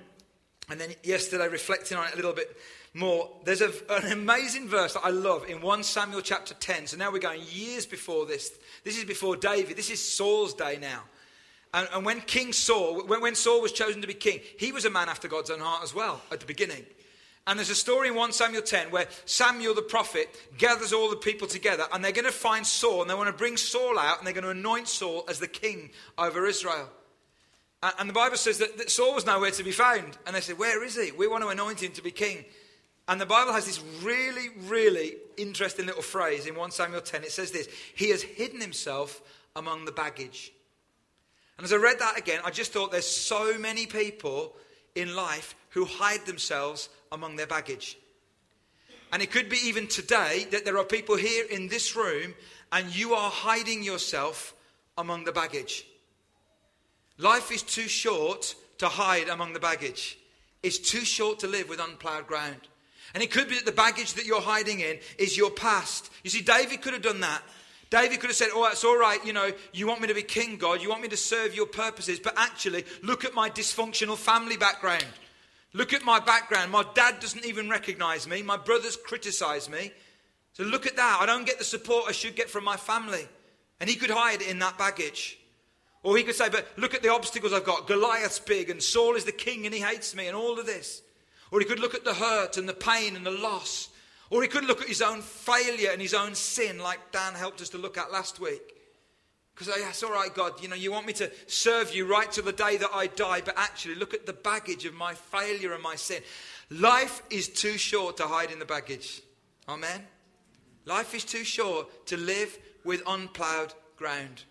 and 0.70 0.78
then 0.78 0.96
yesterday 1.02 1.48
reflecting 1.48 1.98
on 1.98 2.10
it 2.10 2.14
a 2.14 2.18
little 2.18 2.34
bit 2.34 2.54
more, 2.94 3.30
there's 3.46 3.62
a, 3.62 3.72
an 3.90 4.12
amazing 4.12 4.68
verse 4.68 4.96
that 4.96 5.06
I 5.06 5.12
love 5.12 5.50
in 5.50 5.62
1 5.62 5.84
Samuel 5.84 6.22
chapter 6.22 6.56
10. 6.56 6.88
So 6.88 6.98
now 6.98 7.10
we're 7.10 7.20
going 7.20 7.42
years 7.50 7.86
before 7.86 8.26
this. 8.26 8.52
This 8.84 8.98
is 8.98 9.06
before 9.06 9.38
David. 9.38 9.78
This 9.78 9.90
is 9.90 10.04
Saul's 10.04 10.54
day 10.54 10.78
now. 10.82 11.04
And, 11.74 11.88
and 11.94 12.06
when 12.06 12.22
King 12.22 12.54
Saul, 12.54 13.06
when, 13.06 13.22
when 13.22 13.36
Saul 13.36 13.62
was 13.62 13.72
chosen 13.72 14.02
to 14.02 14.08
be 14.08 14.14
king, 14.14 14.42
he 14.58 14.72
was 14.72 14.86
a 14.86 14.90
man 14.90 15.10
after 15.10 15.28
God's 15.28 15.50
own 15.50 15.60
heart 15.60 15.84
as 15.84 15.94
well 15.94 16.22
at 16.32 16.40
the 16.40 16.46
beginning. 16.46 16.86
And 17.48 17.58
there's 17.58 17.70
a 17.70 17.76
story 17.76 18.10
in 18.10 18.16
1 18.16 18.34
Samuel 18.34 18.62
10 18.62 18.92
where 18.92 19.08
Samuel 19.26 19.74
the 19.74 19.82
prophet 19.82 20.30
gathers 20.58 20.94
all 20.94 21.10
the 21.10 21.16
people 21.16 21.48
together 21.48 21.86
and 21.92 22.04
they're 22.04 22.12
going 22.12 22.26
to 22.26 22.32
find 22.32 22.68
Saul 22.68 23.02
and 23.02 23.10
they 23.10 23.16
want 23.16 23.28
to 23.28 23.34
bring 23.34 23.58
Saul 23.58 23.98
out 23.98 24.20
and 24.20 24.28
they're 24.28 24.34
going 24.34 24.44
to 24.44 24.52
anoint 24.52 24.88
Saul 24.88 25.24
as 25.28 25.40
the 25.40 25.48
king 25.48 25.90
over 26.18 26.46
Israel. 26.46 26.88
And 27.98 28.08
the 28.08 28.14
Bible 28.14 28.38
says 28.38 28.60
that, 28.60 28.78
that 28.78 28.92
Saul 28.92 29.16
was 29.16 29.26
nowhere 29.26 29.50
to 29.52 29.64
be 29.64 29.72
found. 29.72 30.18
And 30.28 30.36
they 30.36 30.42
said, 30.42 30.60
Where 30.60 30.84
is 30.84 30.96
he? 30.96 31.12
We 31.12 31.28
want 31.28 31.44
to 31.44 31.50
anoint 31.50 31.82
him 31.82 31.92
to 31.94 32.04
be 32.04 32.12
king. 32.12 32.46
And 33.08 33.20
the 33.20 33.26
Bible 33.26 33.54
has 33.54 33.66
this 33.66 33.82
really, 34.04 34.50
really 34.68 35.16
interesting 35.36 35.88
little 35.88 36.04
phrase 36.04 36.46
in 36.46 36.56
1 36.56 36.72
Samuel 36.72 37.02
10. 37.02 37.24
It 37.24 37.32
says 37.32 37.50
this 37.50 37.68
He 37.96 38.12
has 38.12 38.22
hidden 38.22 38.62
himself 38.62 39.22
among 39.56 39.86
the 39.86 39.92
baggage. 39.92 40.54
And 41.58 41.66
as 41.66 41.74
I 41.74 41.78
read 41.78 42.00
that 42.00 42.18
again, 42.18 42.42
I 42.44 42.52
just 42.52 42.74
thought 42.74 42.92
there's 42.92 43.08
so 43.08 43.58
many 43.58 43.86
people 43.86 44.56
in 44.96 45.16
life 45.16 45.56
who 45.70 45.86
hide 45.86 46.26
themselves 46.26 46.90
among 47.12 47.36
their 47.36 47.48
baggage. 47.48 47.98
And 49.12 49.22
it 49.22 49.32
could 49.32 49.50
be 49.50 49.58
even 49.64 49.88
today 49.88 50.48
that 50.52 50.66
there 50.66 50.78
are 50.78 50.86
people 50.86 51.18
here 51.18 51.46
in 51.50 51.68
this 51.68 51.96
room 51.96 52.34
and 52.72 52.96
you 52.96 53.14
are 53.14 53.30
hiding 53.30 53.84
yourself 53.84 54.54
among 54.98 55.26
the 55.26 55.32
baggage. 55.32 55.86
Life 57.18 57.52
is 57.52 57.62
too 57.62 57.88
short 57.88 58.56
to 58.78 58.88
hide 58.88 59.28
among 59.28 59.54
the 59.54 59.60
baggage. 59.60 60.18
It's 60.64 60.80
too 60.80 61.06
short 61.06 61.40
to 61.40 61.48
live 61.48 61.70
with 61.70 61.80
unplowed 61.80 62.28
ground. 62.28 62.62
And 63.14 63.22
it 63.22 63.32
could 63.32 63.50
be 63.50 63.56
that 63.56 63.66
the 63.66 63.72
baggage 63.72 64.14
that 64.14 64.26
you're 64.26 64.42
hiding 64.42 64.80
in 64.80 65.00
is 65.18 65.36
your 65.36 65.52
past. 65.52 66.10
You 66.24 66.30
see, 66.30 66.42
David 66.42 66.82
could 66.82 66.94
have 66.94 67.02
done 67.02 67.20
that. 67.22 67.42
David 67.92 68.22
could 68.22 68.30
have 68.30 68.38
said, 68.38 68.50
Oh, 68.54 68.68
it's 68.68 68.84
all 68.84 68.98
right, 68.98 69.24
you 69.24 69.34
know, 69.34 69.52
you 69.74 69.86
want 69.86 70.02
me 70.02 70.08
to 70.08 70.14
be 70.16 70.24
king, 70.24 70.58
God, 70.58 70.82
you 70.82 70.90
want 70.90 71.02
me 71.02 71.10
to 71.10 71.18
serve 71.18 71.54
your 71.54 71.68
purposes, 71.68 72.20
but 72.20 72.34
actually, 72.38 72.86
look 73.04 73.24
at 73.26 73.36
my 73.36 73.50
dysfunctional 73.50 74.18
family 74.18 74.58
background. 74.58 75.06
Look 75.74 75.94
at 75.94 76.04
my 76.04 76.20
background. 76.20 76.72
My 76.72 76.86
dad 76.96 77.20
doesn't 77.20 77.46
even 77.46 77.70
recognize 77.70 78.28
me, 78.28 78.42
my 78.42 78.58
brothers 78.58 78.96
criticize 78.96 79.70
me. 79.70 79.92
So 80.54 80.64
look 80.64 80.86
at 80.86 80.96
that. 80.98 81.20
I 81.22 81.26
don't 81.26 81.46
get 81.46 81.60
the 81.60 81.64
support 81.64 82.06
I 82.10 82.12
should 82.12 82.36
get 82.36 82.50
from 82.50 82.64
my 82.64 82.76
family. 82.76 83.26
And 83.80 83.90
he 83.90 83.96
could 83.96 84.10
hide 84.10 84.42
in 84.42 84.60
that 84.60 84.78
baggage. 84.78 85.38
Or 86.04 86.18
he 86.18 86.24
could 86.24 86.36
say, 86.36 86.50
But 86.50 86.68
look 86.78 86.94
at 86.94 87.04
the 87.04 87.12
obstacles 87.12 87.54
I've 87.54 87.66
got. 87.66 87.88
Goliath's 87.88 88.40
big, 88.40 88.70
and 88.70 88.82
Saul 88.82 89.16
is 89.16 89.26
the 89.26 89.32
king, 89.32 89.66
and 89.66 89.74
he 89.74 89.82
hates 89.82 90.16
me, 90.16 90.28
and 90.28 90.36
all 90.36 90.60
of 90.60 90.66
this. 90.66 91.02
Or 91.52 91.60
he 91.60 91.66
could 91.66 91.80
look 91.80 91.96
at 91.96 92.04
the 92.04 92.14
hurt 92.14 92.58
and 92.58 92.68
the 92.68 92.74
pain 92.74 93.16
and 93.16 93.26
the 93.26 93.32
loss. 93.32 93.90
Or 94.32 94.42
he 94.42 94.48
could 94.48 94.64
look 94.64 94.82
at 94.82 94.88
his 94.88 95.02
own 95.02 95.22
failure 95.22 95.92
and 95.92 96.02
his 96.02 96.14
own 96.14 96.36
sin, 96.36 96.80
like 96.80 97.12
Dan 97.12 97.34
helped 97.34 97.62
us 97.62 97.70
to 97.70 97.78
look 97.78 97.98
at 97.98 98.14
last 98.14 98.40
week. 98.40 98.62
Because, 99.54 99.70
oh, 99.76 99.78
yes, 99.78 100.02
all 100.02 100.12
right, 100.12 100.34
God, 100.34 100.62
you 100.62 100.70
know, 100.70 100.76
you 100.76 100.90
want 100.90 101.06
me 101.06 101.14
to 101.14 101.30
serve 101.48 101.94
you 101.94 102.10
right 102.10 102.32
to 102.32 102.42
the 102.42 102.54
day 102.54 102.78
that 102.78 102.90
I 102.94 103.08
die, 103.08 103.42
but 103.44 103.58
actually, 103.58 103.96
look 103.96 104.14
at 104.14 104.26
the 104.26 104.34
baggage 104.34 104.86
of 104.86 104.94
my 104.94 105.14
failure 105.14 105.74
and 105.74 105.84
my 105.84 105.96
sin. 105.96 106.24
Life 106.70 107.22
is 107.30 107.50
too 107.50 107.78
short 107.78 108.16
to 108.18 108.24
hide 108.24 108.52
in 108.52 108.60
the 108.60 108.66
baggage. 108.66 109.22
Amen? 109.68 110.08
Life 110.86 111.14
is 111.14 111.26
too 111.26 111.44
short 111.44 112.08
to 112.08 112.16
live 112.16 112.58
with 112.86 113.04
unplowed 113.06 113.74
ground. 113.98 114.44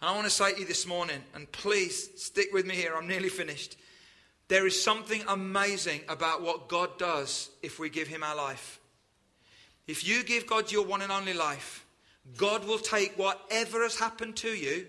And 0.00 0.10
I 0.10 0.14
want 0.14 0.24
to 0.24 0.30
say 0.30 0.52
to 0.52 0.60
you 0.60 0.66
this 0.66 0.88
morning, 0.88 1.22
and 1.36 1.50
please 1.52 2.10
stick 2.20 2.48
with 2.52 2.66
me 2.66 2.74
here, 2.74 2.96
I'm 2.96 3.06
nearly 3.06 3.28
finished. 3.28 3.76
There 4.52 4.66
is 4.66 4.82
something 4.82 5.24
amazing 5.28 6.02
about 6.10 6.42
what 6.42 6.68
God 6.68 6.98
does 6.98 7.48
if 7.62 7.78
we 7.78 7.88
give 7.88 8.06
Him 8.06 8.22
our 8.22 8.36
life. 8.36 8.80
If 9.86 10.06
you 10.06 10.22
give 10.22 10.46
God 10.46 10.70
your 10.70 10.84
one 10.84 11.00
and 11.00 11.10
only 11.10 11.32
life, 11.32 11.86
God 12.36 12.66
will 12.66 12.78
take 12.78 13.16
whatever 13.16 13.82
has 13.82 13.98
happened 13.98 14.36
to 14.36 14.50
you 14.50 14.88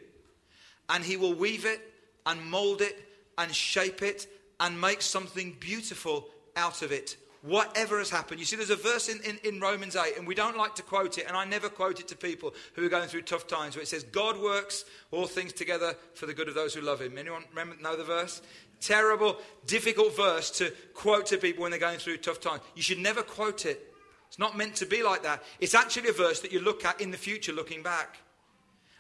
and 0.89 1.02
He 1.02 1.15
will 1.15 1.34
weave 1.34 1.63
it 1.63 1.80
and 2.26 2.45
mold 2.45 2.82
it 2.82 3.08
and 3.38 3.56
shape 3.56 4.02
it 4.02 4.28
and 4.60 4.82
make 4.82 5.02
something 5.02 5.56
beautiful 5.62 6.28
out 6.58 6.82
of 6.82 6.91
it 6.91 7.15
whatever 7.43 7.99
has 7.99 8.10
happened. 8.10 8.39
You 8.39 8.45
see, 8.45 8.56
there's 8.56 8.69
a 8.69 8.76
verse 8.76 9.10
in, 9.10 9.19
in, 9.21 9.38
in, 9.43 9.60
Romans 9.60 9.97
8, 9.97 10.17
and 10.17 10.26
we 10.26 10.34
don't 10.34 10.58
like 10.58 10.76
to 10.76 10.82
quote 10.82 11.17
it, 11.17 11.26
and 11.28 11.36
I 11.36 11.43
never 11.43 11.67
quote 11.67 11.99
it 11.99 12.08
to 12.08 12.15
people 12.15 12.54
who 12.73 12.86
are 12.86 12.89
going 12.89 13.10
through 13.10 13.23
tough 13.23 13.47
times, 13.47 13.76
where 13.76 13.84
it 13.84 13.88
says, 13.89 14.04
God 14.04 14.41
works 14.41 14.86
all 15.12 15.28
things 15.28 15.52
together 15.52 15.95
for 16.15 16.26
the 16.26 16.34
good 16.34 16.47
of 16.47 16.56
those 16.56 16.73
who 16.73 16.82
love 16.82 17.02
him. 17.02 17.17
Anyone 17.17 17.43
remember, 17.52 17.76
know 17.82 17.97
the 17.97 18.06
verse? 18.06 18.41
Terrible, 18.84 19.38
difficult 19.65 20.15
verse 20.15 20.50
to 20.52 20.72
quote 20.93 21.28
to 21.28 21.38
people 21.38 21.62
when 21.62 21.72
they're 21.72 21.80
going 21.80 22.00
through 22.00 22.17
tough 22.17 22.41
times. 22.41 22.62
You 22.76 22.82
should 22.82 23.00
never 23.00 23.24
quote 23.24 23.65
it. 23.65 23.93
It's 24.28 24.39
not 24.39 24.58
meant 24.58 24.76
to 24.76 24.86
be 24.86 25.04
like 25.04 25.24
that. 25.24 25.43
It's 25.60 25.76
actually 25.76 26.10
a 26.10 26.13
verse 26.13 26.41
that 26.41 26.52
you 26.52 26.60
look 26.60 26.84
at 26.84 27.00
in 27.00 27.12
the 27.12 27.17
future 27.17 27.54
looking 27.54 27.84
back. 27.84 28.17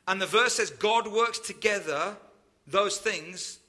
And 0.07 0.21
the 0.21 0.27
verse 0.27 0.55
says, 0.55 0.69
God 0.69 1.07
works 1.07 1.39
together 1.39 2.15
those 2.67 2.97
things 2.97 3.59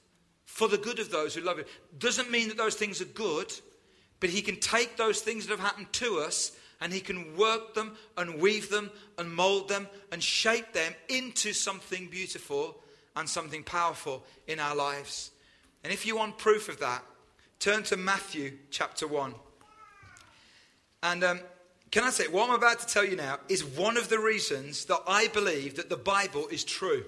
for 0.45 0.67
the 0.67 0.77
good 0.77 0.99
of 0.99 1.09
those 1.11 1.33
who 1.33 1.41
love 1.41 1.57
him. 1.57 1.65
Doesn't 1.97 2.31
mean 2.31 2.49
that 2.49 2.57
those 2.57 2.75
things 2.75 3.01
are 3.01 3.05
good 3.05 3.51
but 4.19 4.29
He 4.29 4.41
can 4.41 4.59
take 4.59 4.97
those 4.97 5.21
things 5.21 5.45
that 5.45 5.51
have 5.51 5.65
happened 5.65 5.91
to 5.93 6.19
us 6.19 6.51
and 6.81 6.91
He 6.91 6.99
can 6.99 7.35
work 7.37 7.73
them 7.73 7.95
and 8.17 8.41
weave 8.41 8.69
them 8.69 8.91
and 9.17 9.31
mold 9.31 9.69
them 9.69 9.87
and 10.11 10.21
shape 10.21 10.73
them 10.73 10.93
into 11.09 11.53
something 11.53 12.07
beautiful 12.07 12.77
and 13.15 13.29
something 13.29 13.63
powerful 13.63 14.23
in 14.47 14.59
our 14.59 14.75
lives. 14.75 15.31
And 15.85 15.93
if 15.93 16.03
you 16.03 16.17
want 16.17 16.39
proof 16.39 16.67
of 16.67 16.79
that, 16.79 17.03
turn 17.59 17.83
to 17.83 17.95
Matthew 17.95 18.53
chapter 18.71 19.05
1. 19.05 19.35
And 21.03 21.23
um, 21.23 21.39
can 21.91 22.03
I 22.03 22.09
say, 22.09 22.27
what 22.27 22.49
I'm 22.49 22.55
about 22.55 22.79
to 22.79 22.87
tell 22.87 23.05
you 23.05 23.15
now 23.15 23.37
is 23.49 23.63
one 23.63 23.95
of 23.95 24.09
the 24.09 24.17
reasons 24.17 24.85
that 24.85 25.01
I 25.07 25.27
believe 25.27 25.75
that 25.75 25.91
the 25.91 25.95
Bible 25.95 26.47
is 26.47 26.63
true. 26.63 27.05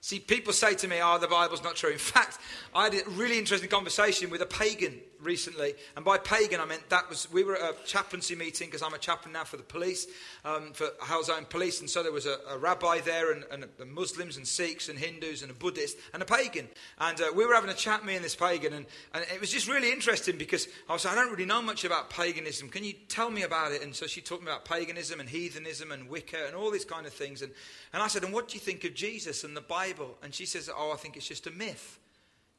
See, 0.00 0.20
people 0.20 0.52
say 0.52 0.76
to 0.76 0.86
me, 0.86 1.00
oh, 1.02 1.18
the 1.18 1.26
Bible's 1.26 1.64
not 1.64 1.74
true. 1.74 1.90
In 1.90 1.98
fact, 1.98 2.38
I 2.76 2.84
had 2.84 2.94
a 2.94 3.10
really 3.10 3.40
interesting 3.40 3.70
conversation 3.70 4.30
with 4.30 4.40
a 4.40 4.46
pagan 4.46 5.00
recently. 5.24 5.74
And 5.96 6.04
by 6.04 6.18
pagan, 6.18 6.60
I 6.60 6.64
meant 6.64 6.88
that 6.90 7.08
was, 7.08 7.30
we 7.32 7.44
were 7.44 7.56
at 7.56 7.62
a 7.62 7.74
chaplaincy 7.86 8.34
meeting 8.34 8.68
because 8.68 8.82
I'm 8.82 8.94
a 8.94 8.98
chaplain 8.98 9.32
now 9.32 9.44
for 9.44 9.56
the 9.56 9.62
police, 9.62 10.06
um, 10.44 10.72
for 10.72 10.86
Halesowen 11.02 11.48
Police. 11.48 11.80
And 11.80 11.90
so 11.90 12.02
there 12.02 12.12
was 12.12 12.26
a, 12.26 12.38
a 12.50 12.58
rabbi 12.58 13.00
there, 13.00 13.32
and, 13.32 13.44
and, 13.50 13.66
Muslims, 13.92 14.36
and 14.36 14.46
Sikhs, 14.46 14.88
and 14.88 14.98
Hindus, 14.98 15.42
and 15.42 15.50
a 15.50 15.54
Buddhist, 15.54 15.96
and 16.12 16.22
a 16.22 16.26
pagan. 16.26 16.68
And 16.98 17.20
uh, 17.20 17.26
we 17.34 17.46
were 17.46 17.54
having 17.54 17.70
a 17.70 17.74
chat, 17.74 18.04
me 18.04 18.14
and 18.14 18.24
this 18.24 18.36
pagan. 18.36 18.72
And, 18.72 18.86
and 19.12 19.24
it 19.32 19.40
was 19.40 19.50
just 19.50 19.68
really 19.68 19.90
interesting 19.90 20.36
because 20.36 20.68
I 20.88 20.92
was 20.92 21.06
I 21.06 21.14
don't 21.14 21.30
really 21.30 21.46
know 21.46 21.62
much 21.62 21.84
about 21.84 22.10
paganism. 22.10 22.68
Can 22.68 22.84
you 22.84 22.92
tell 23.08 23.30
me 23.30 23.42
about 23.42 23.72
it? 23.72 23.82
And 23.82 23.94
so 23.94 24.06
she 24.06 24.20
talked 24.20 24.42
me 24.42 24.50
about 24.50 24.64
paganism 24.64 25.20
and 25.20 25.28
heathenism 25.28 25.92
and 25.92 26.08
Wicca 26.08 26.46
and 26.46 26.54
all 26.54 26.70
these 26.70 26.84
kind 26.84 27.06
of 27.06 27.12
things. 27.12 27.42
And, 27.42 27.52
and 27.92 28.02
I 28.02 28.08
said, 28.08 28.24
And 28.24 28.32
what 28.32 28.48
do 28.48 28.54
you 28.54 28.60
think 28.60 28.84
of 28.84 28.94
Jesus 28.94 29.44
and 29.44 29.56
the 29.56 29.60
Bible? 29.60 30.18
And 30.22 30.34
she 30.34 30.46
says, 30.46 30.70
Oh, 30.74 30.92
I 30.92 30.96
think 30.96 31.16
it's 31.16 31.28
just 31.28 31.46
a 31.46 31.50
myth. 31.50 31.98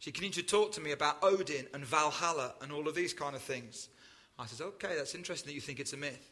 She 0.06 0.12
continued 0.12 0.36
to 0.36 0.44
talk 0.44 0.72
to 0.74 0.82
me 0.82 0.92
about 0.92 1.18
Odin 1.24 1.66
and 1.74 1.84
Valhalla 1.84 2.54
and 2.62 2.72
all 2.72 2.88
of 2.88 2.94
these 2.94 3.12
kind 3.12 3.36
of 3.36 3.42
things. 3.42 3.90
I 4.38 4.46
said, 4.46 4.64
okay, 4.64 4.96
that's 4.96 5.16
interesting 5.16 5.48
that 5.48 5.56
you 5.56 5.62
think 5.62 5.80
it's 5.80 5.94
a 5.94 5.98
myth. 5.98 6.30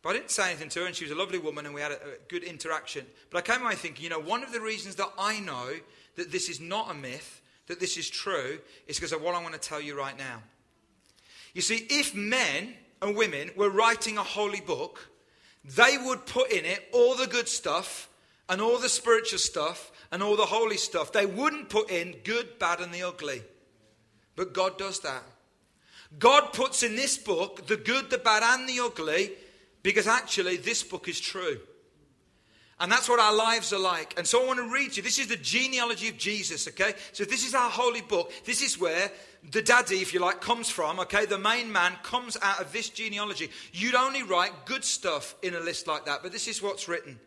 But 0.00 0.08
I 0.08 0.12
didn't 0.14 0.30
say 0.30 0.48
anything 0.48 0.70
to 0.70 0.80
her, 0.80 0.86
and 0.86 0.96
she 0.96 1.04
was 1.04 1.10
a 1.10 1.14
lovely 1.14 1.38
woman, 1.38 1.66
and 1.66 1.74
we 1.74 1.82
had 1.82 1.92
a, 1.92 1.96
a 1.96 2.16
good 2.28 2.42
interaction. 2.44 3.04
But 3.28 3.36
I 3.36 3.52
came 3.52 3.62
away 3.62 3.74
thinking, 3.74 4.04
you 4.04 4.08
know, 4.08 4.20
one 4.20 4.42
of 4.42 4.52
the 4.52 4.60
reasons 4.62 4.94
that 4.94 5.10
I 5.18 5.38
know 5.40 5.74
that 6.16 6.32
this 6.32 6.48
is 6.48 6.60
not 6.60 6.90
a 6.90 6.94
myth, 6.94 7.42
that 7.66 7.78
this 7.78 7.98
is 7.98 8.08
true, 8.08 8.58
is 8.86 8.96
because 8.96 9.12
of 9.12 9.20
what 9.20 9.34
I 9.34 9.42
want 9.42 9.52
to 9.52 9.60
tell 9.60 9.82
you 9.82 9.98
right 9.98 10.16
now. 10.16 10.40
You 11.52 11.60
see, 11.60 11.86
if 11.90 12.14
men 12.14 12.72
and 13.02 13.14
women 13.14 13.50
were 13.54 13.68
writing 13.68 14.16
a 14.16 14.22
holy 14.22 14.62
book, 14.62 15.10
they 15.62 15.98
would 15.98 16.24
put 16.24 16.50
in 16.50 16.64
it 16.64 16.88
all 16.90 17.16
the 17.16 17.26
good 17.26 17.48
stuff 17.48 18.08
and 18.48 18.62
all 18.62 18.78
the 18.78 18.88
spiritual 18.88 19.38
stuff 19.38 19.92
and 20.14 20.22
all 20.22 20.36
the 20.36 20.46
holy 20.46 20.76
stuff. 20.76 21.10
They 21.10 21.26
wouldn't 21.26 21.68
put 21.68 21.90
in 21.90 22.14
good, 22.22 22.60
bad, 22.60 22.78
and 22.78 22.94
the 22.94 23.02
ugly. 23.02 23.42
But 24.36 24.54
God 24.54 24.78
does 24.78 25.00
that. 25.00 25.24
God 26.20 26.52
puts 26.52 26.84
in 26.84 26.94
this 26.94 27.18
book 27.18 27.66
the 27.66 27.76
good, 27.76 28.10
the 28.10 28.18
bad, 28.18 28.44
and 28.44 28.68
the 28.68 28.78
ugly 28.78 29.32
because 29.82 30.06
actually 30.06 30.56
this 30.56 30.84
book 30.84 31.08
is 31.08 31.18
true. 31.20 31.58
And 32.78 32.92
that's 32.92 33.08
what 33.08 33.18
our 33.18 33.34
lives 33.34 33.72
are 33.72 33.78
like. 33.80 34.14
And 34.16 34.24
so 34.24 34.40
I 34.40 34.46
want 34.46 34.60
to 34.60 34.72
read 34.72 34.96
you. 34.96 35.02
This 35.02 35.18
is 35.18 35.26
the 35.26 35.36
genealogy 35.36 36.08
of 36.08 36.16
Jesus, 36.16 36.68
okay? 36.68 36.94
So 37.12 37.24
this 37.24 37.44
is 37.44 37.52
our 37.52 37.70
holy 37.70 38.00
book. 38.00 38.32
This 38.44 38.62
is 38.62 38.78
where 38.78 39.10
the 39.50 39.62
daddy, 39.62 39.96
if 39.96 40.14
you 40.14 40.20
like, 40.20 40.40
comes 40.40 40.70
from, 40.70 41.00
okay? 41.00 41.26
The 41.26 41.38
main 41.38 41.72
man 41.72 41.92
comes 42.04 42.36
out 42.40 42.60
of 42.60 42.72
this 42.72 42.88
genealogy. 42.88 43.50
You'd 43.72 43.96
only 43.96 44.22
write 44.22 44.64
good 44.64 44.84
stuff 44.84 45.34
in 45.42 45.54
a 45.54 45.60
list 45.60 45.88
like 45.88 46.04
that, 46.06 46.22
but 46.22 46.30
this 46.30 46.46
is 46.46 46.62
what's 46.62 46.86
written 46.86 47.18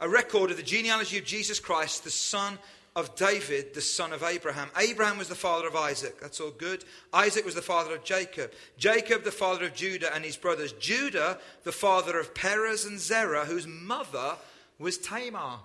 a 0.00 0.08
record 0.08 0.50
of 0.50 0.56
the 0.56 0.62
genealogy 0.62 1.18
of 1.18 1.24
Jesus 1.24 1.60
Christ, 1.60 2.04
the 2.04 2.10
son 2.10 2.58
of 2.96 3.14
David, 3.14 3.74
the 3.74 3.80
son 3.80 4.12
of 4.12 4.22
Abraham. 4.22 4.68
Abraham 4.76 5.18
was 5.18 5.28
the 5.28 5.34
father 5.34 5.68
of 5.68 5.76
Isaac. 5.76 6.20
That's 6.20 6.40
all 6.40 6.50
good. 6.50 6.84
Isaac 7.12 7.44
was 7.44 7.54
the 7.54 7.62
father 7.62 7.94
of 7.94 8.04
Jacob. 8.04 8.52
Jacob, 8.78 9.22
the 9.22 9.30
father 9.30 9.66
of 9.66 9.74
Judah 9.74 10.12
and 10.14 10.24
his 10.24 10.36
brothers. 10.36 10.72
Judah, 10.72 11.38
the 11.62 11.72
father 11.72 12.18
of 12.18 12.34
Perez 12.34 12.84
and 12.84 12.98
Zerah, 12.98 13.44
whose 13.44 13.66
mother 13.66 14.36
was 14.78 14.98
Tamar. 14.98 15.60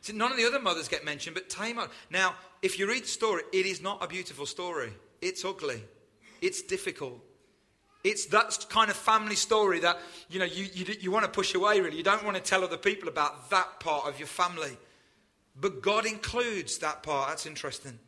See, 0.00 0.12
none 0.12 0.30
of 0.30 0.36
the 0.36 0.46
other 0.46 0.60
mothers 0.60 0.88
get 0.88 1.04
mentioned, 1.04 1.34
but 1.34 1.50
Tamar. 1.50 1.88
Now, 2.10 2.34
if 2.62 2.78
you 2.78 2.88
read 2.88 3.02
the 3.02 3.08
story, 3.08 3.42
it 3.52 3.66
is 3.66 3.82
not 3.82 4.02
a 4.02 4.06
beautiful 4.06 4.46
story. 4.46 4.92
It's 5.20 5.44
ugly. 5.44 5.82
It's 6.40 6.62
difficult. 6.62 7.20
It's 8.06 8.26
that 8.26 8.66
kind 8.68 8.88
of 8.88 8.96
family 8.96 9.34
story 9.34 9.80
that 9.80 9.98
you 10.30 10.38
know 10.38 10.44
you, 10.44 10.68
you, 10.72 10.94
you 11.00 11.10
want 11.10 11.24
to 11.24 11.30
push 11.30 11.56
away. 11.56 11.80
Really, 11.80 11.96
you 11.96 12.04
don't 12.04 12.24
want 12.24 12.36
to 12.36 12.42
tell 12.42 12.62
other 12.62 12.76
people 12.76 13.08
about 13.08 13.50
that 13.50 13.80
part 13.80 14.06
of 14.06 14.20
your 14.20 14.28
family. 14.28 14.76
But 15.60 15.82
God 15.82 16.06
includes 16.06 16.78
that 16.78 17.02
part. 17.02 17.30
That's 17.30 17.46
interesting. 17.46 17.98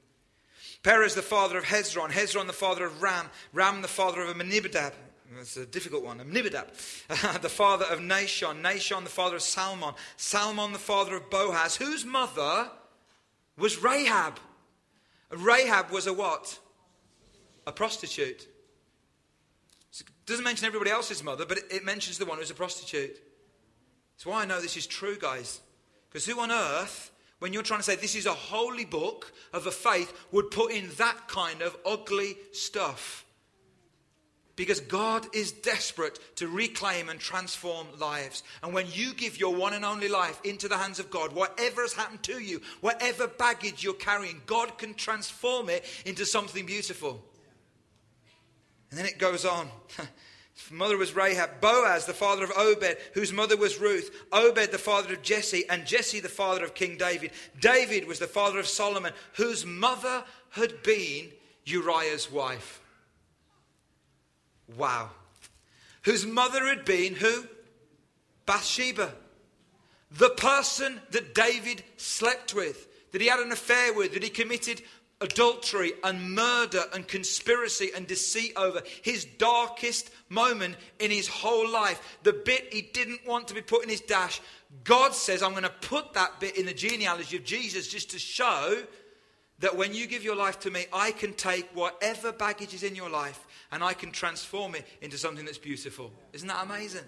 Perez, 0.85 1.17
the 1.17 1.23
father 1.23 1.59
of 1.59 1.65
Hezron. 1.65 2.11
Hezron, 2.11 2.47
the 2.47 2.53
father 2.53 2.85
of 2.85 3.03
Ram. 3.03 3.27
Ram, 3.53 3.83
the 3.83 3.89
father 3.89 4.23
of 4.23 4.29
Amminadab. 4.29 4.93
That's 5.35 5.57
a 5.57 5.67
difficult 5.67 6.05
one. 6.05 6.21
Amminadab, 6.21 6.69
the 7.43 7.49
father 7.49 7.87
of 7.87 7.99
Nahshon. 7.99 8.63
Nahshon, 8.63 9.03
the 9.03 9.11
father 9.11 9.37
of 9.37 9.43
Salmon. 9.43 9.95
Salmon, 10.17 10.73
the 10.73 10.79
father 10.79 11.17
of 11.17 11.29
Boaz, 11.29 11.75
whose 11.75 12.05
mother 12.05 12.71
was 13.57 13.83
Rahab. 13.83 14.39
Rahab 15.33 15.91
was 15.91 16.07
a 16.07 16.13
what? 16.13 16.57
A 17.67 17.73
prostitute. 17.73 18.47
Doesn't 20.29 20.45
mention 20.45 20.67
everybody 20.67 20.91
else's 20.91 21.25
mother, 21.25 21.45
but 21.45 21.59
it 21.71 21.85
mentions 21.85 22.19
the 22.19 22.27
one 22.27 22.39
who's 22.39 22.51
a 22.51 22.55
prostitute. 22.55 23.19
That's 24.15 24.27
why 24.27 24.43
I 24.43 24.45
know 24.45 24.61
this 24.61 24.77
is 24.77 24.87
true, 24.87 25.19
guys. 25.19 25.61
Because 26.09 26.27
who 26.27 26.39
on 26.41 26.53
earth 26.53 27.11
when 27.39 27.53
you're 27.53 27.63
trying 27.63 27.81
to 27.81 27.85
say 27.85 27.97
this 27.97 28.17
is 28.17 28.27
a 28.27 28.33
holy 28.33 28.85
book 28.85 29.33
of 29.53 29.67
a 29.67 29.71
faith, 29.71 30.13
would 30.33 30.51
put 30.51 30.73
in 30.73 30.91
that 30.99 31.29
kind 31.29 31.63
of 31.63 31.77
ugly 31.87 32.37
stuff. 32.53 33.25
Because 34.57 34.81
God 34.81 35.25
is 35.33 35.53
desperate 35.53 36.19
to 36.37 36.49
reclaim 36.49 37.09
and 37.09 37.21
transform 37.21 37.87
lives. 38.01 38.43
And 38.61 38.75
when 38.75 38.87
you 38.91 39.15
give 39.15 39.39
your 39.39 39.55
one 39.55 39.73
and 39.73 39.85
only 39.85 40.09
life 40.09 40.41
into 40.43 40.67
the 40.67 40.77
hands 40.77 40.99
of 40.99 41.11
God, 41.11 41.33
whatever 41.33 41.83
has 41.83 41.93
happened 41.93 42.25
to 42.25 42.41
you, 42.41 42.61
whatever 42.81 43.29
baggage 43.29 43.85
you're 43.85 43.95
carrying, 43.95 44.43
God 44.47 44.77
can 44.77 44.95
transform 44.95 45.69
it 45.69 45.85
into 46.05 46.27
something 46.27 46.67
beautiful. 46.67 47.25
And 48.91 48.99
then 48.99 49.07
it 49.07 49.19
goes 49.19 49.45
on. 49.45 49.69
His 49.97 50.71
mother 50.71 50.97
was 50.97 51.15
Rahab. 51.15 51.61
Boaz, 51.61 52.07
the 52.07 52.15
father 52.15 52.45
of 52.45 52.53
Obed, 52.57 52.97
whose 53.15 53.33
mother 53.33 53.57
was 53.57 53.79
Ruth. 53.79 54.11
Obed, 54.33 54.71
the 54.71 54.79
father 54.79 55.15
of 55.15 55.23
Jesse. 55.23 55.69
And 55.69 55.87
Jesse, 55.87 56.21
the 56.21 56.29
father 56.29 56.65
of 56.65 56.75
King 56.75 56.97
David. 56.97 57.33
David 57.61 58.07
was 58.07 58.19
the 58.19 58.27
father 58.27 58.59
of 58.59 58.67
Solomon, 58.67 59.13
whose 59.35 59.67
mother 59.67 60.25
had 60.51 60.83
been 60.83 61.31
Uriah's 61.65 62.31
wife. 62.33 62.81
Wow. 64.77 65.11
Whose 66.03 66.27
mother 66.27 66.67
had 66.67 66.85
been 66.85 67.15
who? 67.15 67.45
Bathsheba. 68.47 69.13
The 70.11 70.31
person 70.31 71.01
that 71.11 71.35
David 71.35 71.83
slept 71.99 72.55
with, 72.55 72.89
that 73.13 73.21
he 73.21 73.29
had 73.29 73.41
an 73.41 73.53
affair 73.53 73.93
with, 73.93 74.15
that 74.15 74.23
he 74.23 74.31
committed 74.31 74.81
adultery 75.21 75.93
and 76.05 76.35
murder 76.35 76.83
and 76.95 77.07
conspiracy 77.09 77.91
and 77.95 78.07
deceit 78.07 78.53
over. 78.57 78.83
His 79.03 79.25
darkest 79.25 80.11
moment 80.29 80.77
in 81.01 81.11
his 81.11 81.27
whole 81.27 81.69
life, 81.69 82.19
the 82.23 82.33
bit 82.33 82.73
he 82.73 82.83
didn't 82.83 83.27
want 83.27 83.49
to 83.49 83.55
be 83.55 83.63
put 83.63 83.83
in 83.83 83.89
his 83.89 84.01
dash. 84.01 84.41
God 84.85 85.15
says, 85.15 85.43
I'm 85.43 85.53
going 85.53 85.63
to 85.65 85.71
put 85.71 86.13
that 86.15 86.39
bit 86.41 86.57
in 86.57 86.67
the 86.67 86.75
genealogy 86.75 87.37
of 87.37 87.45
Jesus 87.45 87.89
just 87.89 88.11
to 88.11 88.19
show 88.19 88.83
that 89.61 89.77
when 89.77 89.93
you 89.93 90.07
give 90.07 90.23
your 90.23 90.37
life 90.37 90.61
to 90.61 90.71
me, 90.71 90.87
I 90.93 91.11
can 91.11 91.33
take 91.35 91.69
whatever 91.75 92.31
baggage 92.31 92.75
is 92.75 92.85
in 92.85 92.95
your 92.95 93.11
life 93.11 93.45
and 93.73 93.83
I 93.83 93.93
can 93.93 94.13
transform 94.13 94.77
it 94.77 94.87
into 95.01 95.19
something 95.19 95.45
that's 95.45 95.59
beautiful. 95.59 96.13
Isn't 96.33 96.49
that 96.49 96.65
amazing? 96.65 97.05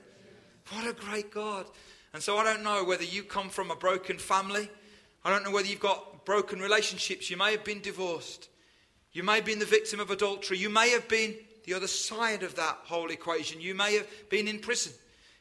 What 0.70 0.86
a 0.86 0.92
great 0.92 1.30
God. 1.30 1.66
And 2.12 2.22
so 2.22 2.38
I 2.38 2.44
don't 2.44 2.64
know 2.64 2.82
whether 2.82 3.04
you 3.04 3.22
come 3.22 3.50
from 3.50 3.70
a 3.70 3.76
broken 3.76 4.18
family. 4.18 4.68
I 5.24 5.30
don't 5.30 5.44
know 5.44 5.50
whether 5.50 5.68
you've 5.68 5.80
got 5.80 6.24
broken 6.24 6.60
relationships. 6.60 7.30
You 7.30 7.36
may 7.36 7.52
have 7.52 7.64
been 7.64 7.80
divorced. 7.80 8.48
You 9.12 9.22
may 9.22 9.36
have 9.36 9.44
been 9.44 9.58
the 9.58 9.64
victim 9.64 10.00
of 10.00 10.10
adultery. 10.10 10.58
You 10.58 10.70
may 10.70 10.90
have 10.90 11.08
been 11.08 11.34
the 11.64 11.74
other 11.74 11.86
side 11.86 12.42
of 12.42 12.54
that 12.56 12.78
whole 12.84 13.10
equation. 13.10 13.60
You 13.60 13.74
may 13.74 13.94
have 13.94 14.06
been 14.30 14.48
in 14.48 14.60
prison. 14.60 14.92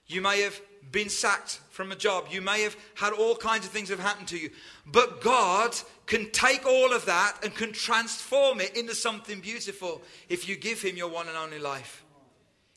You 0.07 0.21
may 0.21 0.41
have 0.41 0.59
been 0.91 1.09
sacked 1.09 1.59
from 1.69 1.91
a 1.91 1.95
job. 1.95 2.25
You 2.31 2.41
may 2.41 2.63
have 2.63 2.75
had 2.95 3.13
all 3.13 3.35
kinds 3.35 3.65
of 3.65 3.71
things 3.71 3.89
have 3.89 3.99
happened 3.99 4.27
to 4.29 4.37
you. 4.37 4.49
But 4.85 5.21
God 5.21 5.75
can 6.07 6.31
take 6.31 6.65
all 6.65 6.93
of 6.93 7.05
that 7.05 7.37
and 7.43 7.53
can 7.53 7.71
transform 7.71 8.59
it 8.59 8.75
into 8.75 8.95
something 8.95 9.39
beautiful 9.39 10.01
if 10.27 10.49
you 10.49 10.55
give 10.55 10.81
Him 10.81 10.97
your 10.97 11.09
one 11.09 11.27
and 11.27 11.37
only 11.37 11.59
life. 11.59 12.03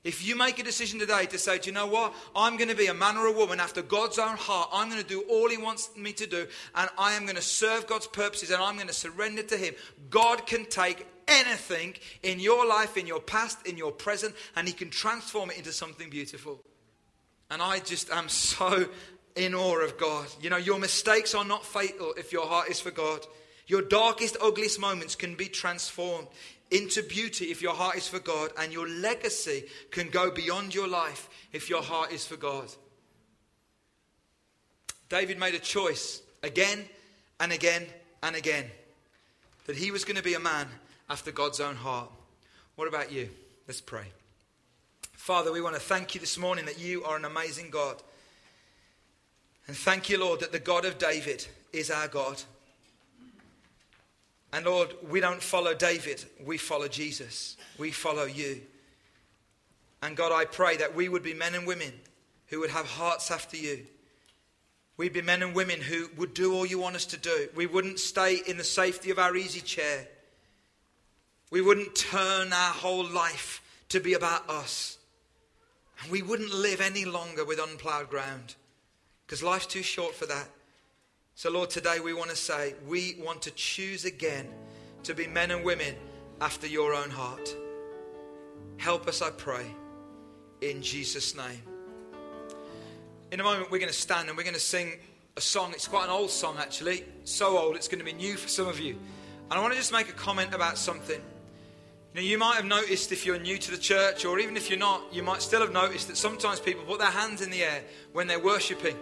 If 0.04 0.26
you 0.26 0.34
make 0.34 0.58
a 0.58 0.64
decision 0.64 0.98
today 0.98 1.26
to 1.26 1.38
say, 1.38 1.58
do 1.58 1.70
you 1.70 1.74
know 1.74 1.86
what? 1.86 2.12
I'm 2.34 2.56
going 2.56 2.70
to 2.70 2.74
be 2.74 2.86
a 2.86 2.94
man 2.94 3.16
or 3.16 3.26
a 3.26 3.32
woman 3.32 3.60
after 3.60 3.82
God's 3.82 4.18
own 4.18 4.36
heart. 4.36 4.68
I'm 4.72 4.90
going 4.90 5.00
to 5.00 5.06
do 5.06 5.22
all 5.30 5.48
He 5.48 5.56
wants 5.56 5.90
me 5.96 6.12
to 6.14 6.26
do, 6.26 6.46
and 6.74 6.90
I 6.98 7.12
am 7.12 7.22
going 7.22 7.36
to 7.36 7.42
serve 7.42 7.86
God's 7.86 8.08
purposes, 8.08 8.50
and 8.50 8.60
I'm 8.60 8.74
going 8.74 8.88
to 8.88 8.92
surrender 8.92 9.44
to 9.44 9.56
Him. 9.56 9.74
God 10.10 10.44
can 10.44 10.64
take 10.64 11.06
anything 11.28 11.94
in 12.24 12.40
your 12.40 12.66
life, 12.66 12.96
in 12.96 13.06
your 13.06 13.20
past, 13.20 13.64
in 13.64 13.78
your 13.78 13.92
present, 13.92 14.34
and 14.56 14.66
He 14.66 14.74
can 14.74 14.90
transform 14.90 15.50
it 15.50 15.58
into 15.58 15.72
something 15.72 16.10
beautiful. 16.10 16.60
And 17.48 17.62
I 17.62 17.78
just 17.78 18.10
am 18.10 18.28
so 18.28 18.88
in 19.36 19.54
awe 19.54 19.84
of 19.84 19.98
God. 19.98 20.26
You 20.40 20.50
know, 20.50 20.56
your 20.56 20.80
mistakes 20.80 21.32
are 21.32 21.44
not 21.44 21.64
fatal 21.64 22.12
if 22.16 22.32
your 22.32 22.46
heart 22.46 22.68
is 22.70 22.80
for 22.80 22.90
God. 22.90 23.24
Your 23.68 23.82
darkest, 23.82 24.36
ugliest 24.42 24.80
moments 24.80 25.14
can 25.14 25.36
be 25.36 25.46
transformed 25.46 26.26
into 26.72 27.02
beauty 27.02 27.46
if 27.46 27.62
your 27.62 27.74
heart 27.74 27.96
is 27.96 28.08
for 28.08 28.18
God, 28.18 28.50
and 28.58 28.72
your 28.72 28.88
legacy 28.88 29.64
can 29.90 30.08
go 30.08 30.30
beyond 30.30 30.74
your 30.74 30.88
life 30.88 31.28
if 31.52 31.68
your 31.68 31.82
heart 31.82 32.12
is 32.12 32.26
for 32.26 32.36
God. 32.36 32.68
David 35.08 35.38
made 35.38 35.54
a 35.54 35.58
choice 35.58 36.22
again 36.42 36.84
and 37.38 37.52
again 37.52 37.84
and 38.22 38.34
again 38.34 38.64
that 39.66 39.76
he 39.76 39.90
was 39.90 40.04
going 40.04 40.16
to 40.16 40.22
be 40.22 40.34
a 40.34 40.40
man 40.40 40.66
after 41.10 41.30
God's 41.30 41.60
own 41.60 41.76
heart. 41.76 42.10
What 42.76 42.88
about 42.88 43.12
you? 43.12 43.28
Let's 43.68 43.80
pray. 43.80 44.06
Father, 45.12 45.52
we 45.52 45.60
want 45.60 45.74
to 45.74 45.80
thank 45.80 46.14
you 46.14 46.20
this 46.20 46.38
morning 46.38 46.64
that 46.64 46.80
you 46.80 47.04
are 47.04 47.16
an 47.16 47.24
amazing 47.24 47.70
God. 47.70 47.96
And 49.68 49.76
thank 49.76 50.08
you, 50.08 50.18
Lord, 50.18 50.40
that 50.40 50.50
the 50.50 50.58
God 50.58 50.84
of 50.84 50.98
David 50.98 51.46
is 51.72 51.90
our 51.90 52.08
God. 52.08 52.42
And 54.52 54.66
Lord, 54.66 54.94
we 55.08 55.20
don't 55.20 55.42
follow 55.42 55.74
David, 55.74 56.24
we 56.44 56.58
follow 56.58 56.88
Jesus. 56.88 57.56
We 57.78 57.90
follow 57.90 58.24
you. 58.24 58.60
And 60.02 60.16
God, 60.16 60.32
I 60.32 60.44
pray 60.44 60.76
that 60.76 60.94
we 60.94 61.08
would 61.08 61.22
be 61.22 61.32
men 61.32 61.54
and 61.54 61.66
women 61.66 61.92
who 62.48 62.60
would 62.60 62.70
have 62.70 62.86
hearts 62.86 63.30
after 63.30 63.56
you. 63.56 63.86
We'd 64.96 65.14
be 65.14 65.22
men 65.22 65.42
and 65.42 65.54
women 65.54 65.80
who 65.80 66.10
would 66.18 66.34
do 66.34 66.52
all 66.52 66.66
you 66.66 66.78
want 66.78 66.96
us 66.96 67.06
to 67.06 67.16
do. 67.16 67.48
We 67.54 67.66
wouldn't 67.66 67.98
stay 67.98 68.40
in 68.46 68.58
the 68.58 68.64
safety 68.64 69.10
of 69.10 69.18
our 69.18 69.34
easy 69.34 69.60
chair. 69.60 70.06
We 71.50 71.62
wouldn't 71.62 71.94
turn 71.94 72.52
our 72.52 72.72
whole 72.72 73.08
life 73.08 73.62
to 73.88 74.00
be 74.00 74.14
about 74.14 74.48
us. 74.50 74.98
And 76.02 76.10
we 76.10 76.20
wouldn't 76.20 76.52
live 76.52 76.80
any 76.80 77.04
longer 77.04 77.44
with 77.44 77.58
unplowed 77.58 78.10
ground 78.10 78.54
because 79.26 79.42
life's 79.42 79.66
too 79.66 79.82
short 79.82 80.14
for 80.14 80.26
that. 80.26 80.48
So, 81.34 81.50
Lord, 81.50 81.70
today 81.70 81.98
we 81.98 82.12
want 82.12 82.30
to 82.30 82.36
say 82.36 82.74
we 82.86 83.16
want 83.18 83.42
to 83.42 83.50
choose 83.52 84.04
again 84.04 84.46
to 85.04 85.14
be 85.14 85.26
men 85.26 85.50
and 85.50 85.64
women 85.64 85.94
after 86.40 86.66
your 86.66 86.94
own 86.94 87.08
heart. 87.08 87.56
Help 88.76 89.08
us, 89.08 89.22
I 89.22 89.30
pray, 89.30 89.64
in 90.60 90.82
Jesus' 90.82 91.34
name. 91.34 91.62
In 93.30 93.40
a 93.40 93.42
moment, 93.42 93.70
we're 93.70 93.78
going 93.78 93.90
to 93.90 93.98
stand 93.98 94.28
and 94.28 94.36
we're 94.36 94.44
going 94.44 94.54
to 94.54 94.60
sing 94.60 94.92
a 95.36 95.40
song. 95.40 95.72
It's 95.72 95.88
quite 95.88 96.04
an 96.04 96.10
old 96.10 96.30
song, 96.30 96.56
actually. 96.58 97.04
So 97.24 97.56
old, 97.56 97.76
it's 97.76 97.88
going 97.88 98.00
to 98.00 98.04
be 98.04 98.12
new 98.12 98.36
for 98.36 98.48
some 98.48 98.68
of 98.68 98.78
you. 98.78 98.98
And 99.50 99.52
I 99.52 99.60
want 99.60 99.72
to 99.72 99.78
just 99.78 99.92
make 99.92 100.10
a 100.10 100.14
comment 100.14 100.52
about 100.54 100.76
something. 100.76 101.20
You 102.14 102.20
know, 102.20 102.26
you 102.26 102.36
might 102.36 102.56
have 102.56 102.66
noticed 102.66 103.10
if 103.10 103.24
you're 103.24 103.38
new 103.38 103.56
to 103.56 103.70
the 103.70 103.78
church, 103.78 104.26
or 104.26 104.38
even 104.38 104.54
if 104.54 104.68
you're 104.68 104.78
not, 104.78 105.02
you 105.12 105.22
might 105.22 105.40
still 105.40 105.62
have 105.62 105.72
noticed 105.72 106.08
that 106.08 106.18
sometimes 106.18 106.60
people 106.60 106.84
put 106.84 106.98
their 106.98 107.10
hands 107.10 107.40
in 107.40 107.50
the 107.50 107.62
air 107.62 107.82
when 108.12 108.26
they're 108.26 108.38
worshipping. 108.38 108.96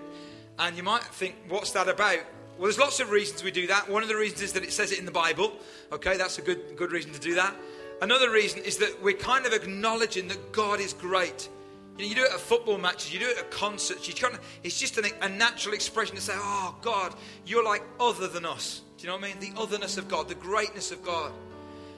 And 0.60 0.76
you 0.76 0.82
might 0.82 1.02
think, 1.02 1.36
what's 1.48 1.72
that 1.72 1.88
about? 1.88 2.18
Well, 2.58 2.64
there's 2.64 2.78
lots 2.78 3.00
of 3.00 3.10
reasons 3.10 3.42
we 3.42 3.50
do 3.50 3.66
that. 3.68 3.88
One 3.88 4.02
of 4.02 4.10
the 4.10 4.16
reasons 4.16 4.42
is 4.42 4.52
that 4.52 4.62
it 4.62 4.72
says 4.72 4.92
it 4.92 4.98
in 4.98 5.06
the 5.06 5.10
Bible. 5.10 5.52
Okay, 5.90 6.18
that's 6.18 6.36
a 6.38 6.42
good, 6.42 6.76
good 6.76 6.92
reason 6.92 7.12
to 7.12 7.18
do 7.18 7.34
that. 7.36 7.56
Another 8.02 8.30
reason 8.30 8.62
is 8.62 8.76
that 8.76 9.02
we're 9.02 9.16
kind 9.16 9.46
of 9.46 9.54
acknowledging 9.54 10.28
that 10.28 10.52
God 10.52 10.78
is 10.78 10.92
great. 10.92 11.48
You, 11.96 12.04
know, 12.04 12.08
you 12.10 12.14
do 12.14 12.24
it 12.24 12.32
at 12.32 12.40
football 12.40 12.76
matches, 12.76 13.12
you 13.12 13.20
do 13.20 13.28
it 13.28 13.38
at 13.38 13.50
concerts. 13.50 14.06
You 14.06 14.12
kind 14.12 14.34
of, 14.34 14.40
it's 14.62 14.78
just 14.78 14.98
an, 14.98 15.06
a 15.22 15.30
natural 15.30 15.74
expression 15.74 16.14
to 16.16 16.22
say, 16.22 16.34
"Oh 16.36 16.74
God, 16.82 17.14
you're 17.46 17.64
like 17.64 17.82
other 17.98 18.28
than 18.28 18.44
us." 18.44 18.82
Do 18.96 19.04
you 19.04 19.08
know 19.08 19.16
what 19.16 19.24
I 19.24 19.28
mean? 19.28 19.54
The 19.54 19.58
otherness 19.58 19.96
of 19.96 20.08
God, 20.08 20.28
the 20.28 20.34
greatness 20.34 20.92
of 20.92 21.02
God. 21.02 21.32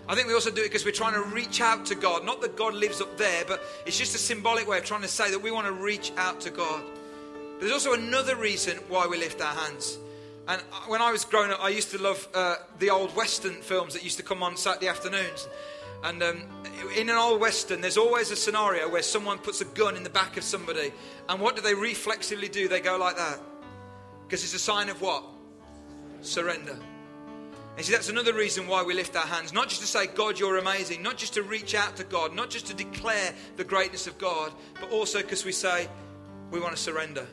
I 0.09 0.15
think 0.15 0.27
we 0.29 0.35
also 0.35 0.51
do 0.51 0.63
it 0.63 0.67
because 0.67 0.85
we're 0.85 0.93
trying 0.93 1.15
to 1.15 1.23
reach 1.23 1.61
out 1.61 1.87
to 1.87 1.95
God. 1.95 2.25
Not 2.25 2.41
that 2.41 2.57
God 2.57 2.75
lives 2.75 3.01
up 3.01 3.17
there, 3.17 3.45
but 3.47 3.63
it's 3.87 3.99
just 3.99 4.15
a 4.15 4.19
symbolic 4.19 4.69
way 4.69 4.79
of 4.79 4.85
trying 4.85 5.03
to 5.03 5.09
say 5.09 5.31
that 5.31 5.41
we 5.41 5.51
want 5.51 5.67
to 5.67 5.73
reach 5.73 6.13
out 6.17 6.41
to 6.41 6.51
God. 6.51 6.83
There's 7.63 7.71
also 7.71 7.93
another 7.93 8.35
reason 8.35 8.77
why 8.89 9.07
we 9.07 9.17
lift 9.17 9.41
our 9.41 9.55
hands. 9.55 9.97
And 10.49 10.61
when 10.89 11.01
I 11.01 11.13
was 11.13 11.25
growing 11.25 11.53
up, 11.53 11.63
I 11.63 11.69
used 11.69 11.93
to 11.93 11.99
love 12.03 12.27
uh, 12.35 12.57
the 12.81 12.91
old 12.91 13.15
Western 13.15 13.63
films 13.63 13.95
that 13.95 14.03
used 14.03 14.17
to 14.17 14.25
come 14.25 14.43
on 14.43 14.57
Saturday 14.57 14.89
afternoons. 14.89 15.47
And 16.03 16.21
um, 16.25 16.43
in 16.97 17.09
an 17.09 17.15
old 17.15 17.41
Western, 17.41 17.81
there's 17.81 17.97
always 17.97 18.33
a 18.33 18.37
scenario 18.37 18.89
where 18.91 19.03
someone 19.05 19.39
puts 19.39 19.61
a 19.61 19.65
gun 19.65 19.97
in 19.97 20.03
the 20.03 20.11
back 20.11 20.37
of 20.37 20.43
somebody. 20.43 20.93
And 21.29 21.41
what 21.41 21.55
do 21.55 21.63
they 21.63 21.73
reflexively 21.73 22.49
do? 22.49 22.67
They 22.67 22.81
go 22.81 22.97
like 22.97 23.17
that. 23.17 23.39
Because 24.25 24.43
it's 24.43 24.55
a 24.55 24.59
sign 24.59 24.89
of 24.89 25.01
what? 25.01 25.23
Surrender. 26.21 26.77
And 27.77 27.87
see, 27.87 27.93
that's 27.93 28.09
another 28.09 28.35
reason 28.35 28.67
why 28.67 28.83
we 28.83 28.93
lift 28.93 29.15
our 29.15 29.25
hands. 29.25 29.53
Not 29.53 29.69
just 29.69 29.83
to 29.83 29.87
say, 29.87 30.09
God, 30.09 30.37
you're 30.37 30.59
amazing. 30.59 31.01
Not 31.01 31.17
just 31.17 31.35
to 31.35 31.45
reach 31.45 31.77
out 31.77 31.95
to 31.99 32.03
God. 32.03 32.35
Not 32.35 32.51
just 32.51 32.67
to 32.67 32.75
declare 32.75 33.33
the 33.57 33.63
greatness 33.63 34.09
of 34.09 34.19
God. 34.19 34.53
But 34.81 34.91
also 34.91 35.23
because 35.23 35.45
we 35.45 35.53
say, 35.53 35.87
we 36.51 36.59
want 36.59 36.75
to 36.75 36.83
surrender. 36.83 37.29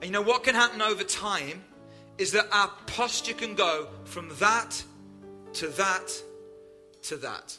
And 0.00 0.04
you 0.04 0.10
know 0.10 0.22
what 0.22 0.44
can 0.44 0.54
happen 0.54 0.80
over 0.80 1.02
time 1.02 1.62
is 2.18 2.32
that 2.32 2.46
our 2.52 2.70
posture 2.86 3.34
can 3.34 3.54
go 3.54 3.88
from 4.04 4.30
that 4.38 4.82
to 5.54 5.68
that 5.68 6.22
to 7.02 7.16
that. 7.16 7.56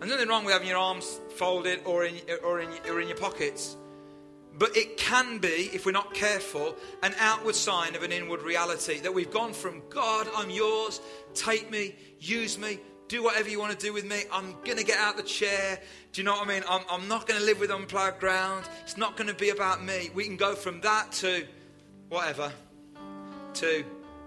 And 0.00 0.10
nothing 0.10 0.28
wrong 0.28 0.44
with 0.44 0.52
having 0.52 0.68
your 0.68 0.78
arms 0.78 1.20
folded 1.36 1.80
or 1.84 2.04
in, 2.04 2.16
or 2.44 2.60
in, 2.60 2.68
or 2.88 3.00
in 3.00 3.08
your 3.08 3.16
pockets. 3.16 3.76
But 4.56 4.76
it 4.76 4.96
can 4.96 5.38
be, 5.38 5.70
if 5.72 5.84
we're 5.84 5.92
not 5.92 6.14
careful, 6.14 6.76
an 7.02 7.14
outward 7.18 7.56
sign 7.56 7.96
of 7.96 8.02
an 8.02 8.12
inward 8.12 8.42
reality 8.42 9.00
that 9.00 9.12
we've 9.12 9.30
gone 9.30 9.52
from 9.52 9.82
God, 9.90 10.28
I'm 10.36 10.50
yours, 10.50 11.00
take 11.34 11.70
me, 11.70 11.96
use 12.20 12.58
me, 12.58 12.78
do 13.08 13.22
whatever 13.22 13.48
you 13.48 13.58
want 13.58 13.78
to 13.78 13.86
do 13.86 13.92
with 13.92 14.04
me. 14.04 14.22
I'm 14.32 14.52
going 14.64 14.78
to 14.78 14.84
get 14.84 14.98
out 14.98 15.16
the 15.16 15.22
chair. 15.22 15.78
Do 16.12 16.20
you 16.20 16.24
know 16.24 16.32
what 16.32 16.46
I 16.46 16.48
mean? 16.48 16.62
I'm, 16.68 16.82
I'm 16.90 17.08
not 17.08 17.26
going 17.26 17.38
to 17.38 17.46
live 17.46 17.60
with 17.60 17.70
unplowed 17.70 18.18
ground. 18.18 18.64
It's 18.82 18.96
not 18.96 19.16
going 19.16 19.28
to 19.28 19.34
be 19.34 19.50
about 19.50 19.84
me. 19.84 20.10
We 20.14 20.24
can 20.24 20.36
go 20.36 20.54
from 20.54 20.80
that 20.80 21.12
to 21.12 21.46
whatever, 22.08 22.52
to 23.54 23.84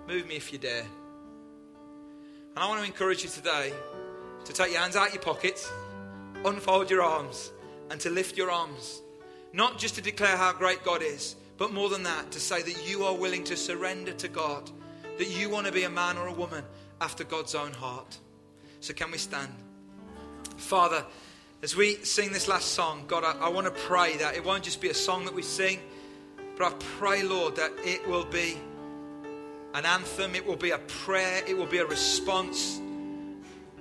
move 0.07 0.27
me 0.27 0.35
if 0.35 0.51
you 0.53 0.59
dare. 0.59 0.85
And 2.55 2.63
I 2.63 2.67
want 2.67 2.81
to 2.81 2.87
encourage 2.87 3.23
you 3.23 3.29
today 3.29 3.73
to 4.45 4.53
take 4.53 4.71
your 4.71 4.81
hands 4.81 4.95
out 4.95 5.13
your 5.13 5.21
pockets, 5.21 5.71
unfold 6.45 6.89
your 6.89 7.01
arms, 7.01 7.51
and 7.89 7.99
to 8.01 8.09
lift 8.09 8.37
your 8.37 8.51
arms. 8.51 9.01
Not 9.53 9.77
just 9.79 9.95
to 9.95 10.01
declare 10.01 10.37
how 10.37 10.53
great 10.53 10.83
God 10.83 11.01
is, 11.01 11.35
but 11.57 11.73
more 11.73 11.89
than 11.89 12.03
that, 12.03 12.31
to 12.31 12.39
say 12.39 12.61
that 12.61 12.87
you 12.87 13.03
are 13.03 13.15
willing 13.15 13.43
to 13.45 13.57
surrender 13.57 14.13
to 14.13 14.27
God, 14.27 14.69
that 15.17 15.29
you 15.29 15.49
want 15.49 15.65
to 15.65 15.71
be 15.71 15.83
a 15.83 15.89
man 15.89 16.17
or 16.17 16.27
a 16.27 16.33
woman 16.33 16.63
after 17.01 17.23
God's 17.23 17.55
own 17.55 17.73
heart. 17.73 18.19
So, 18.87 18.93
can 18.93 19.11
we 19.11 19.17
stand? 19.17 19.49
Father, 20.55 21.03
as 21.61 21.75
we 21.75 21.95
sing 22.05 22.31
this 22.31 22.47
last 22.47 22.69
song, 22.71 23.03
God, 23.05 23.25
I, 23.25 23.47
I 23.47 23.49
want 23.49 23.67
to 23.67 23.81
pray 23.81 24.15
that 24.15 24.37
it 24.37 24.45
won't 24.45 24.63
just 24.63 24.79
be 24.79 24.87
a 24.87 24.93
song 24.93 25.25
that 25.25 25.33
we 25.33 25.41
sing, 25.41 25.81
but 26.57 26.71
I 26.71 26.75
pray, 26.97 27.21
Lord, 27.21 27.57
that 27.57 27.73
it 27.83 28.07
will 28.07 28.23
be 28.23 28.57
an 29.73 29.85
anthem, 29.85 30.35
it 30.35 30.47
will 30.47 30.55
be 30.55 30.71
a 30.71 30.77
prayer, 30.77 31.43
it 31.45 31.57
will 31.57 31.65
be 31.65 31.79
a 31.79 31.85
response 31.85 32.79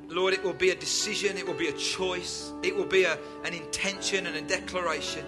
Lord, 0.09 0.35
it 0.35 0.43
will 0.43 0.53
be 0.53 0.71
a 0.71 0.75
decision, 0.75 1.37
it 1.37 1.47
will 1.47 1.55
be 1.55 1.69
a 1.69 1.73
choice, 1.73 2.53
it 2.65 2.75
will 2.75 2.85
be 2.85 3.05
a, 3.05 3.17
an 3.45 3.55
intention 3.55 4.27
and 4.27 4.35
a 4.35 4.43
declaration. 4.43 5.25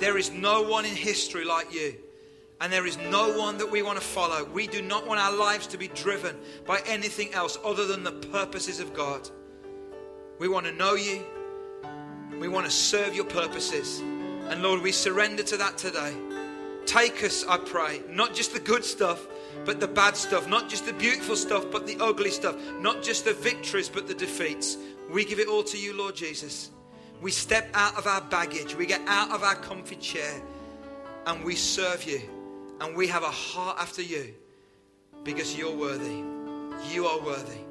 There 0.00 0.18
is 0.18 0.32
no 0.32 0.60
one 0.60 0.84
in 0.84 0.94
history 0.94 1.46
like 1.46 1.72
you, 1.72 1.96
and 2.60 2.72
there 2.72 2.86
is 2.86 2.96
no 2.96 3.36
one 3.36 3.58
that 3.58 3.70
we 3.70 3.82
want 3.82 3.98
to 3.98 4.04
follow. 4.04 4.44
We 4.44 4.66
do 4.66 4.80
not 4.80 5.06
want 5.06 5.20
our 5.20 5.36
lives 5.36 5.66
to 5.68 5.78
be 5.78 5.88
driven 5.88 6.36
by 6.66 6.80
anything 6.86 7.32
else 7.34 7.58
other 7.64 7.86
than 7.86 8.04
the 8.04 8.12
purposes 8.12 8.80
of 8.80 8.94
God. 8.94 9.28
We 10.38 10.48
want 10.48 10.66
to 10.66 10.72
know 10.72 10.94
you, 10.94 11.24
we 12.38 12.48
want 12.48 12.66
to 12.66 12.72
serve 12.72 13.14
your 13.14 13.24
purposes. 13.24 14.00
And 14.00 14.62
Lord, 14.62 14.82
we 14.82 14.92
surrender 14.92 15.42
to 15.44 15.56
that 15.56 15.78
today. 15.78 16.14
Take 16.86 17.24
us, 17.24 17.44
I 17.48 17.58
pray, 17.58 18.02
not 18.08 18.34
just 18.34 18.52
the 18.52 18.60
good 18.60 18.84
stuff, 18.84 19.26
but 19.64 19.80
the 19.80 19.88
bad 19.88 20.16
stuff, 20.16 20.48
not 20.48 20.68
just 20.68 20.84
the 20.84 20.92
beautiful 20.92 21.36
stuff, 21.36 21.64
but 21.70 21.86
the 21.86 21.96
ugly 21.98 22.30
stuff, 22.30 22.56
not 22.80 23.02
just 23.02 23.24
the 23.24 23.32
victories, 23.32 23.88
but 23.88 24.06
the 24.06 24.14
defeats. 24.14 24.76
We 25.10 25.24
give 25.24 25.38
it 25.38 25.48
all 25.48 25.62
to 25.64 25.78
you, 25.78 25.96
Lord 25.96 26.14
Jesus. 26.14 26.70
We 27.22 27.30
step 27.30 27.70
out 27.72 27.96
of 27.96 28.06
our 28.06 28.20
baggage, 28.20 28.74
we 28.74 28.86
get 28.86 29.00
out 29.06 29.30
of 29.30 29.42
our 29.42 29.54
comfy 29.54 29.96
chair, 29.96 30.42
and 31.26 31.42
we 31.42 31.54
serve 31.54 32.04
you. 32.04 32.20
And 32.84 32.94
we 32.94 33.08
have 33.08 33.22
a 33.22 33.30
heart 33.30 33.78
after 33.80 34.02
you 34.02 34.34
because 35.22 35.56
you're 35.56 35.74
worthy. 35.74 36.22
You 36.92 37.06
are 37.06 37.18
worthy. 37.24 37.63